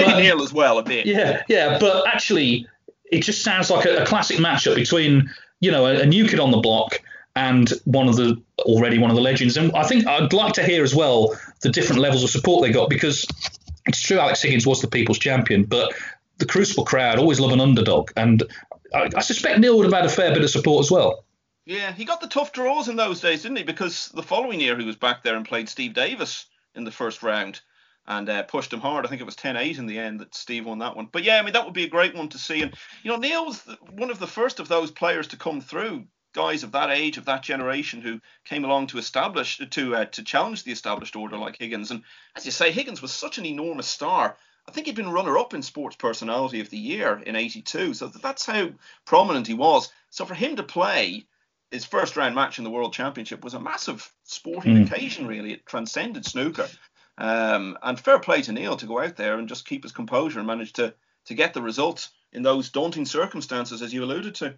Maybe 0.00 0.22
Neil 0.22 0.42
as 0.42 0.54
well, 0.54 0.78
a 0.78 0.82
bit. 0.82 1.04
Yeah, 1.04 1.42
yeah, 1.48 1.78
but 1.78 2.08
actually, 2.08 2.66
it 3.12 3.22
just 3.22 3.42
sounds 3.42 3.68
like 3.68 3.84
a, 3.84 4.04
a 4.04 4.06
classic 4.06 4.38
matchup 4.38 4.74
between 4.74 5.30
you 5.60 5.70
know 5.70 5.86
a, 5.86 6.00
a 6.00 6.06
new 6.06 6.26
kid 6.26 6.40
on 6.40 6.50
the 6.50 6.58
block 6.58 7.00
and 7.38 7.72
one 7.84 8.08
of 8.08 8.16
the 8.16 8.42
already 8.58 8.98
one 8.98 9.10
of 9.10 9.16
the 9.16 9.22
legends. 9.22 9.56
And 9.56 9.70
I 9.72 9.84
think 9.84 10.06
I'd 10.08 10.32
like 10.32 10.54
to 10.54 10.64
hear 10.64 10.82
as 10.82 10.92
well 10.92 11.38
the 11.60 11.70
different 11.70 12.02
levels 12.02 12.24
of 12.24 12.30
support 12.30 12.62
they 12.62 12.72
got 12.72 12.90
because 12.90 13.24
it's 13.86 14.02
true 14.02 14.18
Alex 14.18 14.42
Higgins 14.42 14.66
was 14.66 14.80
the 14.80 14.88
people's 14.88 15.20
champion, 15.20 15.62
but 15.62 15.94
the 16.38 16.46
Crucible 16.46 16.84
crowd 16.84 17.18
always 17.18 17.38
love 17.38 17.52
an 17.52 17.60
underdog, 17.60 18.10
and 18.16 18.42
I, 18.92 19.08
I 19.16 19.20
suspect 19.20 19.60
Neil 19.60 19.76
would 19.76 19.84
have 19.84 19.92
had 19.92 20.04
a 20.04 20.08
fair 20.08 20.32
bit 20.34 20.42
of 20.42 20.50
support 20.50 20.84
as 20.84 20.90
well. 20.90 21.24
Yeah, 21.64 21.92
he 21.92 22.04
got 22.04 22.20
the 22.20 22.26
tough 22.26 22.52
draws 22.52 22.88
in 22.88 22.96
those 22.96 23.20
days, 23.20 23.42
didn't 23.42 23.58
he? 23.58 23.62
Because 23.62 24.08
the 24.08 24.22
following 24.22 24.60
year 24.60 24.76
he 24.76 24.84
was 24.84 24.96
back 24.96 25.22
there 25.22 25.36
and 25.36 25.46
played 25.46 25.68
Steve 25.68 25.94
Davis 25.94 26.46
in 26.74 26.84
the 26.84 26.90
first 26.90 27.22
round 27.22 27.60
and 28.06 28.28
uh, 28.28 28.42
pushed 28.44 28.72
him 28.72 28.80
hard. 28.80 29.04
I 29.04 29.08
think 29.08 29.20
it 29.20 29.26
was 29.26 29.36
10-8 29.36 29.78
in 29.78 29.86
the 29.86 29.98
end 29.98 30.20
that 30.20 30.34
Steve 30.34 30.66
won 30.66 30.78
that 30.78 30.96
one. 30.96 31.08
But 31.12 31.24
yeah, 31.24 31.38
I 31.38 31.42
mean 31.42 31.52
that 31.52 31.64
would 31.64 31.74
be 31.74 31.84
a 31.84 31.88
great 31.88 32.16
one 32.16 32.30
to 32.30 32.38
see. 32.38 32.62
And 32.62 32.74
you 33.02 33.10
know, 33.10 33.18
Neil 33.18 33.44
was 33.44 33.62
one 33.92 34.10
of 34.10 34.18
the 34.18 34.26
first 34.26 34.58
of 34.58 34.68
those 34.68 34.90
players 34.90 35.28
to 35.28 35.36
come 35.36 35.60
through 35.60 36.06
guys 36.38 36.62
of 36.62 36.72
that 36.72 36.90
age, 36.90 37.18
of 37.18 37.24
that 37.24 37.42
generation, 37.42 38.00
who 38.00 38.20
came 38.44 38.64
along 38.64 38.86
to 38.86 38.98
establish, 38.98 39.58
to 39.58 39.96
uh, 39.96 40.04
to 40.04 40.22
challenge 40.22 40.62
the 40.62 40.72
established 40.72 41.16
order 41.16 41.36
like 41.36 41.58
Higgins. 41.58 41.90
And 41.90 42.02
as 42.36 42.46
you 42.46 42.52
say, 42.52 42.70
Higgins 42.70 43.02
was 43.02 43.12
such 43.12 43.38
an 43.38 43.44
enormous 43.44 43.88
star. 43.88 44.36
I 44.68 44.70
think 44.70 44.86
he'd 44.86 44.96
been 44.96 45.10
runner-up 45.10 45.54
in 45.54 45.62
Sports 45.62 45.96
Personality 45.96 46.60
of 46.60 46.70
the 46.70 46.78
Year 46.78 47.20
in 47.26 47.34
'82, 47.34 47.94
so 47.94 48.06
that's 48.06 48.46
how 48.46 48.70
prominent 49.04 49.48
he 49.48 49.54
was. 49.54 49.90
So 50.10 50.24
for 50.24 50.34
him 50.34 50.56
to 50.56 50.62
play 50.62 51.26
his 51.70 51.84
first 51.84 52.16
round 52.16 52.34
match 52.34 52.58
in 52.58 52.64
the 52.64 52.70
World 52.70 52.92
Championship 52.92 53.42
was 53.42 53.54
a 53.54 53.60
massive 53.60 54.10
sporting 54.22 54.76
mm. 54.76 54.86
occasion. 54.86 55.26
Really, 55.26 55.52
it 55.52 55.66
transcended 55.66 56.24
snooker. 56.24 56.68
Um, 57.18 57.76
and 57.82 57.98
fair 57.98 58.20
play 58.20 58.42
to 58.42 58.52
Neil 58.52 58.76
to 58.76 58.86
go 58.86 59.00
out 59.00 59.16
there 59.16 59.38
and 59.38 59.48
just 59.48 59.66
keep 59.66 59.82
his 59.82 59.92
composure 59.92 60.38
and 60.38 60.46
manage 60.46 60.74
to 60.74 60.94
to 61.26 61.34
get 61.34 61.52
the 61.52 61.62
results 61.62 62.10
in 62.32 62.42
those 62.42 62.70
daunting 62.70 63.06
circumstances, 63.06 63.82
as 63.82 63.92
you 63.92 64.04
alluded 64.04 64.36
to. 64.36 64.54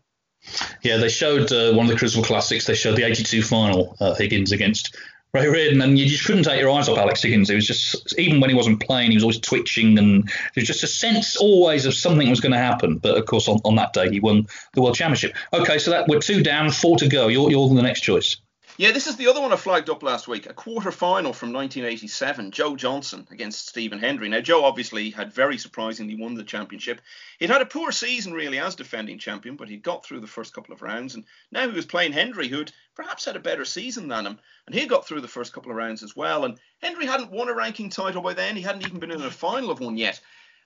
Yeah, 0.83 0.96
they 0.96 1.09
showed 1.09 1.53
uh, 1.53 1.72
one 1.72 1.87
of 1.87 1.92
the 1.92 1.98
Crucible 1.98 2.24
Classics. 2.24 2.66
They 2.66 2.74
showed 2.74 2.96
the 2.96 3.05
82 3.05 3.42
final, 3.42 3.96
uh, 4.00 4.14
Higgins 4.14 4.53
against 4.53 4.96
Ray 5.33 5.46
Reardon, 5.46 5.81
and 5.81 5.98
you 5.98 6.07
just 6.07 6.24
couldn't 6.24 6.42
take 6.42 6.61
your 6.61 6.70
eyes 6.70 6.88
off 6.88 6.98
Alex 6.98 7.22
Higgins. 7.22 7.50
It 7.50 7.55
was 7.55 7.66
just, 7.66 8.18
even 8.18 8.40
when 8.40 8.50
he 8.50 8.57
wasn't 8.57 8.81
playing, 8.81 9.11
he 9.11 9.16
was 9.16 9.22
always 9.22 9.38
twitching, 9.38 9.96
and 9.96 10.24
there 10.24 10.33
was 10.57 10.66
just 10.66 10.83
a 10.83 10.88
sense 10.88 11.37
always 11.37 11.87
of 11.87 11.94
something 11.94 12.29
was 12.29 12.40
going 12.40 12.53
to 12.53 12.59
happen. 12.59 12.98
But 12.98 13.16
of 13.16 13.26
course, 13.26 13.46
on, 13.46 13.61
on 13.64 13.76
that 13.76 13.92
day, 13.92 14.11
he 14.11 14.18
won 14.18 14.48
the 14.74 14.83
World 14.83 14.96
Championship. 14.96 15.37
Okay, 15.53 15.79
so 15.79 15.92
that 15.92 16.09
we're 16.09 16.18
two 16.18 16.42
down, 16.42 16.70
four 16.70 16.96
to 16.96 17.09
go. 17.09 17.29
You're, 17.29 17.50
you're 17.50 17.68
the 17.68 17.83
next 17.83 18.00
choice. 18.00 18.37
Yeah, 18.81 18.93
this 18.93 19.07
is 19.07 19.16
the 19.16 19.27
other 19.27 19.43
one 19.43 19.53
I 19.53 19.57
flagged 19.57 19.90
up 19.90 20.03
last 20.03 20.27
week. 20.27 20.49
A 20.49 20.55
quarter 20.55 20.90
final 20.90 21.35
from 21.35 21.53
1987, 21.53 22.51
Joe 22.51 22.77
Johnson 22.77 23.29
against 23.31 23.69
Stephen 23.69 23.99
Hendry. 23.99 24.31
Now, 24.31 24.40
Joe 24.40 24.64
obviously 24.64 25.11
had 25.11 25.35
very 25.35 25.59
surprisingly 25.59 26.14
won 26.14 26.33
the 26.33 26.45
championship. 26.45 27.03
He'd 27.38 27.51
had 27.51 27.61
a 27.61 27.66
poor 27.66 27.93
season, 27.93 28.33
really, 28.33 28.59
as 28.59 28.75
defending 28.75 29.19
champion, 29.19 29.57
but 29.57 29.69
he'd 29.69 29.83
got 29.83 30.07
through 30.07 30.21
the 30.21 30.27
first 30.27 30.55
couple 30.55 30.73
of 30.73 30.81
rounds. 30.81 31.14
And 31.14 31.27
now 31.53 31.69
he 31.69 31.77
was 31.77 31.85
playing 31.85 32.14
Hendry, 32.14 32.49
who'd 32.49 32.73
perhaps 32.95 33.27
had 33.27 33.37
a 33.37 33.40
better 33.40 33.66
season 33.66 34.09
than 34.09 34.25
him. 34.25 34.38
And 34.64 34.75
he 34.75 34.87
got 34.87 35.07
through 35.07 35.21
the 35.21 35.29
first 35.29 35.53
couple 35.53 35.71
of 35.71 35.77
rounds 35.77 36.03
as 36.03 36.16
well. 36.16 36.47
And 36.47 36.59
Hendry 36.81 37.05
hadn't 37.05 37.33
won 37.33 37.51
a 37.51 37.55
ranking 37.55 37.90
title 37.90 38.23
by 38.23 38.33
then, 38.33 38.57
he 38.57 38.62
hadn't 38.62 38.87
even 38.87 38.99
been 38.99 39.11
in 39.11 39.21
a 39.21 39.31
final 39.31 39.71
of 39.71 39.81
one 39.81 39.99
yet. 39.99 40.19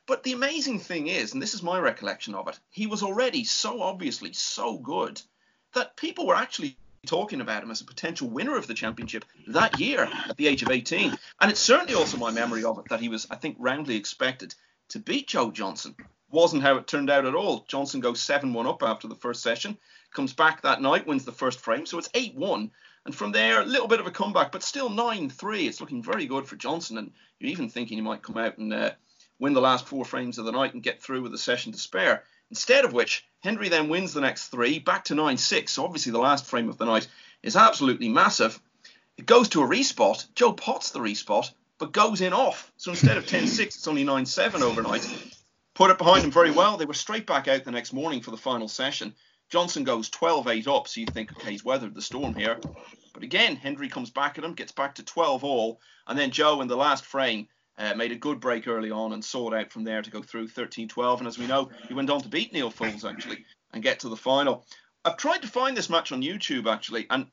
But 0.06 0.22
the 0.22 0.34
amazing 0.34 0.78
thing 0.78 1.08
is, 1.08 1.32
and 1.32 1.42
this 1.42 1.54
is 1.54 1.64
my 1.64 1.80
recollection 1.80 2.36
of 2.36 2.46
it, 2.46 2.60
he 2.70 2.86
was 2.86 3.02
already 3.02 3.42
so 3.42 3.82
obviously 3.82 4.34
so 4.34 4.78
good 4.78 5.20
that 5.72 5.96
people 5.96 6.28
were 6.28 6.36
actually 6.36 6.76
talking 7.04 7.40
about 7.40 7.62
him 7.62 7.70
as 7.70 7.80
a 7.80 7.84
potential 7.86 8.28
winner 8.28 8.56
of 8.56 8.66
the 8.66 8.74
championship 8.74 9.24
that 9.48 9.78
year 9.78 10.08
at 10.28 10.36
the 10.36 10.48
age 10.48 10.62
of 10.62 10.70
18. 10.70 11.16
And 11.40 11.50
it's 11.50 11.60
certainly 11.60 11.94
also 11.94 12.16
my 12.16 12.30
memory 12.30 12.64
of 12.64 12.78
it 12.78 12.86
that 12.90 13.00
he 13.00 13.08
was, 13.08 13.26
I 13.30 13.36
think, 13.36 13.56
roundly 13.58 13.96
expected 13.96 14.54
to 14.88 14.98
beat 14.98 15.28
Joe 15.28 15.50
Johnson. 15.50 15.94
Wasn't 16.30 16.62
how 16.62 16.76
it 16.76 16.86
turned 16.86 17.10
out 17.10 17.26
at 17.26 17.34
all. 17.34 17.64
Johnson 17.68 18.00
goes 18.00 18.20
7 18.20 18.52
1 18.52 18.66
up 18.66 18.82
after 18.82 19.06
the 19.06 19.14
first 19.14 19.42
session, 19.42 19.78
comes 20.12 20.32
back 20.32 20.62
that 20.62 20.82
night, 20.82 21.06
wins 21.06 21.24
the 21.24 21.32
first 21.32 21.60
frame. 21.60 21.86
So 21.86 21.98
it's 21.98 22.10
8 22.14 22.34
1. 22.34 22.70
And 23.06 23.14
from 23.14 23.32
there, 23.32 23.60
a 23.60 23.66
little 23.66 23.88
bit 23.88 24.00
of 24.00 24.06
a 24.06 24.10
comeback, 24.10 24.50
but 24.50 24.62
still 24.62 24.88
9 24.88 25.30
3. 25.30 25.66
It's 25.66 25.80
looking 25.80 26.02
very 26.02 26.26
good 26.26 26.46
for 26.46 26.56
Johnson. 26.56 26.98
And 26.98 27.12
you're 27.38 27.50
even 27.50 27.68
thinking 27.68 27.98
he 27.98 28.02
might 28.02 28.22
come 28.22 28.38
out 28.38 28.58
and 28.58 28.72
uh, 28.72 28.92
win 29.38 29.52
the 29.52 29.60
last 29.60 29.86
four 29.86 30.04
frames 30.04 30.38
of 30.38 30.44
the 30.44 30.52
night 30.52 30.74
and 30.74 30.82
get 30.82 31.02
through 31.02 31.22
with 31.22 31.34
a 31.34 31.38
session 31.38 31.72
to 31.72 31.78
spare. 31.78 32.24
Instead 32.50 32.84
of 32.84 32.92
which, 32.92 33.26
Hendry 33.42 33.68
then 33.68 33.88
wins 33.88 34.12
the 34.12 34.20
next 34.20 34.48
three, 34.48 34.78
back 34.78 35.04
to 35.04 35.14
9 35.14 35.36
6. 35.36 35.72
So 35.72 35.84
obviously, 35.84 36.12
the 36.12 36.18
last 36.18 36.46
frame 36.46 36.68
of 36.68 36.78
the 36.78 36.84
night 36.84 37.08
is 37.42 37.56
absolutely 37.56 38.08
massive. 38.08 38.60
It 39.16 39.26
goes 39.26 39.48
to 39.50 39.62
a 39.62 39.66
respot. 39.66 40.26
Joe 40.34 40.52
pots 40.52 40.90
the 40.90 41.00
respot, 41.00 41.50
but 41.78 41.92
goes 41.92 42.20
in 42.20 42.32
off. 42.32 42.72
So 42.76 42.90
instead 42.90 43.16
of 43.16 43.26
10 43.26 43.46
6, 43.46 43.76
it's 43.76 43.88
only 43.88 44.04
9 44.04 44.26
7 44.26 44.62
overnight. 44.62 45.08
Put 45.74 45.90
it 45.90 45.98
behind 45.98 46.24
him 46.24 46.30
very 46.30 46.50
well. 46.50 46.76
They 46.76 46.84
were 46.84 46.94
straight 46.94 47.26
back 47.26 47.48
out 47.48 47.64
the 47.64 47.70
next 47.70 47.92
morning 47.92 48.22
for 48.22 48.30
the 48.30 48.36
final 48.36 48.68
session. 48.68 49.14
Johnson 49.50 49.84
goes 49.84 50.08
12 50.08 50.48
8 50.48 50.68
up, 50.68 50.88
so 50.88 51.00
you 51.00 51.06
think, 51.06 51.32
okay, 51.32 51.52
he's 51.52 51.64
weathered 51.64 51.94
the 51.94 52.02
storm 52.02 52.34
here. 52.34 52.58
But 53.12 53.22
again, 53.22 53.56
Hendry 53.56 53.88
comes 53.88 54.10
back 54.10 54.38
at 54.38 54.44
him, 54.44 54.54
gets 54.54 54.72
back 54.72 54.96
to 54.96 55.04
12 55.04 55.44
all, 55.44 55.80
and 56.06 56.18
then 56.18 56.30
Joe 56.30 56.60
in 56.60 56.68
the 56.68 56.76
last 56.76 57.04
frame 57.04 57.48
uh, 57.78 57.94
made 57.94 58.12
a 58.12 58.16
good 58.16 58.40
break 58.40 58.68
early 58.68 58.90
on 58.90 59.12
and 59.12 59.24
it 59.24 59.54
out 59.54 59.72
from 59.72 59.84
there 59.84 60.02
to 60.02 60.10
go 60.10 60.22
through 60.22 60.48
13 60.48 60.88
12. 60.88 61.20
And 61.20 61.28
as 61.28 61.38
we 61.38 61.46
know, 61.46 61.70
he 61.88 61.94
went 61.94 62.10
on 62.10 62.20
to 62.20 62.28
beat 62.28 62.52
Neil 62.52 62.70
Foulds 62.70 63.08
actually 63.08 63.44
and 63.72 63.82
get 63.82 64.00
to 64.00 64.08
the 64.08 64.16
final. 64.16 64.64
I've 65.04 65.16
tried 65.16 65.42
to 65.42 65.48
find 65.48 65.76
this 65.76 65.90
match 65.90 66.12
on 66.12 66.22
YouTube 66.22 66.72
actually, 66.72 67.06
and 67.10 67.26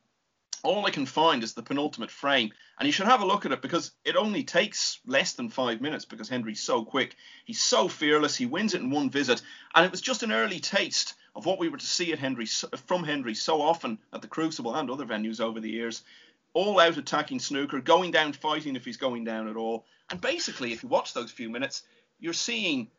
all 0.63 0.85
I 0.85 0.91
can 0.91 1.05
find 1.05 1.43
is 1.43 1.53
the 1.53 1.63
penultimate 1.63 2.11
frame. 2.11 2.51
And 2.79 2.87
you 2.87 2.93
should 2.93 3.07
have 3.07 3.21
a 3.21 3.25
look 3.25 3.45
at 3.45 3.51
it 3.51 3.61
because 3.61 3.91
it 4.05 4.15
only 4.15 4.43
takes 4.43 4.99
less 5.05 5.33
than 5.33 5.49
five 5.49 5.81
minutes 5.81 6.05
because 6.05 6.29
Hendry's 6.29 6.61
so 6.61 6.83
quick. 6.83 7.15
He's 7.45 7.61
so 7.61 7.87
fearless. 7.87 8.35
He 8.35 8.45
wins 8.45 8.73
it 8.73 8.81
in 8.81 8.89
one 8.89 9.09
visit. 9.09 9.41
And 9.73 9.85
it 9.85 9.91
was 9.91 10.01
just 10.01 10.23
an 10.23 10.31
early 10.31 10.59
taste 10.59 11.15
of 11.35 11.45
what 11.45 11.59
we 11.59 11.69
were 11.69 11.77
to 11.77 11.85
see 11.85 12.11
at 12.11 12.19
Hendry 12.19 12.45
from 12.45 13.03
Hendry 13.03 13.35
so 13.35 13.61
often 13.61 13.99
at 14.11 14.21
the 14.21 14.27
Crucible 14.27 14.75
and 14.75 14.89
other 14.89 15.05
venues 15.05 15.39
over 15.39 15.59
the 15.59 15.69
years. 15.69 16.03
All 16.53 16.79
out 16.79 16.97
attacking 16.97 17.39
snooker, 17.39 17.79
going 17.79 18.11
down 18.11 18.33
fighting 18.33 18.75
if 18.75 18.85
he's 18.85 18.97
going 18.97 19.23
down 19.23 19.47
at 19.47 19.55
all. 19.55 19.85
And 20.09 20.19
basically, 20.19 20.73
if 20.73 20.83
you 20.83 20.89
watch 20.89 21.13
those 21.13 21.31
few 21.31 21.49
minutes, 21.49 21.83
you're 22.19 22.33
seeing 22.33 22.89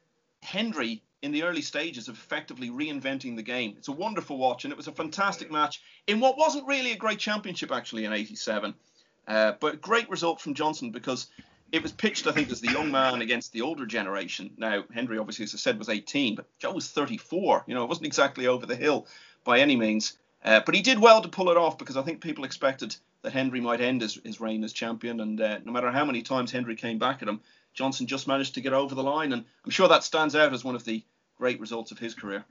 Hendry 0.42 1.02
in 1.22 1.32
the 1.32 1.44
early 1.44 1.62
stages 1.62 2.08
of 2.08 2.16
effectively 2.16 2.70
reinventing 2.70 3.36
the 3.36 3.42
game. 3.42 3.74
It's 3.78 3.88
a 3.88 3.92
wonderful 3.92 4.38
watch, 4.38 4.64
and 4.64 4.72
it 4.72 4.76
was 4.76 4.88
a 4.88 4.92
fantastic 4.92 5.50
match 5.50 5.80
in 6.06 6.18
what 6.18 6.36
wasn't 6.36 6.66
really 6.66 6.92
a 6.92 6.96
great 6.96 7.18
championship 7.18 7.70
actually 7.70 8.04
in 8.04 8.12
'87, 8.12 8.74
uh, 9.28 9.52
but 9.60 9.80
great 9.80 10.10
result 10.10 10.40
from 10.40 10.54
Johnson 10.54 10.90
because 10.90 11.28
it 11.70 11.82
was 11.82 11.92
pitched, 11.92 12.26
I 12.26 12.32
think, 12.32 12.50
as 12.50 12.60
the 12.60 12.70
young 12.70 12.90
man 12.90 13.22
against 13.22 13.52
the 13.52 13.62
older 13.62 13.86
generation. 13.86 14.50
Now 14.58 14.84
Hendry, 14.92 15.18
obviously, 15.18 15.44
as 15.44 15.54
I 15.54 15.58
said, 15.58 15.78
was 15.78 15.88
18, 15.88 16.34
but 16.34 16.46
Joe 16.58 16.72
was 16.72 16.90
34. 16.90 17.64
You 17.66 17.74
know, 17.74 17.84
it 17.84 17.88
wasn't 17.88 18.06
exactly 18.06 18.46
over 18.46 18.66
the 18.66 18.76
hill 18.76 19.06
by 19.44 19.60
any 19.60 19.76
means. 19.76 20.18
Uh, 20.44 20.60
but 20.66 20.74
he 20.74 20.82
did 20.82 20.98
well 20.98 21.22
to 21.22 21.28
pull 21.28 21.50
it 21.50 21.56
off 21.56 21.78
because 21.78 21.96
I 21.96 22.02
think 22.02 22.20
people 22.20 22.44
expected 22.44 22.96
that 23.22 23.32
Hendry 23.32 23.60
might 23.60 23.80
end 23.80 24.02
his, 24.02 24.18
his 24.24 24.40
reign 24.40 24.64
as 24.64 24.72
champion. 24.72 25.20
And 25.20 25.40
uh, 25.40 25.58
no 25.64 25.72
matter 25.72 25.90
how 25.90 26.04
many 26.04 26.22
times 26.22 26.50
Hendry 26.50 26.76
came 26.76 26.98
back 26.98 27.22
at 27.22 27.28
him, 27.28 27.40
Johnson 27.74 28.06
just 28.06 28.28
managed 28.28 28.54
to 28.54 28.60
get 28.60 28.72
over 28.72 28.94
the 28.94 29.02
line. 29.02 29.32
And 29.32 29.44
I'm 29.64 29.70
sure 29.70 29.88
that 29.88 30.04
stands 30.04 30.36
out 30.36 30.52
as 30.52 30.64
one 30.64 30.74
of 30.74 30.84
the 30.84 31.02
great 31.38 31.60
results 31.60 31.90
of 31.90 31.98
his 31.98 32.14
career. 32.14 32.44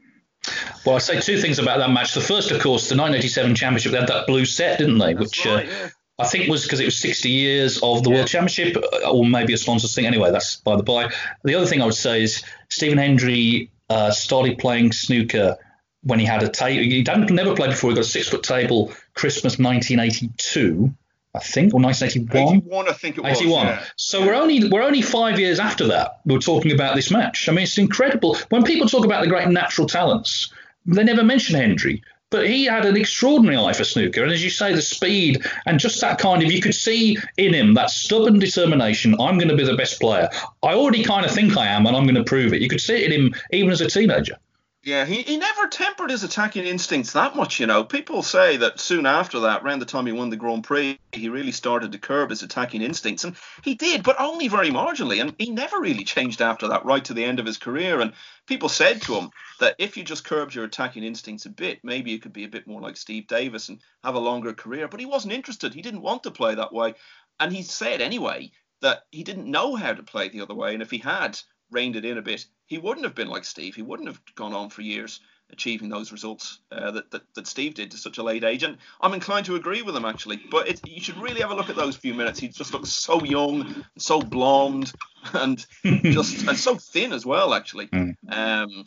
Well, 0.86 0.96
I 0.96 1.00
say 1.00 1.20
two 1.20 1.40
things 1.40 1.60
about 1.60 1.78
that 1.78 1.92
match. 1.92 2.14
The 2.14 2.22
first, 2.22 2.50
of 2.52 2.62
course, 2.62 2.90
the 2.90 2.96
1987 2.96 3.56
Championship, 3.56 3.92
they 3.92 4.00
had 4.00 4.08
that 4.08 4.26
blue 4.26 4.46
set, 4.46 4.80
didn't 4.80 4.98
they? 4.98 5.14
That's 5.14 5.38
Which 5.38 5.46
right, 5.46 5.68
uh, 5.68 5.70
yeah. 5.70 5.90
I 6.18 6.28
think 6.28 6.50
was 6.50 6.64
because 6.64 6.80
it 6.80 6.86
was 6.86 6.98
60 7.00 7.30
years 7.30 7.80
of 7.84 8.04
the 8.04 8.10
Yeah. 8.10 8.16
World 8.18 8.28
Championship, 8.28 8.78
uh, 8.78 9.12
or 9.12 9.26
maybe 9.26 9.54
a 9.54 9.58
sponsors 9.58 9.94
thing. 9.94 10.06
Anyway, 10.06 10.32
that's 10.32 10.56
by 10.58 10.76
the 10.76 10.84
by. 10.84 11.12
The 11.44 11.56
other 11.56 11.68
thing 11.68 11.82
I 11.82 11.86
would 11.86 11.94
say 11.94 12.24
is 12.24 12.44
Stephen 12.70 12.98
Hendry 12.98 13.70
uh, 13.90 14.12
started 14.12 14.58
playing 14.58 14.94
snooker 14.94 15.58
when 16.04 16.20
he 16.20 16.26
had 16.26 16.42
a 16.42 16.50
table. 16.50 16.82
He 16.82 17.04
never 17.34 17.56
played 17.56 17.72
before. 17.72 17.92
He 17.92 17.96
got 17.96 18.02
a 18.02 18.08
six 18.08 18.28
foot 18.30 18.44
table 18.44 18.94
Christmas 19.14 19.60
1982, 19.60 20.94
I 21.34 21.40
think, 21.40 21.74
or 21.74 21.82
1981. 21.82 22.58
81, 22.58 22.90
I 22.90 22.92
think 22.94 23.18
it 23.18 23.24
was. 23.24 23.42
81. 23.42 23.68
yeah. 23.68 23.84
So 23.96 24.26
we're 24.26 24.36
only 24.36 24.68
we're 24.70 24.82
only 24.82 25.02
five 25.02 25.40
years 25.40 25.60
after 25.60 25.88
that. 25.88 26.20
We're 26.26 26.40
talking 26.40 26.72
about 26.72 26.96
this 26.96 27.12
match. 27.12 27.48
I 27.48 27.52
mean, 27.52 27.64
it's 27.64 27.78
incredible. 27.78 28.38
When 28.50 28.64
people 28.64 28.88
talk 28.88 29.06
about 29.06 29.22
the 29.22 29.30
great 29.30 29.48
natural 29.48 29.88
talents, 29.88 30.54
they 30.86 31.04
never 31.04 31.24
mention 31.24 31.56
Hendry. 31.56 32.04
But 32.32 32.48
he 32.48 32.64
had 32.64 32.86
an 32.86 32.96
extraordinary 32.96 33.58
eye 33.58 33.74
for 33.74 33.84
snooker, 33.84 34.24
and 34.24 34.32
as 34.32 34.42
you 34.42 34.50
say, 34.50 34.74
the 34.74 34.82
speed 34.82 35.46
and 35.66 35.78
just 35.78 36.00
that 36.00 36.18
kind 36.18 36.42
of 36.42 36.50
you 36.50 36.62
could 36.62 36.74
see 36.74 37.18
in 37.36 37.54
him 37.54 37.74
that 37.74 37.90
stubborn 37.90 38.40
determination. 38.40 39.20
I'm 39.20 39.38
going 39.38 39.50
to 39.50 39.56
be 39.58 39.66
the 39.66 39.76
best 39.76 40.00
player. 40.00 40.30
I 40.64 40.74
already 40.74 41.04
kind 41.04 41.26
of 41.26 41.32
think 41.34 41.58
I 41.58 41.68
am, 41.68 41.86
and 41.86 41.96
I'm 41.96 42.04
going 42.04 42.16
to 42.16 42.24
prove 42.24 42.54
it. 42.54 42.62
You 42.62 42.70
could 42.70 42.80
see 42.80 43.04
it 43.04 43.12
in 43.12 43.22
him 43.22 43.36
even 43.52 43.70
as 43.70 43.82
a 43.82 43.90
teenager. 43.90 44.38
Yeah, 44.84 45.06
he, 45.06 45.22
he 45.22 45.38
never 45.38 45.68
tempered 45.68 46.10
his 46.10 46.24
attacking 46.24 46.66
instincts 46.66 47.14
that 47.14 47.36
much, 47.36 47.60
you 47.60 47.68
know. 47.68 47.84
People 47.84 48.24
say 48.24 48.58
that 48.58 48.80
soon 48.80 49.06
after 49.06 49.42
that, 49.42 49.62
around 49.62 49.78
the 49.78 49.86
time 49.86 50.08
he 50.08 50.12
won 50.12 50.32
the 50.32 50.38
Grand 50.38 50.64
Prix, 50.64 51.00
he 51.12 51.30
really 51.30 51.52
started 51.52 51.92
to 51.92 52.00
curb 52.00 52.32
his 52.32 52.42
attacking 52.42 52.82
instincts. 52.82 53.24
And 53.24 53.36
he 53.64 53.76
did, 53.76 54.02
but 54.02 54.20
only 54.20 54.48
very 54.48 54.72
marginally. 54.72 55.22
And 55.22 55.36
he 55.38 55.52
never 55.52 55.80
really 55.80 56.04
changed 56.04 56.42
after 56.42 56.68
that, 56.70 56.84
right 56.84 57.06
to 57.06 57.14
the 57.14 57.24
end 57.24 57.40
of 57.40 57.46
his 57.46 57.58
career. 57.58 58.00
And 58.00 58.14
people 58.48 58.70
said 58.70 59.04
to 59.04 59.14
him 59.14 59.30
that 59.60 59.76
if 59.78 59.98
you 59.98 60.04
just 60.04 60.26
curbed 60.26 60.56
your 60.56 60.66
attacking 60.66 61.04
instincts 61.04 61.46
a 61.46 61.52
bit, 61.52 61.82
maybe 61.84 62.10
you 62.10 62.18
could 62.18 62.34
be 62.34 62.46
a 62.46 62.50
bit 62.50 62.66
more 62.66 62.82
like 62.82 62.98
Steve 62.98 63.28
Davis 63.28 63.70
and 63.70 63.80
have 64.04 64.16
a 64.16 64.20
longer 64.20 64.52
career. 64.52 64.88
But 64.88 65.00
he 65.00 65.06
wasn't 65.06 65.34
interested. 65.34 65.76
He 65.76 65.84
didn't 65.84 66.02
want 66.02 66.24
to 66.24 66.32
play 66.32 66.56
that 66.56 66.74
way. 66.74 66.96
And 67.40 67.54
he 67.54 67.62
said 67.62 68.02
anyway 68.02 68.52
that 68.82 69.04
he 69.12 69.24
didn't 69.24 69.46
know 69.46 69.76
how 69.76 69.94
to 69.94 70.02
play 70.02 70.30
the 70.30 70.42
other 70.42 70.56
way. 70.56 70.74
And 70.74 70.82
if 70.82 70.90
he 70.90 70.98
had 70.98 71.40
reined 71.72 71.96
it 71.96 72.06
in 72.06 72.18
a 72.18 72.22
bit, 72.22 72.46
he 72.66 72.78
wouldn't 72.78 73.06
have 73.06 73.16
been 73.16 73.30
like 73.30 73.46
Steve. 73.46 73.76
He 73.76 73.82
wouldn't 73.82 74.10
have 74.10 74.22
gone 74.36 74.54
on 74.54 74.70
for 74.70 74.82
years 74.82 75.20
achieving 75.52 75.90
those 75.90 76.12
results 76.12 76.60
uh, 76.72 76.92
that, 76.92 77.12
that 77.12 77.22
that 77.34 77.46
Steve 77.46 77.74
did 77.74 77.92
to 77.92 77.98
such 77.98 78.18
a 78.18 78.24
late 78.24 78.44
age. 78.44 78.64
And 78.64 78.78
I'm 79.02 79.14
inclined 79.14 79.46
to 79.48 79.56
agree 79.56 79.82
with 79.82 79.96
him 79.96 80.06
actually. 80.06 80.42
But 80.50 80.68
it, 80.68 80.88
you 80.88 81.02
should 81.02 81.18
really 81.18 81.42
have 81.42 81.52
a 81.52 81.56
look 81.56 81.70
at 81.70 81.76
those 81.76 81.96
few 81.96 82.14
minutes. 82.14 82.40
He 82.40 82.48
just 82.48 82.74
looks 82.74 82.90
so 82.90 83.24
young, 83.24 83.62
and 83.62 83.86
so 83.98 84.22
blonde, 84.22 84.92
and 85.34 85.66
just 85.84 86.48
and 86.48 86.58
so 86.58 86.76
thin 86.76 87.14
as 87.14 87.26
well 87.26 87.54
actually. 87.54 87.90
Um, 88.30 88.86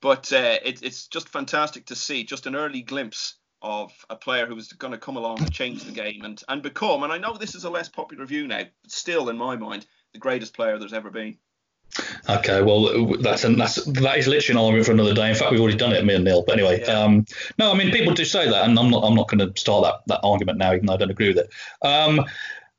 but 0.00 0.32
uh, 0.32 0.58
it, 0.64 0.82
it's 0.82 1.06
just 1.06 1.28
fantastic 1.28 1.86
to 1.86 1.94
see 1.94 2.24
just 2.24 2.46
an 2.46 2.56
early 2.56 2.82
glimpse 2.82 3.36
of 3.62 3.92
a 4.10 4.16
player 4.16 4.46
who 4.46 4.56
was 4.56 4.72
going 4.72 4.90
to 4.90 4.98
come 4.98 5.16
along 5.16 5.38
and 5.38 5.52
change 5.52 5.84
the 5.84 5.92
game 5.92 6.24
and, 6.24 6.42
and 6.48 6.62
become, 6.62 7.04
and 7.04 7.12
I 7.12 7.18
know 7.18 7.36
this 7.36 7.54
is 7.54 7.62
a 7.62 7.70
less 7.70 7.88
popular 7.88 8.26
view 8.26 8.48
now, 8.48 8.64
but 8.82 8.90
still 8.90 9.28
in 9.28 9.38
my 9.38 9.54
mind, 9.54 9.86
the 10.12 10.18
greatest 10.18 10.54
player 10.54 10.78
there's 10.78 10.92
ever 10.92 11.10
been. 11.10 11.38
Okay, 12.28 12.62
well, 12.62 13.16
that's 13.20 13.44
and 13.44 13.60
that's 13.60 13.84
that 13.84 14.16
is 14.16 14.26
literally 14.26 14.58
an 14.58 14.64
argument 14.64 14.86
for 14.86 14.92
another 14.92 15.14
day. 15.14 15.28
In 15.28 15.34
fact, 15.34 15.50
we've 15.50 15.60
already 15.60 15.76
done 15.76 15.92
it, 15.92 16.04
me 16.04 16.14
and 16.14 16.24
Neil. 16.24 16.42
But 16.42 16.58
anyway, 16.58 16.80
Yeah. 16.80 17.02
um, 17.02 17.26
no, 17.58 17.70
I 17.70 17.76
mean 17.76 17.90
people 17.90 18.14
do 18.14 18.24
say 18.24 18.48
that, 18.48 18.64
and 18.64 18.78
I'm 18.78 18.90
not 18.90 19.04
I'm 19.04 19.14
not 19.14 19.28
going 19.28 19.40
to 19.40 19.60
start 19.60 19.84
that 19.84 20.00
that 20.06 20.20
argument 20.26 20.58
now, 20.58 20.72
even 20.72 20.86
though 20.86 20.94
I 20.94 20.96
don't 20.96 21.10
agree 21.10 21.28
with 21.28 21.38
it. 21.38 21.50
Um, 21.86 22.24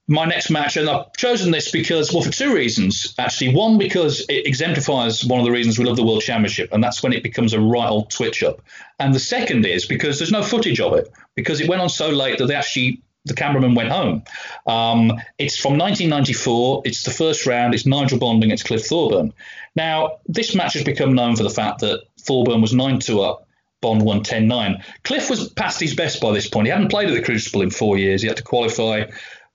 my 0.07 0.25
next 0.25 0.49
match, 0.49 0.75
and 0.77 0.89
I've 0.89 1.13
chosen 1.15 1.51
this 1.51 1.71
because, 1.71 2.11
well, 2.11 2.23
for 2.23 2.31
two 2.31 2.53
reasons 2.53 3.13
actually. 3.19 3.55
One, 3.55 3.77
because 3.77 4.25
it 4.27 4.47
exemplifies 4.47 5.23
one 5.23 5.39
of 5.39 5.45
the 5.45 5.51
reasons 5.51 5.77
we 5.77 5.85
love 5.85 5.95
the 5.95 6.03
World 6.03 6.23
Championship, 6.23 6.73
and 6.73 6.83
that's 6.83 7.03
when 7.03 7.13
it 7.13 7.21
becomes 7.23 7.53
a 7.53 7.59
right 7.59 7.89
old 7.89 8.09
twitch 8.09 8.43
up. 8.43 8.61
And 8.99 9.13
the 9.13 9.19
second 9.19 9.65
is 9.65 9.85
because 9.85 10.17
there's 10.17 10.31
no 10.31 10.43
footage 10.43 10.79
of 10.79 10.95
it 10.95 11.09
because 11.35 11.61
it 11.61 11.69
went 11.69 11.81
on 11.81 11.89
so 11.89 12.09
late 12.09 12.39
that 12.39 12.47
they 12.47 12.55
actually 12.55 13.02
the 13.25 13.33
cameraman 13.33 13.75
went 13.75 13.89
home. 13.89 14.23
Um, 14.67 15.13
it's 15.37 15.57
from 15.57 15.77
1994. 15.77 16.83
It's 16.85 17.03
the 17.03 17.11
first 17.11 17.45
round. 17.45 17.73
It's 17.73 17.85
Nigel 17.85 18.19
Bond 18.19 18.43
against 18.43 18.65
Cliff 18.65 18.85
Thorburn. 18.85 19.33
Now, 19.75 20.17
this 20.27 20.55
match 20.55 20.73
has 20.73 20.83
become 20.83 21.13
known 21.13 21.35
for 21.35 21.43
the 21.43 21.49
fact 21.49 21.79
that 21.79 22.03
Thorburn 22.19 22.61
was 22.61 22.73
9 22.73 22.99
2 22.99 23.21
up. 23.21 23.47
Bond 23.81 24.01
won 24.01 24.23
10 24.23 24.47
9. 24.47 24.83
Cliff 25.03 25.29
was 25.29 25.49
past 25.49 25.79
his 25.79 25.93
best 25.93 26.21
by 26.21 26.31
this 26.31 26.47
point. 26.47 26.67
He 26.67 26.71
hadn't 26.71 26.89
played 26.89 27.09
at 27.09 27.13
the 27.13 27.21
Crucible 27.21 27.61
in 27.61 27.69
four 27.69 27.97
years. 27.97 28.21
He 28.21 28.27
had 28.27 28.37
to 28.37 28.43
qualify. 28.43 29.05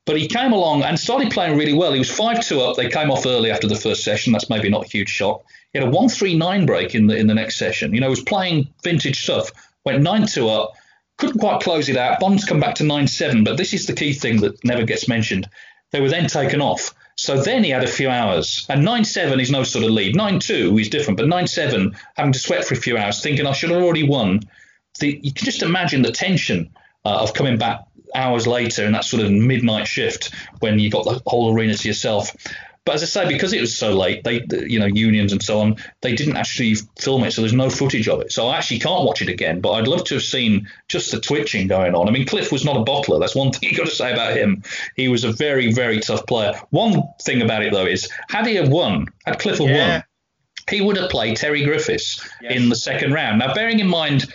But 0.04 0.18
he 0.18 0.26
came 0.26 0.52
along 0.52 0.82
and 0.84 0.98
started 0.98 1.30
playing 1.30 1.58
really 1.58 1.74
well. 1.74 1.92
He 1.92 1.98
was 1.98 2.10
5 2.10 2.46
2 2.46 2.60
up. 2.60 2.76
They 2.76 2.88
came 2.88 3.10
off 3.10 3.26
early 3.26 3.50
after 3.50 3.66
the 3.66 3.76
first 3.76 4.04
session. 4.04 4.32
That's 4.32 4.50
maybe 4.50 4.70
not 4.70 4.86
a 4.86 4.88
huge 4.88 5.08
shock. 5.10 5.44
He 5.72 5.78
had 5.78 5.88
a 5.88 5.90
1 5.90 6.08
3 6.08 6.36
9 6.36 6.66
break 6.66 6.94
in 6.94 7.06
the, 7.06 7.16
in 7.16 7.26
the 7.26 7.34
next 7.34 7.56
session. 7.56 7.94
You 7.94 8.00
know, 8.00 8.06
he 8.06 8.10
was 8.10 8.22
playing 8.22 8.68
vintage 8.82 9.22
stuff. 9.22 9.50
Went 9.84 10.02
9 10.02 10.26
2 10.26 10.48
up 10.48 10.72
couldn't 11.18 11.38
quite 11.38 11.60
close 11.60 11.88
it 11.88 11.96
out. 11.96 12.20
Bonds 12.20 12.44
come 12.44 12.60
back 12.60 12.76
to 12.76 12.84
9 12.84 13.06
7, 13.06 13.44
but 13.44 13.56
this 13.56 13.74
is 13.74 13.86
the 13.86 13.92
key 13.92 14.12
thing 14.12 14.40
that 14.40 14.64
never 14.64 14.84
gets 14.84 15.08
mentioned. 15.08 15.48
They 15.90 16.00
were 16.00 16.08
then 16.08 16.28
taken 16.28 16.60
off. 16.60 16.94
So 17.16 17.42
then 17.42 17.64
he 17.64 17.70
had 17.70 17.82
a 17.82 17.88
few 17.88 18.08
hours. 18.08 18.64
And 18.68 18.84
9 18.84 19.04
7 19.04 19.40
is 19.40 19.50
no 19.50 19.64
sort 19.64 19.84
of 19.84 19.90
lead. 19.90 20.16
9 20.16 20.40
2 20.40 20.78
is 20.78 20.88
different, 20.88 21.18
but 21.18 21.28
9 21.28 21.46
7, 21.46 21.94
having 22.16 22.32
to 22.32 22.38
sweat 22.38 22.64
for 22.64 22.74
a 22.74 22.78
few 22.78 22.96
hours, 22.96 23.20
thinking 23.20 23.46
I 23.46 23.52
should 23.52 23.70
have 23.70 23.82
already 23.82 24.04
won. 24.04 24.40
The, 25.00 25.20
you 25.22 25.32
can 25.32 25.44
just 25.44 25.62
imagine 25.62 26.02
the 26.02 26.12
tension 26.12 26.70
uh, 27.04 27.22
of 27.22 27.34
coming 27.34 27.58
back 27.58 27.80
hours 28.14 28.46
later 28.46 28.84
in 28.84 28.92
that 28.92 29.04
sort 29.04 29.22
of 29.22 29.30
midnight 29.30 29.86
shift 29.86 30.34
when 30.60 30.78
you've 30.78 30.92
got 30.92 31.04
the 31.04 31.20
whole 31.26 31.54
arena 31.54 31.74
to 31.74 31.88
yourself. 31.88 32.34
But 32.88 32.94
as 32.94 33.02
I 33.02 33.06
say, 33.06 33.28
because 33.28 33.52
it 33.52 33.60
was 33.60 33.76
so 33.76 33.92
late, 33.92 34.24
they, 34.24 34.46
you 34.66 34.78
know, 34.78 34.86
unions 34.86 35.32
and 35.32 35.42
so 35.42 35.60
on, 35.60 35.76
they 36.00 36.14
didn't 36.14 36.38
actually 36.38 36.76
film 36.98 37.22
it, 37.24 37.32
so 37.32 37.42
there's 37.42 37.52
no 37.52 37.68
footage 37.68 38.08
of 38.08 38.22
it. 38.22 38.32
So 38.32 38.48
I 38.48 38.56
actually 38.56 38.78
can't 38.78 39.04
watch 39.04 39.20
it 39.20 39.28
again. 39.28 39.60
But 39.60 39.72
I'd 39.72 39.86
love 39.86 40.04
to 40.04 40.14
have 40.14 40.22
seen 40.22 40.66
just 40.88 41.10
the 41.10 41.20
twitching 41.20 41.66
going 41.66 41.94
on. 41.94 42.08
I 42.08 42.10
mean, 42.12 42.26
Cliff 42.26 42.50
was 42.50 42.64
not 42.64 42.78
a 42.78 42.80
bottler. 42.80 43.20
That's 43.20 43.34
one 43.36 43.52
thing 43.52 43.68
you've 43.68 43.76
got 43.78 43.88
to 43.88 43.94
say 43.94 44.10
about 44.10 44.34
him. 44.38 44.62
He 44.96 45.08
was 45.08 45.24
a 45.24 45.32
very, 45.32 45.70
very 45.70 46.00
tough 46.00 46.26
player. 46.26 46.54
One 46.70 47.02
thing 47.22 47.42
about 47.42 47.62
it 47.62 47.74
though 47.74 47.84
is, 47.84 48.08
had 48.30 48.46
he 48.46 48.54
have 48.54 48.70
won, 48.70 49.08
had 49.26 49.38
Cliff 49.38 49.58
have 49.58 49.68
Yeah. 49.68 49.92
won, 49.96 50.04
he 50.70 50.80
would 50.80 50.96
have 50.96 51.10
played 51.10 51.36
Terry 51.36 51.64
Griffiths 51.64 52.26
Yes. 52.40 52.56
in 52.56 52.70
the 52.70 52.76
second 52.76 53.12
round. 53.12 53.38
Now, 53.38 53.52
bearing 53.52 53.80
in 53.80 53.88
mind. 53.88 54.32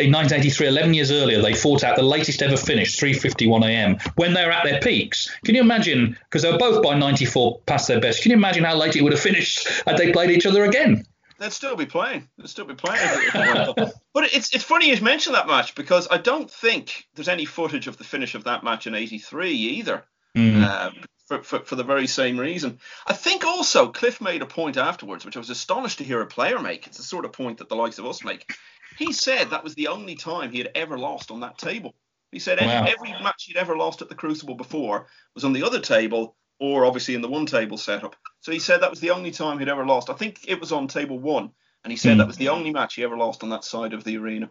In 0.00 0.10
1983, 0.10 0.66
11 0.66 0.94
years 0.94 1.12
earlier, 1.12 1.40
they 1.40 1.54
fought 1.54 1.84
out 1.84 1.94
the 1.94 2.02
latest 2.02 2.42
ever 2.42 2.56
finish, 2.56 2.96
3:51 2.96 3.64
a.m. 3.64 3.96
when 4.16 4.34
they 4.34 4.44
were 4.44 4.50
at 4.50 4.64
their 4.64 4.80
peaks. 4.80 5.30
Can 5.44 5.54
you 5.54 5.60
imagine? 5.60 6.18
Because 6.24 6.42
they 6.42 6.50
were 6.50 6.58
both 6.58 6.82
by 6.82 6.98
94 6.98 7.60
past 7.60 7.86
their 7.86 8.00
best. 8.00 8.22
Can 8.22 8.32
you 8.32 8.36
imagine 8.36 8.64
how 8.64 8.74
late 8.74 8.96
it 8.96 9.02
would 9.02 9.12
have 9.12 9.22
finished 9.22 9.68
had 9.86 9.96
they 9.96 10.10
played 10.10 10.32
each 10.32 10.46
other 10.46 10.64
again? 10.64 11.06
They'd 11.38 11.52
still 11.52 11.76
be 11.76 11.86
playing. 11.86 12.28
They'd 12.38 12.48
still 12.48 12.64
be 12.64 12.74
playing. 12.74 13.72
but 14.12 14.24
it's 14.34 14.52
it's 14.52 14.64
funny 14.64 14.90
you 14.90 15.00
mentioned 15.00 15.36
that 15.36 15.46
match 15.46 15.76
because 15.76 16.08
I 16.10 16.18
don't 16.18 16.50
think 16.50 17.06
there's 17.14 17.28
any 17.28 17.44
footage 17.44 17.86
of 17.86 17.96
the 17.96 18.04
finish 18.04 18.34
of 18.34 18.44
that 18.44 18.64
match 18.64 18.88
in 18.88 18.96
'83 18.96 19.52
either. 19.52 20.04
Mm. 20.36 20.64
Uh, 20.64 20.90
for, 21.26 21.42
for, 21.42 21.60
for, 21.60 21.76
the 21.76 21.84
very 21.84 22.06
same 22.06 22.38
reason. 22.38 22.78
I 23.06 23.14
think 23.14 23.44
also 23.44 23.88
Cliff 23.88 24.20
made 24.20 24.42
a 24.42 24.46
point 24.46 24.76
afterwards, 24.76 25.24
which 25.24 25.36
I 25.36 25.38
was 25.38 25.48
astonished 25.48 25.98
to 25.98 26.04
hear 26.04 26.20
a 26.20 26.26
player 26.26 26.58
make. 26.58 26.86
It's 26.86 26.98
the 26.98 27.02
sort 27.02 27.24
of 27.24 27.32
point 27.32 27.58
that 27.58 27.68
the 27.68 27.76
likes 27.76 27.98
of 27.98 28.04
us 28.04 28.22
make. 28.24 28.52
He 28.98 29.12
said 29.12 29.50
that 29.50 29.64
was 29.64 29.74
the 29.74 29.88
only 29.88 30.14
time 30.14 30.52
he 30.52 30.58
had 30.58 30.70
ever 30.74 30.98
lost 30.98 31.30
on 31.30 31.40
that 31.40 31.58
table. 31.58 31.94
He 32.30 32.38
said 32.40 32.60
wow. 32.60 32.84
every 32.84 33.10
match 33.22 33.44
he'd 33.44 33.56
ever 33.56 33.76
lost 33.76 34.02
at 34.02 34.08
the 34.08 34.14
Crucible 34.14 34.56
before 34.56 35.06
was 35.34 35.44
on 35.44 35.52
the 35.52 35.62
other 35.62 35.80
table 35.80 36.34
or 36.58 36.84
obviously 36.84 37.14
in 37.14 37.22
the 37.22 37.28
one 37.28 37.46
table 37.46 37.76
setup. 37.76 38.16
So 38.40 38.52
he 38.52 38.58
said 38.58 38.82
that 38.82 38.90
was 38.90 39.00
the 39.00 39.10
only 39.10 39.30
time 39.30 39.58
he'd 39.58 39.68
ever 39.68 39.86
lost. 39.86 40.10
I 40.10 40.14
think 40.14 40.40
it 40.46 40.60
was 40.60 40.72
on 40.72 40.88
table 40.88 41.18
one, 41.18 41.50
and 41.84 41.92
he 41.92 41.96
said 41.96 42.14
mm. 42.14 42.18
that 42.18 42.26
was 42.26 42.36
the 42.36 42.48
only 42.48 42.72
match 42.72 42.94
he 42.94 43.04
ever 43.04 43.16
lost 43.16 43.42
on 43.42 43.50
that 43.50 43.64
side 43.64 43.92
of 43.92 44.04
the 44.04 44.16
arena. 44.18 44.50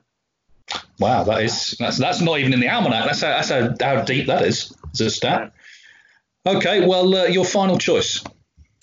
Wow, 1.00 1.24
that 1.26 1.44
is 1.44 1.76
that's 1.80 1.98
that's 1.98 2.22
not 2.22 2.40
even 2.40 2.54
in 2.54 2.60
the 2.60 2.70
almanac. 2.70 3.06
That's 3.06 3.22
how, 3.22 3.30
that's 3.30 3.50
how, 3.50 3.76
how 3.82 4.04
deep 4.04 4.28
that 4.28 4.44
is 4.44 4.74
as 4.94 5.02
a 5.02 5.10
stat. 5.10 5.54
Okay, 6.46 6.86
well, 6.86 7.16
uh, 7.16 7.26
your 7.26 7.46
final 7.46 7.78
choice. 7.78 8.24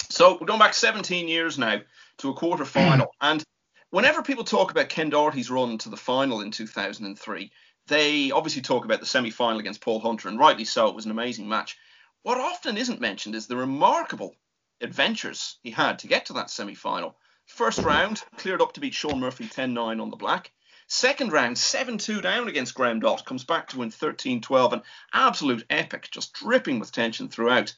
So 0.08 0.38
we're 0.40 0.46
going 0.46 0.58
back 0.58 0.74
17 0.74 1.28
years 1.28 1.58
now 1.58 1.80
to 2.18 2.30
a 2.30 2.34
quarter 2.34 2.64
final, 2.64 3.14
and 3.20 3.42
whenever 3.90 4.22
people 4.22 4.44
talk 4.44 4.70
about 4.70 4.88
Ken 4.88 5.10
Doherty's 5.10 5.50
run 5.50 5.78
to 5.78 5.88
the 5.88 5.96
final 5.96 6.40
in 6.40 6.50
2003, 6.50 7.52
they 7.86 8.30
obviously 8.30 8.62
talk 8.62 8.84
about 8.84 9.00
the 9.00 9.06
semi-final 9.06 9.58
against 9.58 9.80
Paul 9.80 10.00
Hunter, 10.00 10.28
and 10.28 10.38
rightly 10.38 10.64
so. 10.64 10.88
It 10.88 10.94
was 10.94 11.04
an 11.04 11.10
amazing 11.10 11.48
match. 11.48 11.76
What 12.22 12.38
often 12.38 12.76
isn't 12.76 13.00
mentioned 13.00 13.34
is 13.34 13.46
the 13.46 13.56
remarkable 13.56 14.36
adventures 14.80 15.58
he 15.62 15.70
had 15.70 15.98
to 16.00 16.06
get 16.06 16.26
to 16.26 16.34
that 16.34 16.50
semi 16.50 16.74
final. 16.74 17.16
First 17.46 17.80
round, 17.80 18.22
cleared 18.36 18.62
up 18.62 18.72
to 18.74 18.80
beat 18.80 18.94
Shaun 18.94 19.18
Murphy 19.18 19.48
10 19.48 19.74
9 19.74 20.00
on 20.00 20.10
the 20.10 20.16
black. 20.16 20.52
Second 20.86 21.32
round, 21.32 21.58
7 21.58 21.98
2 21.98 22.20
down 22.20 22.48
against 22.48 22.74
Graham 22.74 23.00
Dott, 23.00 23.24
comes 23.24 23.44
back 23.44 23.68
to 23.68 23.78
win 23.78 23.90
13 23.90 24.40
12. 24.40 24.72
An 24.72 24.82
absolute 25.12 25.64
epic, 25.68 26.08
just 26.10 26.32
dripping 26.32 26.78
with 26.78 26.92
tension 26.92 27.28
throughout. 27.28 27.74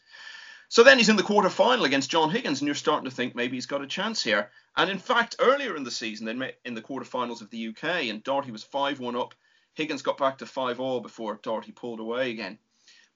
So 0.73 0.83
then 0.83 0.97
he's 0.97 1.11
in 1.11 1.17
the 1.17 1.23
quarter 1.23 1.51
final 1.51 1.85
against 1.85 2.11
John 2.11 2.31
Higgins, 2.31 2.63
and 2.63 2.67
you're 2.67 2.75
starting 2.75 3.05
to 3.05 3.15
think 3.15 3.35
maybe 3.35 3.59
he's 3.59 3.67
got 3.67 3.83
a 3.83 3.87
chance 3.87 4.23
here. 4.23 4.51
And 4.75 4.89
in 4.89 4.97
fact, 4.97 5.37
earlier 5.39 5.77
in 5.77 5.85
the 5.85 5.91
season, 5.91 6.25
they 6.25 6.33
met 6.33 6.59
in 6.65 6.73
the 6.73 6.81
quarterfinals 6.81 7.43
of 7.43 7.51
the 7.51 7.69
UK, 7.69 8.09
and 8.09 8.25
Doherty 8.25 8.53
was 8.53 8.65
5 8.65 8.99
1 8.99 9.15
up. 9.15 9.35
Higgins 9.75 10.01
got 10.01 10.17
back 10.17 10.39
to 10.39 10.47
5 10.47 10.81
all 10.81 11.01
before 11.01 11.39
Doherty 11.43 11.73
pulled 11.73 12.01
away 12.01 12.31
again. 12.31 12.59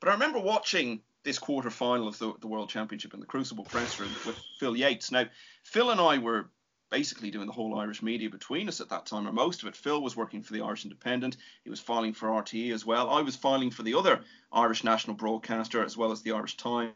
But 0.00 0.10
I 0.10 0.12
remember 0.12 0.38
watching 0.38 1.00
this 1.22 1.38
quarter 1.38 1.70
final 1.70 2.08
of 2.08 2.18
the, 2.18 2.34
the 2.42 2.46
World 2.46 2.68
Championship 2.68 3.14
in 3.14 3.20
the 3.20 3.26
Crucible 3.26 3.64
press 3.64 3.98
room 3.98 4.10
with 4.26 4.38
Phil 4.60 4.76
Yates. 4.76 5.10
Now, 5.10 5.24
Phil 5.62 5.88
and 5.88 5.98
I 5.98 6.18
were 6.18 6.50
basically 6.90 7.30
doing 7.30 7.46
the 7.46 7.54
whole 7.54 7.78
Irish 7.78 8.02
media 8.02 8.28
between 8.28 8.68
us 8.68 8.82
at 8.82 8.90
that 8.90 9.06
time, 9.06 9.26
or 9.26 9.32
most 9.32 9.62
of 9.62 9.68
it. 9.68 9.76
Phil 9.76 10.02
was 10.02 10.14
working 10.14 10.42
for 10.42 10.52
the 10.52 10.60
Irish 10.60 10.84
Independent. 10.84 11.38
He 11.64 11.70
was 11.70 11.80
filing 11.80 12.12
for 12.12 12.28
RTE 12.28 12.74
as 12.74 12.84
well. 12.84 13.08
I 13.08 13.22
was 13.22 13.34
filing 13.34 13.70
for 13.70 13.82
the 13.82 13.94
other 13.94 14.20
Irish 14.52 14.84
national 14.84 15.16
broadcaster 15.16 15.82
as 15.82 15.96
well 15.96 16.12
as 16.12 16.20
the 16.20 16.32
Irish 16.32 16.58
Times. 16.58 16.92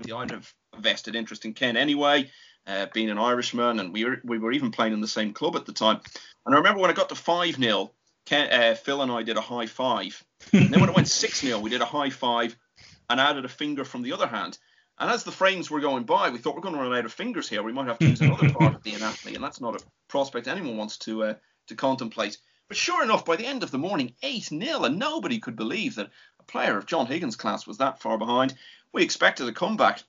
I'd 0.00 0.30
have 0.30 0.52
a 0.76 0.80
vested 0.80 1.16
interest 1.16 1.44
in 1.44 1.54
Ken 1.54 1.76
anyway, 1.76 2.30
uh, 2.66 2.86
being 2.92 3.10
an 3.10 3.18
Irishman, 3.18 3.80
and 3.80 3.92
we 3.92 4.04
were, 4.04 4.20
we 4.24 4.38
were 4.38 4.52
even 4.52 4.70
playing 4.70 4.92
in 4.92 5.00
the 5.00 5.08
same 5.08 5.32
club 5.32 5.56
at 5.56 5.66
the 5.66 5.72
time. 5.72 6.00
And 6.46 6.54
I 6.54 6.58
remember 6.58 6.80
when 6.80 6.90
I 6.90 6.94
got 6.94 7.08
to 7.08 7.14
5 7.14 7.56
0, 7.56 7.92
uh, 8.30 8.74
Phil 8.74 9.02
and 9.02 9.12
I 9.12 9.22
did 9.22 9.36
a 9.36 9.42
high 9.42 9.66
five. 9.66 10.22
and 10.52 10.72
then 10.72 10.80
when 10.80 10.90
it 10.90 10.96
went 10.96 11.08
6 11.08 11.40
0, 11.40 11.58
we 11.58 11.70
did 11.70 11.82
a 11.82 11.86
high 11.86 12.10
five 12.10 12.56
and 13.10 13.20
added 13.20 13.44
a 13.44 13.48
finger 13.48 13.84
from 13.84 14.02
the 14.02 14.12
other 14.12 14.26
hand. 14.26 14.58
And 14.98 15.10
as 15.10 15.24
the 15.24 15.32
frames 15.32 15.70
were 15.70 15.80
going 15.80 16.04
by, 16.04 16.30
we 16.30 16.38
thought 16.38 16.56
we're 16.56 16.62
going 16.62 16.74
to 16.74 16.80
run 16.80 16.94
out 16.94 17.04
of 17.04 17.12
fingers 17.12 17.48
here. 17.48 17.62
We 17.62 17.72
might 17.72 17.86
have 17.86 17.98
to 17.98 18.08
use 18.08 18.20
another 18.20 18.52
part 18.52 18.74
of 18.74 18.82
the 18.82 18.94
anatomy, 18.94 19.36
and 19.36 19.44
that's 19.44 19.60
not 19.60 19.80
a 19.80 19.84
prospect 20.08 20.48
anyone 20.48 20.76
wants 20.76 20.98
to 20.98 21.22
uh, 21.22 21.34
to 21.68 21.76
contemplate. 21.76 22.38
But 22.66 22.76
sure 22.76 23.02
enough, 23.02 23.24
by 23.24 23.36
the 23.36 23.46
end 23.46 23.62
of 23.62 23.70
the 23.70 23.78
morning, 23.78 24.14
8 24.22 24.44
0, 24.44 24.84
and 24.84 24.98
nobody 24.98 25.38
could 25.38 25.56
believe 25.56 25.94
that 25.94 26.10
player 26.48 26.76
of 26.76 26.86
John 26.86 27.06
Higgins' 27.06 27.36
class 27.36 27.66
was 27.66 27.78
that 27.78 28.00
far 28.00 28.18
behind. 28.18 28.54
We 28.92 29.04
expected 29.04 29.48
a 29.48 29.52
comeback, 29.52 30.02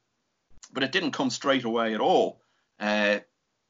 but 0.73 0.83
it 0.83 0.91
didn't 0.91 1.11
come 1.11 1.29
straight 1.29 1.65
away 1.65 1.93
at 1.93 2.01
all. 2.01 2.41
Uh, 2.79 3.19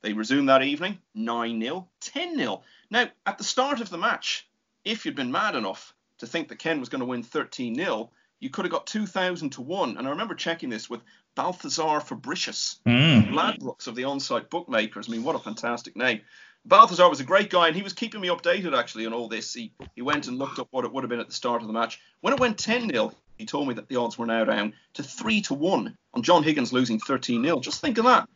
they 0.02 0.14
resumed 0.14 0.48
that 0.48 0.64
evening, 0.64 1.00
9 1.14 1.62
0, 1.62 1.88
10 2.00 2.38
0. 2.38 2.64
Now, 2.90 3.10
at 3.26 3.38
the 3.38 3.44
start 3.44 3.82
of 3.82 3.90
the 3.90 3.98
match, 3.98 4.48
if 4.86 5.06
you'd 5.06 5.16
been 5.16 5.32
mad 5.32 5.56
enough 5.56 5.94
to 6.20 6.28
think 6.28 6.48
that 6.50 6.60
Ken 6.60 6.80
was 6.80 6.90
going 6.90 7.02
to 7.02 7.06
win 7.06 7.24
13 7.24 7.76
0, 7.76 8.12
you 8.40 8.50
could 8.50 8.66
have 8.66 8.72
got 8.72 8.88
2,000 8.88 9.50
to 9.52 9.62
1. 9.62 9.98
And 9.98 10.08
I 10.08 10.12
remember 10.12 10.36
checking 10.36 10.70
this 10.70 10.90
with 10.90 11.02
Balthazar 11.36 12.00
Fabricius, 12.00 12.80
mm. 12.86 13.30
Ladbrokes 13.32 13.88
of 13.88 13.96
the 13.96 14.06
on 14.06 14.20
site 14.20 14.50
bookmakers. 14.50 15.10
I 15.10 15.12
mean, 15.12 15.24
what 15.24 15.36
a 15.36 15.40
fantastic 15.40 15.96
name. 15.96 16.22
Balthazar 16.70 17.10
was 17.10 17.20
a 17.20 17.24
great 17.24 17.50
guy, 17.50 17.68
and 17.68 17.76
he 17.76 17.82
was 17.82 17.94
keeping 17.94 18.22
me 18.22 18.28
updated 18.28 18.78
actually 18.78 19.08
on 19.08 19.14
all 19.14 19.28
this. 19.28 19.52
He, 19.56 19.74
he 19.96 20.04
went 20.04 20.28
and 20.28 20.38
looked 20.38 20.60
up 20.60 20.68
what 20.70 20.86
it 20.86 20.94
would 20.94 21.04
have 21.04 21.10
been 21.10 21.20
at 21.20 21.28
the 21.28 21.34
start 21.34 21.62
of 21.62 21.68
the 21.68 21.74
match. 21.74 22.00
When 22.22 22.32
it 22.32 22.40
went 22.40 22.60
10 22.60 22.92
0, 22.92 23.12
he 23.40 23.48
told 23.48 23.68
me 23.68 23.74
that 23.74 23.88
the 23.88 23.96
odds 23.96 24.20
were 24.20 24.28
now 24.28 24.46
down 24.46 24.74
to 24.94 25.02
3 25.02 25.42
to 25.42 25.56
1 25.56 25.98
on 26.14 26.24
John 26.24 26.44
Higgins 26.44 26.72
losing 26.72 27.00
13 27.00 27.44
0. 27.44 27.60
Just 27.60 27.82
think 27.82 27.98
of 27.98 28.06
that. 28.06 28.30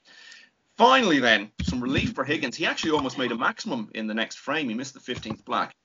Finally, 0.77 1.19
then, 1.19 1.51
some 1.61 1.79
relief 1.79 2.13
for 2.15 2.23
Higgins. 2.23 2.55
He 2.55 2.65
actually 2.65 2.91
almost 2.91 3.19
made 3.19 3.31
a 3.31 3.37
maximum 3.37 3.91
in 3.93 4.07
the 4.07 4.15
next 4.15 4.39
frame. 4.39 4.67
He 4.67 4.73
missed 4.73 4.95
the 4.95 5.13
15th 5.13 5.45
black. 5.45 5.75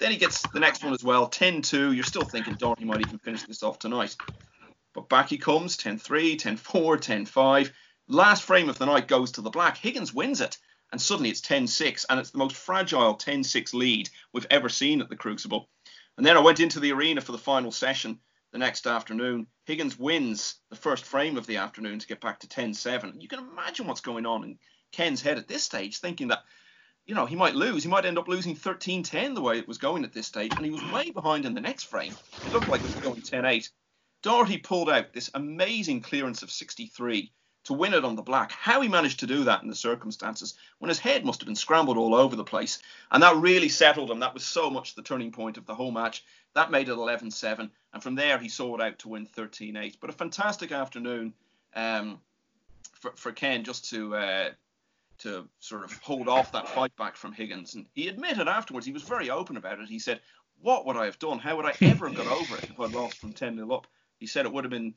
Then 0.00 0.10
he 0.10 0.16
gets 0.16 0.42
the 0.48 0.60
next 0.60 0.82
one 0.82 0.92
as 0.92 1.04
well, 1.04 1.30
10-2. 1.30 1.94
You're 1.94 2.02
still 2.02 2.24
thinking 2.24 2.54
Doherty 2.54 2.84
might 2.84 3.00
even 3.00 3.18
finish 3.20 3.44
this 3.44 3.62
off 3.62 3.78
tonight. 3.78 4.16
But 4.92 5.08
back 5.08 5.28
he 5.28 5.38
comes, 5.38 5.76
10-3, 5.76 6.36
10-4, 6.36 7.28
10-5. 7.28 7.70
Last 8.08 8.42
frame 8.42 8.68
of 8.68 8.78
the 8.78 8.86
night 8.86 9.06
goes 9.06 9.30
to 9.32 9.40
the 9.40 9.50
black. 9.50 9.76
Higgins 9.76 10.12
wins 10.12 10.40
it. 10.40 10.58
And 10.92 11.00
suddenly 11.00 11.30
it's 11.30 11.40
10-6, 11.40 12.06
and 12.08 12.20
it's 12.20 12.30
the 12.30 12.38
most 12.38 12.56
fragile 12.56 13.16
10-6 13.16 13.74
lead 13.74 14.08
we've 14.32 14.46
ever 14.50 14.68
seen 14.68 15.00
at 15.00 15.08
the 15.08 15.16
Crucible. 15.16 15.68
And 16.16 16.24
then 16.24 16.36
I 16.36 16.40
went 16.40 16.60
into 16.60 16.80
the 16.80 16.92
arena 16.92 17.20
for 17.20 17.32
the 17.32 17.38
final 17.38 17.72
session 17.72 18.18
the 18.52 18.58
next 18.58 18.86
afternoon. 18.86 19.46
Higgins 19.64 19.98
wins 19.98 20.56
the 20.70 20.76
first 20.76 21.04
frame 21.04 21.36
of 21.36 21.46
the 21.46 21.56
afternoon 21.56 21.98
to 21.98 22.06
get 22.06 22.20
back 22.20 22.40
to 22.40 22.46
10-7. 22.46 23.20
You 23.20 23.28
can 23.28 23.40
imagine 23.40 23.86
what's 23.86 24.00
going 24.00 24.26
on 24.26 24.44
in 24.44 24.58
Ken's 24.92 25.20
head 25.20 25.38
at 25.38 25.48
this 25.48 25.64
stage, 25.64 25.98
thinking 25.98 26.28
that 26.28 26.44
you 27.06 27.14
know, 27.14 27.26
he 27.26 27.36
might 27.36 27.54
lose. 27.54 27.84
He 27.84 27.88
might 27.88 28.04
end 28.04 28.18
up 28.18 28.28
losing 28.28 28.56
13-10 28.56 29.34
the 29.34 29.40
way 29.40 29.58
it 29.58 29.68
was 29.68 29.78
going 29.78 30.04
at 30.04 30.12
this 30.12 30.26
stage, 30.26 30.52
and 30.56 30.64
he 30.64 30.72
was 30.72 30.82
way 30.92 31.10
behind 31.10 31.46
in 31.46 31.54
the 31.54 31.60
next 31.60 31.84
frame. 31.84 32.16
It 32.44 32.52
looked 32.52 32.68
like 32.68 32.80
it 32.80 32.86
was 32.86 32.96
going 32.96 33.22
10-8. 33.22 33.68
Doherty 34.22 34.58
pulled 34.58 34.90
out 34.90 35.12
this 35.12 35.30
amazing 35.34 36.00
clearance 36.00 36.42
of 36.42 36.50
63 36.50 37.32
to 37.66 37.72
win 37.72 37.94
it 37.94 38.04
on 38.04 38.14
the 38.14 38.22
black. 38.22 38.52
How 38.52 38.80
he 38.80 38.88
managed 38.88 39.20
to 39.20 39.26
do 39.26 39.44
that 39.44 39.62
in 39.62 39.68
the 39.68 39.74
circumstances 39.74 40.54
when 40.78 40.88
his 40.88 40.98
head 40.98 41.24
must 41.24 41.40
have 41.40 41.46
been 41.46 41.56
scrambled 41.56 41.98
all 41.98 42.14
over 42.14 42.36
the 42.36 42.44
place. 42.44 42.78
And 43.10 43.22
that 43.22 43.36
really 43.36 43.68
settled 43.68 44.10
him. 44.10 44.20
That 44.20 44.34
was 44.34 44.44
so 44.44 44.70
much 44.70 44.94
the 44.94 45.02
turning 45.02 45.32
point 45.32 45.56
of 45.56 45.66
the 45.66 45.74
whole 45.74 45.90
match. 45.90 46.24
That 46.54 46.70
made 46.70 46.88
it 46.88 46.92
11 46.92 47.30
7. 47.30 47.70
And 47.92 48.02
from 48.02 48.14
there, 48.14 48.38
he 48.38 48.48
saw 48.48 48.76
it 48.76 48.80
out 48.80 48.98
to 49.00 49.08
win 49.08 49.26
13 49.26 49.76
8. 49.76 49.96
But 50.00 50.10
a 50.10 50.12
fantastic 50.12 50.70
afternoon 50.70 51.34
um, 51.74 52.20
for, 52.94 53.12
for 53.16 53.32
Ken 53.32 53.64
just 53.64 53.90
to. 53.90 54.14
Uh, 54.14 54.50
to 55.18 55.48
sort 55.60 55.82
of 55.82 55.94
hold 56.02 56.28
off 56.28 56.52
that 56.52 56.68
fight 56.68 56.94
back 56.96 57.16
from 57.16 57.32
Higgins. 57.32 57.74
And 57.74 57.86
he 57.94 58.08
admitted 58.08 58.48
afterwards, 58.48 58.84
he 58.84 58.92
was 58.92 59.02
very 59.02 59.30
open 59.30 59.56
about 59.56 59.80
it. 59.80 59.88
He 59.88 59.98
said, 59.98 60.20
What 60.60 60.84
would 60.84 60.98
I 60.98 61.06
have 61.06 61.18
done? 61.18 61.38
How 61.38 61.56
would 61.56 61.64
I 61.64 61.72
ever 61.80 62.08
have 62.08 62.18
got 62.18 62.26
over 62.26 62.58
it 62.58 62.64
if 62.64 62.78
I'd 62.78 62.92
lost 62.92 63.16
from 63.16 63.32
10 63.32 63.56
0 63.56 63.70
up? 63.72 63.86
He 64.18 64.26
said 64.26 64.44
it 64.44 64.52
would 64.52 64.64
have 64.64 64.70
been 64.70 64.94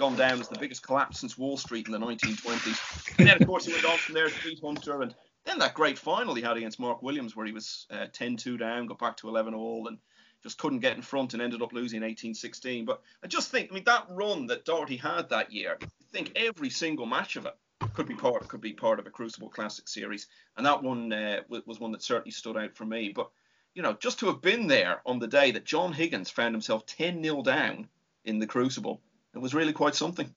gone 0.00 0.16
down 0.16 0.40
as 0.40 0.48
the 0.48 0.58
biggest 0.58 0.82
collapse 0.82 1.20
since 1.20 1.36
Wall 1.36 1.58
Street 1.58 1.86
in 1.86 1.92
the 1.92 1.98
1920s. 1.98 3.18
And 3.18 3.28
then, 3.28 3.40
of 3.40 3.46
course, 3.46 3.66
he 3.66 3.72
went 3.72 3.84
on 3.84 3.98
from 3.98 4.14
there 4.14 4.30
to 4.30 4.42
beat 4.42 4.58
Hunter. 4.60 5.02
And 5.02 5.14
then 5.44 5.58
that 5.58 5.74
great 5.74 5.98
final 5.98 6.34
he 6.34 6.42
had 6.42 6.56
against 6.56 6.80
Mark 6.80 7.02
Williams, 7.02 7.36
where 7.36 7.44
he 7.44 7.52
was 7.52 7.86
uh, 7.90 8.06
10 8.10 8.32
uh, 8.32 8.36
2 8.38 8.56
down, 8.56 8.86
got 8.86 8.98
back 8.98 9.18
to 9.18 9.28
11 9.28 9.52
all, 9.52 9.88
and 9.88 9.98
just 10.42 10.56
couldn't 10.56 10.80
get 10.80 10.96
in 10.96 11.02
front 11.02 11.34
and 11.34 11.42
ended 11.42 11.60
up 11.60 11.74
losing 11.74 12.02
18 12.02 12.32
16. 12.32 12.86
But 12.86 13.02
I 13.22 13.26
just 13.26 13.50
think, 13.50 13.70
I 13.70 13.74
mean, 13.74 13.84
that 13.84 14.06
run 14.08 14.46
that 14.46 14.64
Doherty 14.64 14.96
had 14.96 15.28
that 15.28 15.52
year, 15.52 15.76
I 15.82 15.86
think 16.10 16.32
every 16.34 16.70
single 16.70 17.04
match 17.04 17.36
of 17.36 17.44
it 17.44 17.54
could 17.92 18.08
be 18.08 18.14
part 18.14 18.48
could 18.48 18.62
be 18.62 18.72
part 18.72 18.98
of 18.98 19.06
a 19.06 19.10
Crucible 19.10 19.50
Classic 19.50 19.86
series, 19.86 20.28
and 20.56 20.64
that 20.64 20.82
one 20.82 21.12
uh, 21.12 21.40
was 21.48 21.78
one 21.78 21.92
that 21.92 22.02
certainly 22.02 22.30
stood 22.30 22.56
out 22.56 22.74
for 22.74 22.86
me. 22.86 23.12
But 23.14 23.30
you 23.74 23.82
know, 23.82 23.92
just 24.00 24.18
to 24.20 24.26
have 24.26 24.40
been 24.40 24.66
there 24.66 25.02
on 25.04 25.18
the 25.18 25.28
day 25.28 25.50
that 25.50 25.64
John 25.66 25.92
Higgins 25.92 26.30
found 26.30 26.54
himself 26.54 26.86
10 26.86 27.22
0 27.22 27.42
down 27.42 27.88
in 28.24 28.38
the 28.38 28.46
Crucible, 28.46 29.02
it 29.34 29.38
was 29.38 29.54
really 29.54 29.72
quite 29.72 29.94
something. 29.94 30.34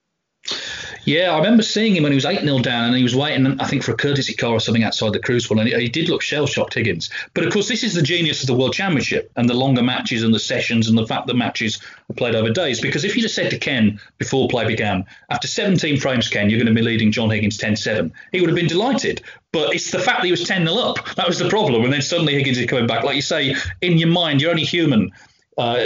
Yeah, 1.06 1.32
I 1.32 1.38
remember 1.38 1.64
seeing 1.64 1.96
him 1.96 2.04
when 2.04 2.14
he 2.14 2.16
was 2.16 2.26
8 2.26 2.42
0 2.42 2.60
down 2.60 2.86
and 2.86 2.96
he 2.96 3.04
was 3.04 3.16
waiting, 3.16 3.60
I 3.60 3.68
think, 3.68 3.84
for 3.84 3.92
a 3.92 3.98
courtesy 3.98 4.34
car 4.34 4.52
or 4.52 4.60
something 4.60 4.84
outside 4.84 5.12
the 5.12 5.20
Crucible. 5.20 5.60
And 5.60 5.68
he, 5.68 5.76
he 5.76 5.90
did 5.90 6.08
look 6.08 6.22
shell 6.22 6.48
shocked, 6.48 6.76
Higgins. 6.76 7.10
But 7.34 7.46
of 7.46 7.52
course, 7.52 7.68
this 7.68 7.84
is 7.84 7.94
the 7.94 8.02
genius 8.02 8.42
of 8.42 8.48
the 8.48 8.54
World 8.54 8.74
Championship 8.74 9.30
and 9.36 9.50
the 9.50 9.54
longer 9.54 9.84
matches 9.84 10.24
and 10.24 10.34
the 10.34 10.40
sessions 10.40 10.88
and 10.88 10.98
the 10.98 11.06
fact 11.06 11.28
that 11.28 11.36
matches 11.36 11.82
are 12.10 12.14
played 12.14 12.36
over 12.36 12.52
days. 12.52 12.80
Because 12.80 13.04
if 13.04 13.16
you'd 13.16 13.24
have 13.24 13.32
said 13.32 13.52
to 13.52 13.60
Ken 13.60 14.00
before 14.18 14.48
play 14.48 14.66
began, 14.66 15.06
after 15.30 15.48
17 15.48 16.00
frames, 16.00 16.30
Ken, 16.30 16.50
you're 16.50 16.60
going 16.60 16.74
to 16.74 16.80
be 16.80 16.86
leading 16.86 17.12
John 17.12 17.30
Higgins 17.30 17.58
10 17.58 17.76
7, 17.76 18.14
he 18.32 18.40
would 18.40 18.50
have 18.50 18.58
been 18.58 18.68
delighted. 18.68 19.22
But 19.52 19.76
it's 19.76 19.92
the 19.92 20.00
fact 20.00 20.22
that 20.22 20.26
he 20.26 20.32
was 20.32 20.46
10 20.46 20.66
0 20.66 20.78
up. 20.78 21.16
That 21.16 21.28
was 21.28 21.38
the 21.38 21.50
problem. 21.50 21.84
And 21.84 21.92
then 21.92 22.02
suddenly 22.02 22.34
Higgins 22.34 22.58
is 22.58 22.66
coming 22.66 22.88
back. 22.88 23.04
Like 23.04 23.16
you 23.16 23.22
say, 23.22 23.56
in 23.82 23.98
your 23.98 24.10
mind, 24.10 24.42
you're 24.42 24.52
only 24.52 24.64
human 24.64 25.12
uh, 25.58 25.80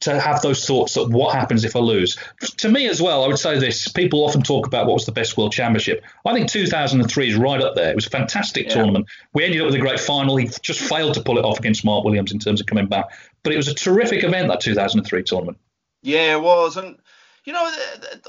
to 0.00 0.20
have 0.20 0.42
those 0.42 0.66
thoughts 0.66 0.94
that 0.94 1.08
what 1.08 1.34
happens 1.34 1.64
if 1.64 1.76
I 1.76 1.80
lose. 1.80 2.16
To 2.58 2.68
me 2.68 2.88
as 2.88 3.00
well, 3.00 3.24
I 3.24 3.28
would 3.28 3.38
say 3.38 3.58
this: 3.58 3.88
people 3.88 4.24
often 4.24 4.42
talk 4.42 4.66
about 4.66 4.86
what 4.86 4.94
was 4.94 5.06
the 5.06 5.12
best 5.12 5.36
World 5.36 5.52
Championship. 5.52 6.04
I 6.24 6.34
think 6.34 6.48
2003 6.50 7.28
is 7.28 7.36
right 7.36 7.60
up 7.60 7.74
there. 7.74 7.90
It 7.90 7.94
was 7.94 8.06
a 8.06 8.10
fantastic 8.10 8.66
yeah. 8.66 8.74
tournament. 8.74 9.06
We 9.32 9.44
ended 9.44 9.60
up 9.60 9.66
with 9.66 9.74
a 9.74 9.80
great 9.80 10.00
final. 10.00 10.36
He 10.36 10.48
just 10.62 10.80
failed 10.80 11.14
to 11.14 11.22
pull 11.22 11.38
it 11.38 11.44
off 11.44 11.58
against 11.58 11.84
Mark 11.84 12.04
Williams 12.04 12.32
in 12.32 12.38
terms 12.38 12.60
of 12.60 12.66
coming 12.66 12.86
back, 12.86 13.06
but 13.42 13.52
it 13.52 13.56
was 13.56 13.68
a 13.68 13.74
terrific 13.74 14.24
event 14.24 14.48
that 14.48 14.60
2003 14.60 15.22
tournament. 15.22 15.58
Yeah, 16.02 16.36
it 16.36 16.42
was, 16.42 16.76
and 16.76 16.98
you 17.44 17.52
know, 17.52 17.70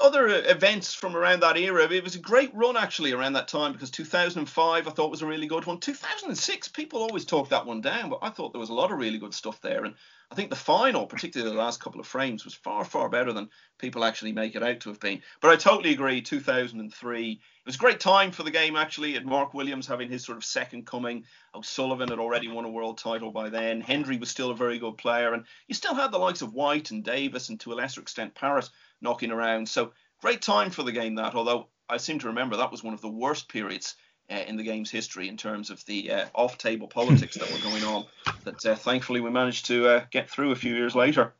other 0.02 0.28
events 0.28 0.94
from 0.94 1.16
around 1.16 1.42
that 1.42 1.58
era, 1.58 1.90
it 1.90 2.04
was 2.04 2.16
a 2.16 2.20
great 2.20 2.54
run 2.54 2.76
actually 2.76 3.14
around 3.14 3.34
that 3.34 3.48
time 3.48 3.72
because 3.72 3.90
2005 3.90 4.88
I 4.88 4.92
thought 4.92 5.12
was 5.12 5.22
a 5.22 5.26
really 5.26 5.48
good 5.48 5.66
one. 5.66 5.80
2006, 5.80 6.68
people 6.70 7.02
always 7.02 7.24
talk 7.24 7.50
that 7.50 7.66
one 7.66 7.80
down, 7.80 8.10
but 8.10 8.20
I 8.22 8.30
thought 8.30 8.52
there 8.52 8.60
was 8.60 8.70
a 8.70 8.74
lot 8.74 8.92
of 8.92 8.98
really 8.98 9.18
good 9.18 9.34
stuff 9.34 9.62
there. 9.62 9.86
And 9.86 9.96
I 10.32 10.36
think 10.36 10.50
the 10.50 10.56
final, 10.56 11.06
particularly 11.06 11.52
the 11.52 11.62
last 11.62 11.80
couple 11.80 12.00
of 12.00 12.08
frames, 12.08 12.44
was 12.44 12.54
far, 12.54 12.84
far 12.84 13.10
better 13.10 13.32
than 13.32 13.50
people 13.78 14.04
actually 14.04 14.32
make 14.32 14.56
it 14.56 14.64
out 14.64 14.80
to 14.82 14.90
have 14.90 15.00
been. 15.00 15.22
But 15.42 15.52
I 15.52 15.56
totally 15.56 15.94
agree, 15.94 16.22
2003, 16.22 17.32
it 17.32 17.40
was 17.66 17.76
a 17.76 17.80
great 17.80 18.00
time 18.00 18.32
for 18.32 18.44
the 18.44 18.52
game 18.52 18.76
actually, 18.76 19.16
and 19.16 19.26
Mark 19.26 19.54
Williams 19.54 19.88
having 19.88 20.10
his 20.10 20.26
sort 20.26 20.38
of 20.38 20.46
second 20.46 20.86
coming. 20.86 21.26
Oh, 21.54 21.60
O'Sullivan 21.60 22.10
had 22.10 22.20
already 22.20 22.48
won 22.48 22.66
a 22.66 22.70
world 22.70 22.98
title 22.98 23.32
by 23.32 23.50
then. 23.50 23.82
Hendry 23.82 24.18
was 24.18 24.30
still 24.30 24.52
a 24.52 24.56
very 24.56 24.80
good 24.80 24.98
player, 24.98 25.34
and 25.34 25.46
you 25.68 25.76
still 25.76 25.96
had 25.96 26.12
the 26.12 26.20
likes 26.20 26.42
of 26.42 26.54
White 26.54 26.92
and 26.92 27.04
Davis, 27.04 27.50
and 27.50 27.60
to 27.62 27.74
a 27.74 27.76
lesser 27.76 28.02
extent 28.02 28.36
Parrott 28.36 28.70
knocking 29.02 29.32
around. 29.32 29.68
So 29.70 29.94
great 30.22 30.42
time 30.42 30.70
for 30.70 30.84
the 30.84 30.92
game 30.92 31.16
that, 31.16 31.36
although 31.36 31.70
I 31.88 31.98
seem 31.98 32.20
to 32.20 32.28
remember 32.28 32.58
that 32.58 32.72
was 32.72 32.84
one 32.84 32.94
of 32.94 33.02
the 33.02 33.10
worst 33.10 33.48
periods 33.48 33.96
uh, 34.30 34.36
in 34.48 34.58
the 34.58 34.64
game's 34.64 34.92
history 34.92 35.28
in 35.28 35.38
terms 35.38 35.70
of 35.70 35.86
the 35.86 36.12
uh, 36.12 36.26
off-table 36.34 36.88
politics 36.88 37.38
that 37.38 37.52
were 37.52 37.60
going 37.60 37.84
on. 37.84 38.06
That 38.44 38.66
uh, 38.66 38.76
thankfully 38.76 39.22
we 39.22 39.30
managed 39.30 39.68
to 39.68 39.88
uh, 39.88 40.06
get 40.12 40.30
through 40.30 40.52
a 40.52 40.56
few 40.56 40.76
years 40.76 40.96
later. 40.96 41.34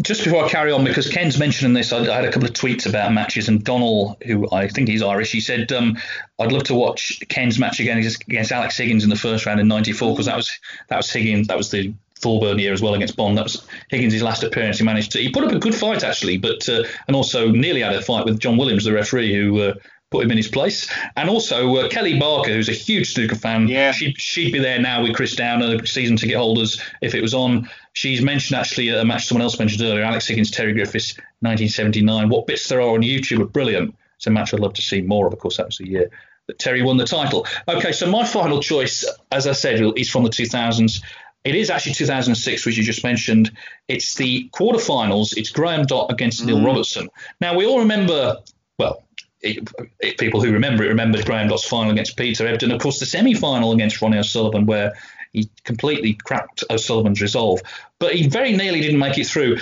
Just 0.00 0.24
before 0.24 0.44
I 0.44 0.48
carry 0.48 0.72
on, 0.72 0.84
because 0.84 1.08
Ken's 1.08 1.38
mentioning 1.38 1.74
this, 1.74 1.92
I, 1.92 1.98
I, 1.98 2.16
had 2.16 2.24
a 2.24 2.32
couple 2.32 2.48
of 2.48 2.54
tweets 2.54 2.86
about 2.86 3.12
matches, 3.12 3.48
and 3.48 3.62
Donald, 3.62 4.16
who 4.24 4.50
I 4.50 4.68
think 4.68 4.88
he's 4.88 5.02
Irish, 5.02 5.32
he 5.32 5.40
said, 5.40 5.70
um, 5.72 5.98
"I'd 6.38 6.52
love 6.52 6.64
to 6.64 6.74
watch 6.74 7.22
Ken's 7.28 7.58
match 7.58 7.78
again 7.78 7.98
against 7.98 8.52
Alex 8.52 8.78
Higgins 8.78 9.04
in 9.04 9.10
the 9.10 9.16
first 9.16 9.44
round 9.44 9.60
in 9.60 9.68
'94 9.68 10.12
because 10.12 10.26
that 10.26 10.36
was 10.36 10.50
that 10.88 10.96
was 10.96 11.10
Higgins, 11.10 11.48
that 11.48 11.58
was 11.58 11.70
the 11.70 11.92
Thorburn 12.18 12.58
year 12.58 12.72
as 12.72 12.80
well 12.80 12.94
against 12.94 13.16
Bond. 13.16 13.36
That 13.36 13.44
was 13.44 13.66
Higgins' 13.90 14.22
last 14.22 14.42
appearance. 14.42 14.78
He 14.78 14.84
managed 14.84 15.12
to 15.12 15.18
he 15.18 15.30
put 15.30 15.44
up 15.44 15.52
a 15.52 15.58
good 15.58 15.74
fight 15.74 16.02
actually, 16.02 16.38
but 16.38 16.66
uh, 16.68 16.84
and 17.06 17.14
also 17.14 17.50
nearly 17.50 17.82
had 17.82 17.94
a 17.94 18.02
fight 18.02 18.24
with 18.24 18.40
John 18.40 18.56
Williams, 18.56 18.84
the 18.84 18.92
referee, 18.92 19.34
who 19.34 19.60
uh, 19.60 19.74
put 20.16 20.24
him 20.24 20.30
in 20.30 20.36
his 20.36 20.48
place. 20.48 20.90
And 21.16 21.28
also 21.28 21.76
uh, 21.76 21.88
Kelly 21.88 22.18
Barker, 22.18 22.52
who's 22.52 22.68
a 22.68 22.72
huge 22.72 23.12
snooker 23.12 23.36
fan. 23.36 23.68
Yeah. 23.68 23.92
She'd, 23.92 24.20
she'd 24.20 24.52
be 24.52 24.58
there 24.58 24.80
now 24.80 25.02
with 25.02 25.14
Chris 25.14 25.36
Downer, 25.36 25.76
the 25.76 25.86
season 25.86 26.16
ticket 26.16 26.36
holders, 26.36 26.80
if 27.02 27.14
it 27.14 27.22
was 27.22 27.34
on. 27.34 27.68
She's 27.92 28.22
mentioned 28.22 28.58
actually 28.58 28.88
a 28.88 29.04
match 29.04 29.26
someone 29.26 29.42
else 29.42 29.58
mentioned 29.58 29.82
earlier, 29.82 30.04
Alex 30.04 30.26
Higgins, 30.26 30.50
Terry 30.50 30.72
Griffiths, 30.72 31.16
1979. 31.40 32.28
What 32.28 32.46
bits 32.46 32.68
there 32.68 32.80
are 32.80 32.94
on 32.94 33.02
YouTube 33.02 33.40
are 33.40 33.46
brilliant. 33.46 33.94
It's 34.16 34.26
a 34.26 34.30
match 34.30 34.54
I'd 34.54 34.60
love 34.60 34.74
to 34.74 34.82
see 34.82 35.02
more 35.02 35.26
of. 35.26 35.32
Of 35.32 35.38
course, 35.38 35.58
that 35.58 35.66
was 35.66 35.78
the 35.78 35.88
year 35.88 36.10
that 36.46 36.58
Terry 36.58 36.82
won 36.82 36.96
the 36.96 37.04
title. 37.04 37.46
Okay, 37.68 37.92
so 37.92 38.10
my 38.10 38.24
final 38.24 38.60
choice, 38.60 39.04
as 39.32 39.46
I 39.46 39.52
said, 39.52 39.80
is 39.96 40.08
from 40.08 40.22
the 40.22 40.30
2000s. 40.30 41.02
It 41.44 41.54
is 41.54 41.70
actually 41.70 41.94
2006, 41.94 42.66
which 42.66 42.76
you 42.76 42.82
just 42.82 43.04
mentioned. 43.04 43.52
It's 43.88 44.14
the 44.14 44.48
quarterfinals. 44.52 45.36
It's 45.36 45.50
Graham 45.50 45.84
Dott 45.84 46.10
against 46.10 46.42
mm. 46.42 46.46
Neil 46.46 46.64
Robertson. 46.64 47.08
Now, 47.40 47.56
we 47.56 47.66
all 47.66 47.80
remember, 47.80 48.36
well, 48.78 49.05
it, 49.40 49.68
it, 50.00 50.18
people 50.18 50.40
who 50.40 50.52
remember 50.52 50.84
it 50.84 50.88
remembered 50.88 51.24
Graham 51.24 51.48
Dott's 51.48 51.66
final 51.66 51.92
against 51.92 52.16
Peter 52.16 52.46
Ebdon. 52.46 52.70
Of 52.70 52.80
course, 52.80 52.98
the 52.98 53.06
semi 53.06 53.34
final 53.34 53.72
against 53.72 54.00
Ronnie 54.00 54.18
O'Sullivan, 54.18 54.66
where 54.66 54.94
he 55.32 55.50
completely 55.64 56.14
cracked 56.14 56.64
O'Sullivan's 56.70 57.20
resolve. 57.20 57.60
But 57.98 58.14
he 58.14 58.28
very 58.28 58.56
nearly 58.56 58.80
didn't 58.80 58.98
make 58.98 59.18
it 59.18 59.26
through. 59.26 59.58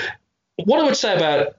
What 0.65 0.81
I 0.81 0.85
would 0.85 0.97
say 0.97 1.17
about 1.17 1.57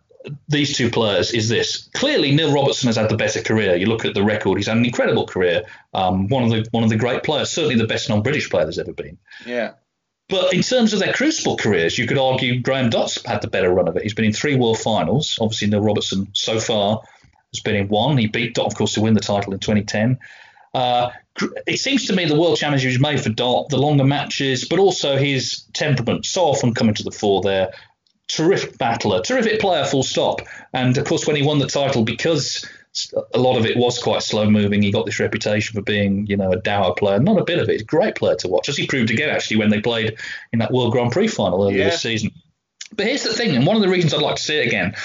these 0.47 0.75
two 0.75 0.89
players 0.89 1.31
is 1.31 1.49
this. 1.49 1.89
Clearly, 1.93 2.33
Neil 2.33 2.53
Robertson 2.53 2.87
has 2.87 2.95
had 2.95 3.09
the 3.09 3.17
better 3.17 3.41
career. 3.41 3.75
You 3.75 3.87
look 3.87 4.05
at 4.05 4.13
the 4.13 4.23
record; 4.23 4.57
he's 4.57 4.67
had 4.67 4.77
an 4.77 4.85
incredible 4.85 5.27
career. 5.27 5.63
Um, 5.93 6.27
one 6.29 6.43
of 6.43 6.49
the 6.49 6.67
one 6.71 6.83
of 6.83 6.89
the 6.89 6.97
great 6.97 7.23
players, 7.23 7.51
certainly 7.51 7.75
the 7.75 7.87
best 7.87 8.09
non-British 8.09 8.49
player 8.49 8.65
there's 8.65 8.79
ever 8.79 8.93
been. 8.93 9.17
Yeah. 9.45 9.73
But 10.27 10.55
in 10.55 10.63
terms 10.63 10.91
of 10.91 10.99
their 10.99 11.13
crucible 11.13 11.55
careers, 11.55 11.99
you 11.99 12.07
could 12.07 12.17
argue 12.17 12.59
Graham 12.59 12.89
Dott's 12.89 13.23
had 13.27 13.43
the 13.43 13.47
better 13.47 13.69
run 13.69 13.87
of 13.87 13.95
it. 13.95 14.01
He's 14.01 14.15
been 14.15 14.25
in 14.25 14.33
three 14.33 14.55
World 14.55 14.79
Finals. 14.79 15.37
Obviously, 15.39 15.67
Neil 15.67 15.81
Robertson 15.81 16.27
so 16.33 16.59
far 16.59 17.03
has 17.55 17.63
been 17.63 17.75
in 17.75 17.87
one. 17.87 18.17
He 18.17 18.27
beat 18.27 18.55
Dott, 18.55 18.67
of 18.67 18.75
course, 18.75 18.93
to 18.93 19.01
win 19.01 19.13
the 19.13 19.19
title 19.19 19.53
in 19.53 19.59
2010. 19.59 20.19
Uh, 20.73 21.09
it 21.65 21.79
seems 21.79 22.05
to 22.07 22.13
me 22.13 22.25
the 22.25 22.39
World 22.39 22.57
Championship 22.57 22.91
is 22.91 22.99
made 22.99 23.21
for 23.21 23.29
Dott, 23.29 23.69
the 23.69 23.77
longer 23.77 24.03
matches, 24.03 24.65
but 24.67 24.79
also 24.79 25.17
his 25.17 25.63
temperament, 25.73 26.25
so 26.25 26.43
often 26.43 26.73
coming 26.73 26.95
to 26.95 27.03
the 27.03 27.11
fore 27.11 27.41
there. 27.41 27.73
Terrific 28.27 28.77
battler, 28.77 29.21
terrific 29.21 29.59
player, 29.59 29.85
full 29.85 30.03
stop. 30.03 30.41
And 30.73 30.97
of 30.97 31.05
course, 31.05 31.27
when 31.27 31.35
he 31.35 31.43
won 31.43 31.59
the 31.59 31.67
title, 31.67 32.03
because 32.03 32.65
a 33.33 33.39
lot 33.39 33.57
of 33.57 33.65
it 33.65 33.77
was 33.77 34.01
quite 34.01 34.23
slow 34.23 34.49
moving. 34.49 34.81
He 34.81 34.91
got 34.91 35.05
this 35.05 35.19
reputation 35.19 35.75
for 35.75 35.81
being, 35.81 36.25
you 36.27 36.37
know, 36.37 36.51
a 36.51 36.57
dour 36.57 36.93
player. 36.93 37.19
Not 37.19 37.39
a 37.39 37.43
bit 37.43 37.59
of 37.59 37.67
it. 37.67 37.73
He's 37.73 37.81
a 37.81 37.85
great 37.85 38.15
player 38.15 38.35
to 38.37 38.47
watch, 38.47 38.69
as 38.69 38.77
he 38.77 38.87
proved 38.87 39.11
again 39.11 39.29
actually 39.29 39.57
when 39.57 39.69
they 39.69 39.81
played 39.81 40.17
in 40.53 40.59
that 40.59 40.71
World 40.71 40.93
Grand 40.93 41.11
Prix 41.11 41.27
final 41.27 41.63
earlier 41.63 41.79
yeah. 41.79 41.89
this 41.89 42.01
season. 42.01 42.31
But 42.95 43.07
here's 43.07 43.23
the 43.23 43.33
thing, 43.33 43.55
and 43.55 43.65
one 43.65 43.75
of 43.75 43.81
the 43.81 43.89
reasons 43.89 44.13
I'd 44.13 44.21
like 44.21 44.37
to 44.37 44.41
see 44.41 44.57
it 44.57 44.67
again, 44.67 44.95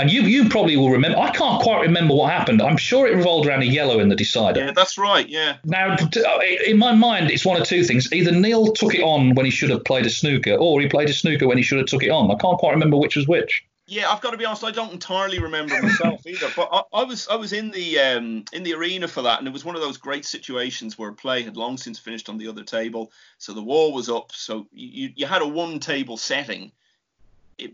and 0.00 0.10
you 0.10 0.22
you 0.22 0.48
probably 0.48 0.76
will 0.76 0.90
remember. 0.90 1.18
I 1.18 1.30
can't 1.30 1.62
quite 1.62 1.82
remember 1.82 2.14
what 2.14 2.32
happened. 2.32 2.62
I'm 2.62 2.76
sure 2.76 3.06
it 3.06 3.14
revolved 3.14 3.46
around 3.46 3.62
a 3.62 3.66
yellow 3.66 4.00
in 4.00 4.08
the 4.08 4.16
decider. 4.16 4.60
Yeah, 4.60 4.72
that's 4.72 4.96
right. 4.96 5.28
Yeah. 5.28 5.56
Now, 5.64 5.96
in 6.66 6.78
my 6.78 6.94
mind, 6.94 7.30
it's 7.30 7.44
one 7.44 7.60
of 7.60 7.66
two 7.66 7.84
things. 7.84 8.12
Either 8.12 8.32
Neil 8.32 8.72
took 8.72 8.94
it 8.94 9.02
on 9.02 9.34
when 9.34 9.44
he 9.44 9.50
should 9.50 9.70
have 9.70 9.84
played 9.84 10.06
a 10.06 10.10
snooker, 10.10 10.54
or 10.54 10.80
he 10.80 10.88
played 10.88 11.10
a 11.10 11.12
snooker 11.12 11.46
when 11.46 11.56
he 11.56 11.62
should 11.62 11.78
have 11.78 11.86
took 11.86 12.02
it 12.02 12.10
on. 12.10 12.30
I 12.30 12.36
can't 12.36 12.58
quite 12.58 12.72
remember 12.72 12.96
which 12.96 13.16
was 13.16 13.28
which. 13.28 13.64
Yeah, 13.86 14.08
I've 14.08 14.20
got 14.20 14.30
to 14.30 14.36
be 14.36 14.44
honest. 14.44 14.62
I 14.62 14.70
don't 14.70 14.92
entirely 14.92 15.40
remember 15.40 15.80
myself 15.82 16.24
either. 16.26 16.48
But 16.54 16.68
I, 16.70 16.82
I, 16.92 17.02
was 17.02 17.26
I 17.28 17.34
was 17.34 17.52
in 17.52 17.72
the 17.72 17.98
um, 17.98 18.44
in 18.52 18.62
the 18.62 18.74
arena 18.74 19.08
for 19.08 19.22
that, 19.22 19.40
and 19.40 19.48
it 19.48 19.52
was 19.52 19.64
one 19.64 19.74
of 19.74 19.82
those 19.82 19.96
great 19.96 20.24
situations 20.24 20.96
where 20.96 21.10
a 21.10 21.14
play 21.14 21.42
had 21.42 21.56
long 21.56 21.76
since 21.76 21.98
finished 21.98 22.28
on 22.28 22.38
the 22.38 22.46
other 22.46 22.62
table, 22.62 23.10
so 23.38 23.52
the 23.52 23.62
wall 23.62 23.92
was 23.92 24.08
up. 24.08 24.30
So 24.32 24.68
you 24.72 25.10
you 25.16 25.26
had 25.26 25.42
a 25.42 25.48
one 25.48 25.80
table 25.80 26.16
setting 26.16 26.70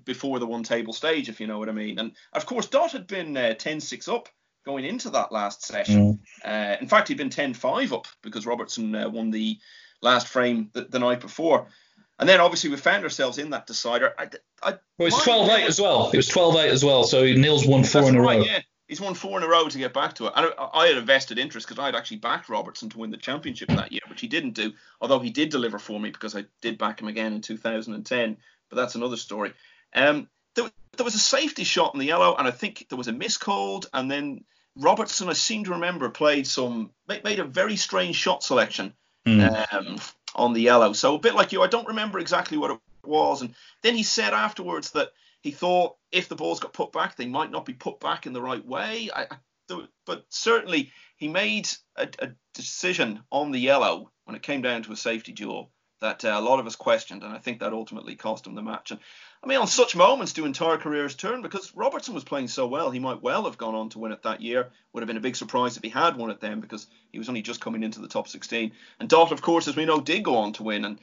before 0.04 0.38
the 0.38 0.46
one 0.46 0.62
table 0.62 0.92
stage, 0.92 1.28
if 1.28 1.40
you 1.40 1.46
know 1.46 1.58
what 1.58 1.68
I 1.68 1.72
mean. 1.72 1.98
And 1.98 2.12
of 2.32 2.46
course, 2.46 2.66
Dott 2.66 2.92
had 2.92 3.06
been 3.06 3.36
uh, 3.36 3.54
10-6 3.58 4.12
up 4.12 4.28
going 4.64 4.84
into 4.84 5.10
that 5.10 5.32
last 5.32 5.64
session. 5.64 6.20
Mm. 6.44 6.74
Uh, 6.74 6.76
in 6.80 6.88
fact, 6.88 7.08
he'd 7.08 7.16
been 7.16 7.30
10-5 7.30 7.92
up 7.92 8.06
because 8.22 8.46
Robertson 8.46 8.94
uh, 8.94 9.08
won 9.08 9.30
the 9.30 9.58
last 10.02 10.28
frame 10.28 10.70
the, 10.72 10.82
the 10.82 10.98
night 10.98 11.20
before. 11.20 11.68
And 12.18 12.28
then 12.28 12.40
obviously 12.40 12.70
we 12.70 12.76
found 12.76 13.04
ourselves 13.04 13.38
in 13.38 13.50
that 13.50 13.66
decider. 13.66 14.14
I, 14.18 14.28
I, 14.62 14.70
well, 14.98 15.08
it 15.08 15.14
was 15.14 15.22
12 15.22 15.50
8 15.50 15.64
as 15.64 15.80
well. 15.80 16.10
It 16.12 16.16
was 16.16 16.28
12 16.28 16.56
8 16.56 16.70
as 16.70 16.84
well. 16.84 17.04
So 17.04 17.24
Neil's 17.24 17.66
won 17.66 17.84
four 17.84 18.08
in 18.08 18.16
a 18.16 18.20
right, 18.20 18.38
row. 18.38 18.44
Yeah. 18.44 18.60
He's 18.88 19.00
won 19.00 19.14
four 19.14 19.36
in 19.36 19.44
a 19.44 19.48
row 19.48 19.68
to 19.68 19.78
get 19.78 19.92
back 19.92 20.14
to 20.14 20.26
it. 20.26 20.32
And 20.36 20.46
I, 20.58 20.68
I 20.72 20.86
had 20.86 20.96
a 20.96 21.02
vested 21.02 21.38
interest 21.38 21.66
because 21.66 21.80
I 21.80 21.86
had 21.86 21.96
actually 21.96 22.18
backed 22.18 22.48
Robertson 22.48 22.88
to 22.90 22.98
win 22.98 23.10
the 23.10 23.16
championship 23.16 23.68
that 23.68 23.92
year, 23.92 24.00
which 24.08 24.20
he 24.20 24.28
didn't 24.28 24.52
do, 24.52 24.72
although 25.00 25.18
he 25.18 25.30
did 25.30 25.50
deliver 25.50 25.78
for 25.78 26.00
me 26.00 26.10
because 26.10 26.36
I 26.36 26.44
did 26.62 26.78
back 26.78 27.00
him 27.00 27.08
again 27.08 27.32
in 27.34 27.40
2010. 27.42 28.36
But 28.70 28.76
that's 28.76 28.94
another 28.94 29.16
story. 29.16 29.52
Um, 29.94 30.28
there, 30.54 30.70
there 30.96 31.04
was 31.04 31.14
a 31.14 31.20
safety 31.20 31.64
shot 31.64 31.94
in 31.94 32.00
the 32.00 32.06
yellow, 32.06 32.34
and 32.36 32.46
I 32.46 32.50
think 32.50 32.86
there 32.88 32.98
was 32.98 33.08
a 33.08 33.12
miscalled, 33.12 33.88
and 33.92 34.10
then 34.10 34.44
Robertson, 34.76 35.28
I 35.28 35.32
seem 35.34 35.64
to 35.64 35.72
remember, 35.72 36.08
played 36.10 36.46
some, 36.46 36.90
made 37.08 37.38
a 37.38 37.44
very 37.44 37.76
strange 37.76 38.16
shot 38.16 38.42
selection. 38.42 38.94
Mm. 39.26 39.72
Um, 39.72 39.98
on 40.36 40.52
the 40.52 40.60
yellow. 40.60 40.92
So 40.92 41.16
a 41.16 41.18
bit 41.18 41.34
like 41.34 41.52
you, 41.52 41.62
I 41.62 41.66
don't 41.66 41.88
remember 41.88 42.18
exactly 42.18 42.58
what 42.58 42.70
it 42.70 42.78
was. 43.04 43.42
And 43.42 43.54
then 43.82 43.96
he 43.96 44.02
said 44.02 44.34
afterwards 44.34 44.92
that 44.92 45.10
he 45.40 45.50
thought 45.50 45.96
if 46.12 46.28
the 46.28 46.36
balls 46.36 46.60
got 46.60 46.72
put 46.72 46.92
back, 46.92 47.16
they 47.16 47.26
might 47.26 47.50
not 47.50 47.64
be 47.64 47.72
put 47.72 47.98
back 47.98 48.26
in 48.26 48.32
the 48.32 48.42
right 48.42 48.64
way. 48.64 49.10
I, 49.14 49.26
I, 49.30 49.80
but 50.04 50.24
certainly 50.28 50.92
he 51.16 51.28
made 51.28 51.68
a, 51.96 52.08
a, 52.20 52.30
decision 52.54 53.20
on 53.32 53.50
the 53.50 53.58
yellow 53.58 54.10
when 54.24 54.36
it 54.36 54.42
came 54.42 54.62
down 54.62 54.82
to 54.82 54.92
a 54.92 54.96
safety 54.96 55.32
duel 55.32 55.72
that 56.00 56.24
uh, 56.24 56.34
a 56.36 56.40
lot 56.40 56.60
of 56.60 56.66
us 56.66 56.76
questioned, 56.76 57.22
and 57.22 57.32
I 57.32 57.38
think 57.38 57.60
that 57.60 57.72
ultimately 57.72 58.16
cost 58.16 58.46
him 58.46 58.54
the 58.54 58.62
match. 58.62 58.90
And 58.90 59.00
I 59.42 59.46
mean, 59.46 59.58
on 59.58 59.66
such 59.66 59.96
moments 59.96 60.32
do 60.32 60.44
entire 60.44 60.76
careers 60.76 61.14
turn 61.14 61.42
because 61.42 61.74
Robertson 61.74 62.14
was 62.14 62.24
playing 62.24 62.48
so 62.48 62.66
well, 62.66 62.90
he 62.90 62.98
might 62.98 63.22
well 63.22 63.44
have 63.44 63.58
gone 63.58 63.74
on 63.74 63.88
to 63.90 63.98
win 63.98 64.12
it 64.12 64.22
that 64.22 64.42
year. 64.42 64.68
Would 64.92 65.00
have 65.00 65.06
been 65.06 65.16
a 65.16 65.20
big 65.20 65.36
surprise 65.36 65.76
if 65.76 65.82
he 65.82 65.88
had 65.88 66.16
won 66.16 66.30
it 66.30 66.40
then 66.40 66.60
because 66.60 66.86
he 67.12 67.18
was 67.18 67.28
only 67.28 67.42
just 67.42 67.60
coming 67.60 67.82
into 67.82 68.00
the 68.00 68.08
top 68.08 68.28
16. 68.28 68.72
And 69.00 69.08
Dott, 69.08 69.32
of 69.32 69.42
course, 69.42 69.68
as 69.68 69.76
we 69.76 69.84
know, 69.84 70.00
did 70.00 70.24
go 70.24 70.36
on 70.38 70.52
to 70.54 70.62
win 70.62 70.84
and 70.84 70.98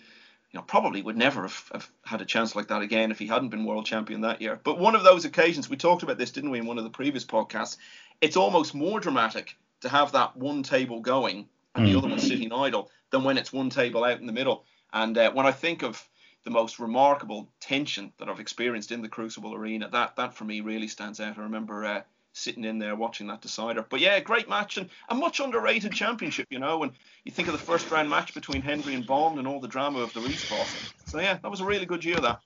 you 0.52 0.60
know 0.60 0.62
probably 0.62 1.02
would 1.02 1.18
never 1.18 1.44
have, 1.44 1.70
have 1.74 1.90
had 2.06 2.22
a 2.22 2.26
chance 2.26 2.56
like 2.56 2.68
that 2.68 2.82
again 2.82 3.12
if 3.12 3.20
he 3.20 3.28
hadn't 3.28 3.50
been 3.50 3.66
world 3.66 3.86
champion 3.86 4.22
that 4.22 4.42
year. 4.42 4.60
But 4.64 4.78
one 4.78 4.96
of 4.96 5.04
those 5.04 5.26
occasions, 5.26 5.70
we 5.70 5.78
talked 5.78 6.04
about 6.04 6.18
this, 6.18 6.32
didn't 6.32 6.52
we, 6.52 6.60
in 6.60 6.68
one 6.68 6.78
of 6.78 6.84
the 6.84 6.90
previous 6.90 7.26
podcasts? 7.26 7.78
It's 8.22 8.38
almost 8.38 8.76
more 8.76 9.00
dramatic 9.00 9.56
to 9.82 9.90
have 9.90 10.12
that 10.12 10.38
one 10.38 10.64
table 10.64 11.00
going 11.00 11.48
and 11.76 11.88
the 11.88 11.98
other 11.98 12.08
one 12.08 12.20
sitting 12.20 12.54
idle 12.54 12.90
than 13.10 13.24
when 13.24 13.38
it's 13.38 13.52
one 13.52 13.70
table 13.70 14.04
out 14.04 14.20
in 14.20 14.28
the 14.28 14.34
middle. 14.34 14.66
And 14.94 15.18
uh, 15.18 15.32
when 15.32 15.46
I 15.46 15.52
think 15.52 15.84
of 15.84 16.08
the 16.44 16.52
most 16.52 16.80
remarkable 16.80 17.50
tension 17.60 18.12
that 18.20 18.30
I've 18.30 18.40
experienced 18.40 18.92
in 18.92 19.02
the 19.02 19.10
Crucible 19.10 19.56
arena, 19.56 19.90
that 19.92 20.16
that 20.18 20.34
for 20.34 20.44
me 20.44 20.62
really 20.62 20.88
stands 20.88 21.20
out. 21.20 21.38
I 21.38 21.42
remember 21.42 21.86
uh, 21.86 22.02
sitting 22.34 22.66
in 22.66 22.80
there 22.80 22.96
watching 22.96 23.28
that 23.28 23.42
decider. 23.42 23.86
But 23.88 24.00
yeah, 24.00 24.20
great 24.20 24.50
match 24.50 24.78
and 24.78 24.90
a 25.10 25.16
much 25.16 25.40
underrated 25.40 25.94
championship, 25.94 26.48
you 26.50 26.60
know. 26.60 26.84
And 26.84 26.92
you 27.24 27.32
think 27.32 27.48
of 27.48 27.54
the 27.54 27.60
first 27.60 27.90
round 27.92 28.10
match 28.10 28.34
between 28.34 28.62
Hendry 28.62 28.94
and 28.94 29.06
Bond 29.06 29.40
and 29.40 29.48
all 29.48 29.60
the 29.60 29.68
drama 29.68 30.00
of 30.00 30.14
the 30.14 30.20
respot. 30.20 30.68
So 31.08 31.20
yeah, 31.20 31.38
that 31.42 31.50
was 31.50 31.62
a 31.62 31.66
really 31.66 31.86
good 31.86 32.04
year. 32.04 32.20
That. 32.20 32.42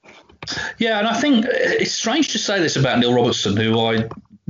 Yeah, 0.78 1.00
and 1.00 1.08
I 1.08 1.20
think 1.20 1.45
it's 1.50 1.93
strange 1.93 2.30
to 2.34 2.38
say 2.38 2.60
this 2.60 2.76
about 2.76 3.00
Neil 3.00 3.14
Robertson, 3.14 3.58
who 3.58 3.80
I 3.80 4.08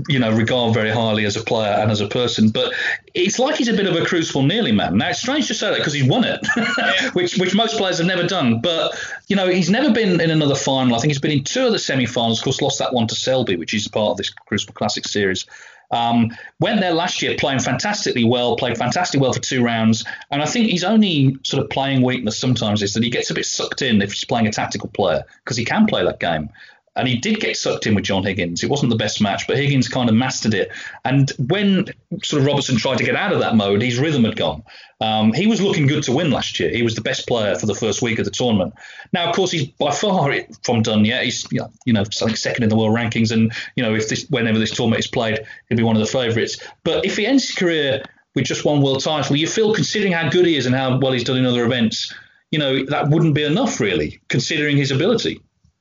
you 0.07 0.19
know, 0.19 0.31
regard 0.31 0.73
very 0.73 0.91
highly 0.91 1.25
as 1.25 1.35
a 1.35 1.43
player 1.43 1.73
and 1.73 1.89
as 1.89 2.01
a 2.01 2.07
person. 2.07 2.49
But 2.49 2.73
it's 3.13 3.39
like 3.39 3.55
he's 3.55 3.67
a 3.67 3.73
bit 3.73 3.87
of 3.87 3.95
a 3.95 4.05
crucible 4.05 4.43
nearly 4.43 4.71
man. 4.71 4.97
Now 4.97 5.09
it's 5.09 5.19
strange 5.19 5.47
to 5.47 5.55
say 5.55 5.69
that 5.71 5.77
because 5.77 5.93
he's 5.93 6.07
won 6.07 6.23
it, 6.23 6.45
which 7.13 7.37
which 7.37 7.55
most 7.55 7.77
players 7.77 7.97
have 7.97 8.07
never 8.07 8.27
done. 8.27 8.61
But 8.61 8.95
you 9.27 9.35
know, 9.35 9.47
he's 9.47 9.69
never 9.69 9.91
been 9.91 10.21
in 10.21 10.29
another 10.29 10.55
final. 10.55 10.95
I 10.95 10.99
think 10.99 11.09
he's 11.11 11.19
been 11.19 11.31
in 11.31 11.43
two 11.43 11.65
of 11.65 11.71
the 11.71 11.79
semi-finals. 11.79 12.39
Of 12.39 12.43
course, 12.43 12.61
lost 12.61 12.79
that 12.79 12.93
one 12.93 13.07
to 13.07 13.15
Selby, 13.15 13.55
which 13.55 13.73
is 13.73 13.87
part 13.87 14.11
of 14.11 14.17
this 14.17 14.29
Crucible 14.29 14.73
Classic 14.73 15.07
series. 15.07 15.45
Um, 15.89 16.35
went 16.59 16.81
there 16.81 16.93
last 16.93 17.21
year 17.21 17.35
playing 17.39 17.59
fantastically 17.59 18.25
well, 18.25 18.57
played 18.57 18.77
fantastically 18.77 19.21
well 19.21 19.33
for 19.33 19.39
two 19.39 19.63
rounds. 19.63 20.03
And 20.31 20.41
I 20.41 20.45
think 20.45 20.69
his 20.69 20.83
only 20.83 21.37
sort 21.43 21.63
of 21.63 21.69
playing 21.69 22.01
weakness 22.01 22.37
sometimes 22.37 22.83
is 22.83 22.93
that 22.93 23.03
he 23.03 23.09
gets 23.09 23.29
a 23.31 23.33
bit 23.33 23.45
sucked 23.45 23.81
in 23.81 24.01
if 24.01 24.11
he's 24.11 24.25
playing 24.25 24.47
a 24.47 24.51
tactical 24.51 24.89
player 24.89 25.23
because 25.43 25.55
he 25.55 25.63
can 25.63 25.85
play 25.87 26.03
that 26.03 26.19
game. 26.19 26.49
And 26.97 27.07
he 27.07 27.15
did 27.15 27.39
get 27.39 27.55
sucked 27.55 27.85
in 27.85 27.95
with 27.95 28.05
John 28.05 28.23
Higgins. 28.23 28.63
It 28.63 28.69
wasn't 28.69 28.89
the 28.89 28.97
best 28.97 29.21
match, 29.21 29.47
but 29.47 29.55
Higgins 29.55 29.87
kind 29.87 30.09
of 30.09 30.15
mastered 30.15 30.55
it. 30.55 30.71
And 31.05 31.31
when 31.37 31.85
sort 32.23 32.41
of 32.41 32.47
Robertson 32.47 32.77
tried 32.77 32.97
to 32.97 33.03
get 33.03 33.15
out 33.15 33.31
of 33.31 33.39
that 33.39 33.55
mode, 33.55 33.81
his 33.81 33.99
rhythm 33.99 34.23
had 34.23 34.35
gone. 34.35 34.63
Um, 34.99 35.31
he 35.31 35.45
was 35.45 35.61
looking 35.61 35.85
good 35.85 36.03
to 36.03 36.11
win 36.11 36.31
last 36.31 36.59
year. 36.59 36.71
He 36.71 36.81
was 36.81 36.95
the 36.95 37.01
best 37.01 37.27
player 37.27 37.55
for 37.55 37.67
the 37.67 37.75
first 37.75 38.01
week 38.01 38.17
of 38.17 38.25
the 38.25 38.31
tournament. 38.31 38.73
Now, 39.13 39.29
of 39.29 39.35
course, 39.35 39.51
he's 39.51 39.67
by 39.67 39.91
far 39.91 40.33
from 40.63 40.81
done 40.81 41.05
yet. 41.05 41.23
He's 41.23 41.45
you 41.51 41.93
know 41.93 42.03
second 42.03 42.63
in 42.63 42.69
the 42.69 42.75
world 42.75 42.95
rankings, 42.95 43.31
and 43.31 43.53
you 43.75 43.83
know 43.83 43.93
if 43.93 44.09
this 44.09 44.25
whenever 44.29 44.57
this 44.57 44.71
tournament 44.71 44.99
is 44.99 45.07
played, 45.07 45.45
he'll 45.69 45.77
be 45.77 45.83
one 45.83 45.95
of 45.95 46.01
the 46.01 46.07
favourites. 46.07 46.57
But 46.83 47.05
if 47.05 47.15
he 47.15 47.27
ends 47.27 47.47
his 47.47 47.55
career 47.55 48.03
with 48.33 48.45
just 48.45 48.65
one 48.65 48.81
world 48.81 49.03
title, 49.03 49.35
you 49.35 49.47
feel 49.47 49.73
considering 49.73 50.13
how 50.13 50.29
good 50.29 50.47
he 50.47 50.55
is 50.55 50.65
and 50.65 50.73
how 50.73 50.97
well 50.97 51.11
he's 51.11 51.23
done 51.23 51.37
in 51.37 51.45
other 51.45 51.63
events, 51.63 52.11
you 52.49 52.57
know 52.57 52.83
that 52.85 53.09
wouldn't 53.09 53.35
be 53.35 53.43
enough 53.43 53.79
really, 53.79 54.19
considering 54.29 54.77
his 54.77 54.89
ability. 54.89 55.39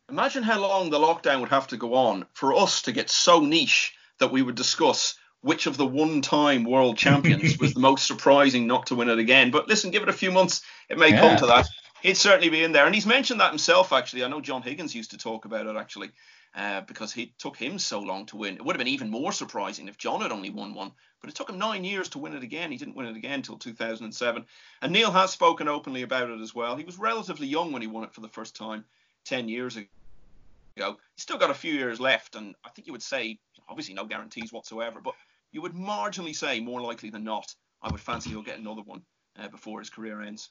Imagine 0.09 0.45
how 0.45 0.61
long 0.61 0.91
the 0.91 1.01
lockdown 1.01 1.41
would 1.41 1.49
have 1.49 1.67
to 1.69 1.77
go 1.77 1.95
on 1.95 2.27
for 2.33 2.55
us 2.55 2.83
to 2.83 2.93
get 2.93 3.11
so 3.11 3.41
niche 3.41 3.93
that 4.19 4.31
we 4.31 4.41
would 4.41 4.55
discuss 4.55 5.17
which 5.41 5.67
of 5.67 5.77
the 5.77 5.87
one 5.87 6.23
time 6.23 6.63
world 6.63 6.97
champions 6.97 7.59
was 7.59 7.75
the 7.75 7.81
most 7.89 8.07
surprising 8.07 8.69
not 8.69 8.87
to 8.87 8.95
win 8.95 9.09
it 9.09 9.19
again. 9.19 9.51
But 9.51 9.67
listen, 9.67 9.91
give 9.91 10.05
it 10.05 10.09
a 10.09 10.13
few 10.13 10.31
months, 10.31 10.63
it 10.89 10.97
may 10.97 11.11
yeah. 11.11 11.21
come 11.21 11.37
to 11.39 11.47
that. 11.47 11.69
He'd 12.03 12.17
certainly 12.17 12.51
be 12.51 12.63
in 12.63 12.71
there. 12.71 12.87
And 12.87 12.95
he's 12.95 13.05
mentioned 13.05 13.41
that 13.41 13.51
himself, 13.51 13.93
actually. 13.93 14.23
I 14.23 14.29
know 14.29 14.41
John 14.41 14.63
Higgins 14.63 14.95
used 14.95 15.11
to 15.11 15.19
talk 15.19 15.45
about 15.45 15.67
it, 15.67 15.77
actually, 15.77 16.11
uh, 16.55 16.83
because 16.83 17.13
he 17.13 17.35
took 17.39 17.57
him 17.57 17.81
so 17.81 17.99
long 17.99 18.27
to 18.27 18.37
win. 18.37 18.55
It 18.55 18.65
would 18.65 18.77
have 18.77 18.85
been 18.85 18.95
even 18.95 19.11
more 19.11 19.33
surprising 19.33 19.89
if 19.89 19.99
John 19.99 20.21
had 20.21 20.31
only 20.31 20.51
won 20.51 20.73
one. 20.73 20.93
But 21.21 21.31
it 21.31 21.37
took 21.37 21.51
him 21.51 21.59
nine 21.59 21.83
years 21.83 22.11
to 22.11 22.19
win 22.19 22.35
it 22.35 22.45
again. 22.45 22.71
He 22.71 22.79
didn't 22.79 22.95
win 22.95 23.07
it 23.07 23.17
again 23.17 23.41
until 23.41 23.59
2007. 23.59 24.47
And 24.83 24.93
Neil 24.93 25.11
has 25.11 25.33
spoken 25.33 25.67
openly 25.67 26.03
about 26.03 26.31
it 26.31 26.41
as 26.41 26.55
well. 26.55 26.77
He 26.77 26.85
was 26.85 26.97
relatively 26.99 27.49
young 27.49 27.73
when 27.73 27.83
he 27.83 27.89
won 27.89 28.05
it 28.05 28.15
for 28.15 28.21
the 28.21 28.29
first 28.29 28.55
time 28.55 28.85
10 29.27 29.49
years 29.49 29.77
ago. 29.77 29.87
He's 30.77 31.23
still 31.23 31.39
got 31.39 31.51
a 31.51 31.55
few 31.55 31.75
years 31.75 32.01
left, 32.01 32.37
and 32.37 32.55
I 32.65 32.71
think 32.71 32.87
you 32.87 32.93
would 32.93 33.03
say, 33.03 33.39
obviously, 33.69 33.95
no 33.95 34.05
guarantees 34.05 34.53
whatsoever, 34.53 35.01
but 35.03 35.15
you 35.53 35.63
would 35.63 35.73
marginally 35.73 36.35
say, 36.35 36.61
more 36.61 36.81
likely 36.81 37.11
than 37.11 37.25
not, 37.25 37.55
I 37.83 37.91
would 37.91 38.01
fancy 38.01 38.31
he'll 38.31 38.43
get 38.43 38.59
another 38.59 38.83
one 38.83 39.03
uh, 39.39 39.49
before 39.49 39.81
his 39.81 39.91
career 39.91 40.23
ends. 40.23 40.51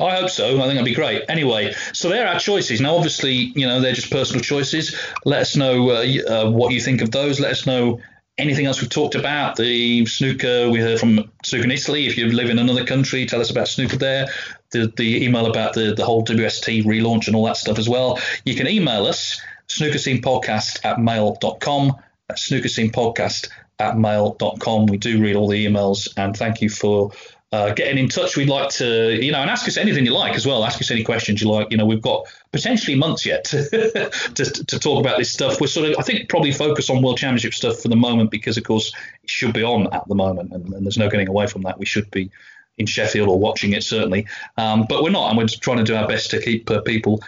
I 0.00 0.16
hope 0.16 0.30
so. 0.30 0.46
I 0.46 0.50
think 0.50 0.74
that'd 0.74 0.84
be 0.84 0.94
great. 0.94 1.24
Anyway, 1.28 1.74
so 1.92 2.08
there 2.08 2.26
are 2.26 2.34
our 2.34 2.40
choices. 2.40 2.80
Now, 2.80 2.94
obviously, 2.94 3.32
you 3.32 3.66
know, 3.66 3.80
they're 3.80 3.94
just 3.94 4.10
personal 4.10 4.42
choices. 4.42 4.94
Let 5.24 5.40
us 5.40 5.56
know 5.56 5.90
uh, 5.90 6.04
uh, 6.28 6.50
what 6.50 6.72
you 6.72 6.80
think 6.80 7.00
of 7.00 7.10
those. 7.10 7.40
Let 7.40 7.52
us 7.52 7.66
know 7.66 8.00
anything 8.38 8.66
else 8.66 8.80
we've 8.80 8.90
talked 8.90 9.14
about. 9.14 9.56
The 9.56 10.06
snooker 10.06 10.70
we 10.70 10.80
heard 10.80 11.00
from 11.00 11.30
snooker 11.44 11.64
in 11.64 11.70
Italy. 11.70 12.06
If 12.06 12.16
you 12.16 12.30
live 12.30 12.50
in 12.50 12.58
another 12.58 12.84
country, 12.84 13.26
tell 13.26 13.40
us 13.40 13.50
about 13.50 13.68
snooker 13.68 13.96
there. 13.96 14.28
The, 14.70 14.92
the 14.96 15.24
email 15.24 15.46
about 15.46 15.74
the, 15.74 15.94
the 15.94 16.04
whole 16.04 16.24
WST 16.24 16.84
relaunch 16.84 17.26
and 17.26 17.34
all 17.34 17.44
that 17.46 17.56
stuff 17.56 17.78
as 17.78 17.88
well. 17.88 18.18
You 18.44 18.54
can 18.54 18.68
email 18.68 19.06
us 19.06 19.40
snookerscenepodcast 19.68 20.84
at 20.84 21.00
mail.com. 21.00 21.96
That's 22.28 22.48
snookerscenepodcast 22.48 23.48
at 23.78 23.98
mail.com. 23.98 24.86
We 24.86 24.98
do 24.98 25.20
read 25.20 25.36
all 25.36 25.48
the 25.48 25.66
emails 25.66 26.08
and 26.16 26.36
thank 26.36 26.60
you 26.60 26.68
for 26.68 27.12
uh, 27.50 27.72
getting 27.72 27.98
in 27.98 28.08
touch. 28.08 28.36
We'd 28.36 28.48
like 28.48 28.68
to, 28.70 29.24
you 29.24 29.32
know, 29.32 29.40
and 29.40 29.50
ask 29.50 29.66
us 29.66 29.76
anything 29.76 30.04
you 30.04 30.12
like 30.12 30.34
as 30.34 30.46
well. 30.46 30.64
Ask 30.64 30.80
us 30.80 30.90
any 30.90 31.02
questions 31.02 31.40
you 31.40 31.50
like. 31.50 31.70
You 31.70 31.78
know, 31.78 31.86
we've 31.86 32.02
got 32.02 32.26
potentially 32.52 32.96
months 32.96 33.24
yet 33.24 33.44
to, 33.44 34.10
to, 34.34 34.78
talk 34.78 35.00
about 35.00 35.18
this 35.18 35.32
stuff. 35.32 35.60
We're 35.60 35.68
sort 35.68 35.88
of, 35.88 35.96
I 35.98 36.02
think, 36.02 36.28
probably 36.28 36.52
focus 36.52 36.90
on 36.90 37.02
World 37.02 37.16
Championship 37.16 37.54
stuff 37.54 37.80
for 37.80 37.88
the 37.88 37.96
moment 37.96 38.30
because, 38.30 38.58
of 38.58 38.64
course, 38.64 38.92
it 39.22 39.30
should 39.30 39.54
be 39.54 39.62
on 39.62 39.92
at 39.94 40.06
the 40.08 40.14
moment, 40.14 40.52
and, 40.52 40.74
and 40.74 40.84
there's 40.84 40.98
no 40.98 41.08
getting 41.08 41.28
away 41.28 41.46
from 41.46 41.62
that. 41.62 41.78
We 41.78 41.86
should 41.86 42.10
be 42.10 42.30
in 42.76 42.86
Sheffield 42.86 43.28
or 43.28 43.38
watching 43.38 43.72
it 43.72 43.82
certainly, 43.82 44.26
um, 44.56 44.86
but 44.88 45.02
we're 45.02 45.10
not, 45.10 45.30
and 45.30 45.38
we're 45.38 45.46
trying 45.48 45.78
to 45.78 45.84
do 45.84 45.96
our 45.96 46.06
best 46.06 46.30
to 46.30 46.40
keep 46.40 46.70
uh, 46.70 46.82
people 46.82 47.22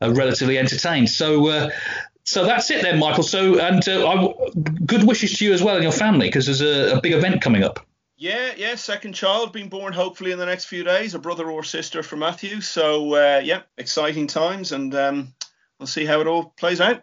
uh, 0.00 0.12
relatively 0.12 0.58
entertained. 0.58 1.10
So. 1.10 1.48
Uh, 1.48 1.70
so 2.26 2.46
that's 2.46 2.70
it 2.70 2.80
then, 2.80 2.98
Michael. 2.98 3.22
So, 3.22 3.60
and 3.60 3.86
uh, 3.86 4.32
good 4.86 5.04
wishes 5.04 5.36
to 5.36 5.44
you 5.44 5.52
as 5.52 5.62
well 5.62 5.74
and 5.74 5.82
your 5.82 5.92
family 5.92 6.28
because 6.28 6.46
there's 6.46 6.62
a, 6.62 6.96
a 6.96 7.00
big 7.02 7.12
event 7.12 7.42
coming 7.42 7.62
up. 7.62 7.86
Yeah, 8.16 8.52
yeah, 8.56 8.76
second 8.76 9.14
child 9.14 9.52
being 9.52 9.68
born 9.68 9.92
hopefully 9.92 10.30
in 10.30 10.38
the 10.38 10.46
next 10.46 10.66
few 10.66 10.84
days, 10.84 11.14
a 11.14 11.18
brother 11.18 11.50
or 11.50 11.64
sister 11.64 12.02
for 12.02 12.16
Matthew. 12.16 12.60
So 12.60 13.14
uh, 13.14 13.40
yeah, 13.42 13.62
exciting 13.76 14.28
times, 14.28 14.70
and 14.70 14.94
um, 14.94 15.34
we'll 15.78 15.88
see 15.88 16.04
how 16.04 16.20
it 16.20 16.26
all 16.26 16.54
plays 16.56 16.80
out. 16.80 17.02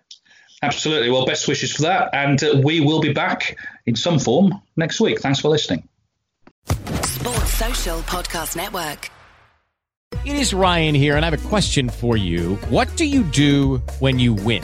Absolutely. 0.64 1.10
Well, 1.10 1.26
best 1.26 1.48
wishes 1.48 1.74
for 1.74 1.82
that, 1.84 2.12
and 2.14 2.42
uh, 2.44 2.62
we 2.64 2.80
will 2.80 3.02
be 3.02 3.12
back 3.12 3.58
in 3.86 3.96
some 3.96 4.20
form 4.20 4.62
next 4.78 5.02
week. 5.02 5.20
Thanks 5.20 5.40
for 5.40 5.50
listening. 5.50 5.88
Sports 6.68 7.54
Social 7.54 8.00
Podcast 8.02 8.56
Network. 8.56 9.10
It 10.24 10.36
is 10.36 10.54
Ryan 10.54 10.94
here, 10.94 11.16
and 11.16 11.26
I 11.26 11.30
have 11.30 11.46
a 11.46 11.50
question 11.50 11.90
for 11.90 12.16
you. 12.16 12.56
What 12.70 12.96
do 12.96 13.06
you 13.06 13.24
do 13.24 13.78
when 14.00 14.20
you 14.20 14.34
win? 14.34 14.64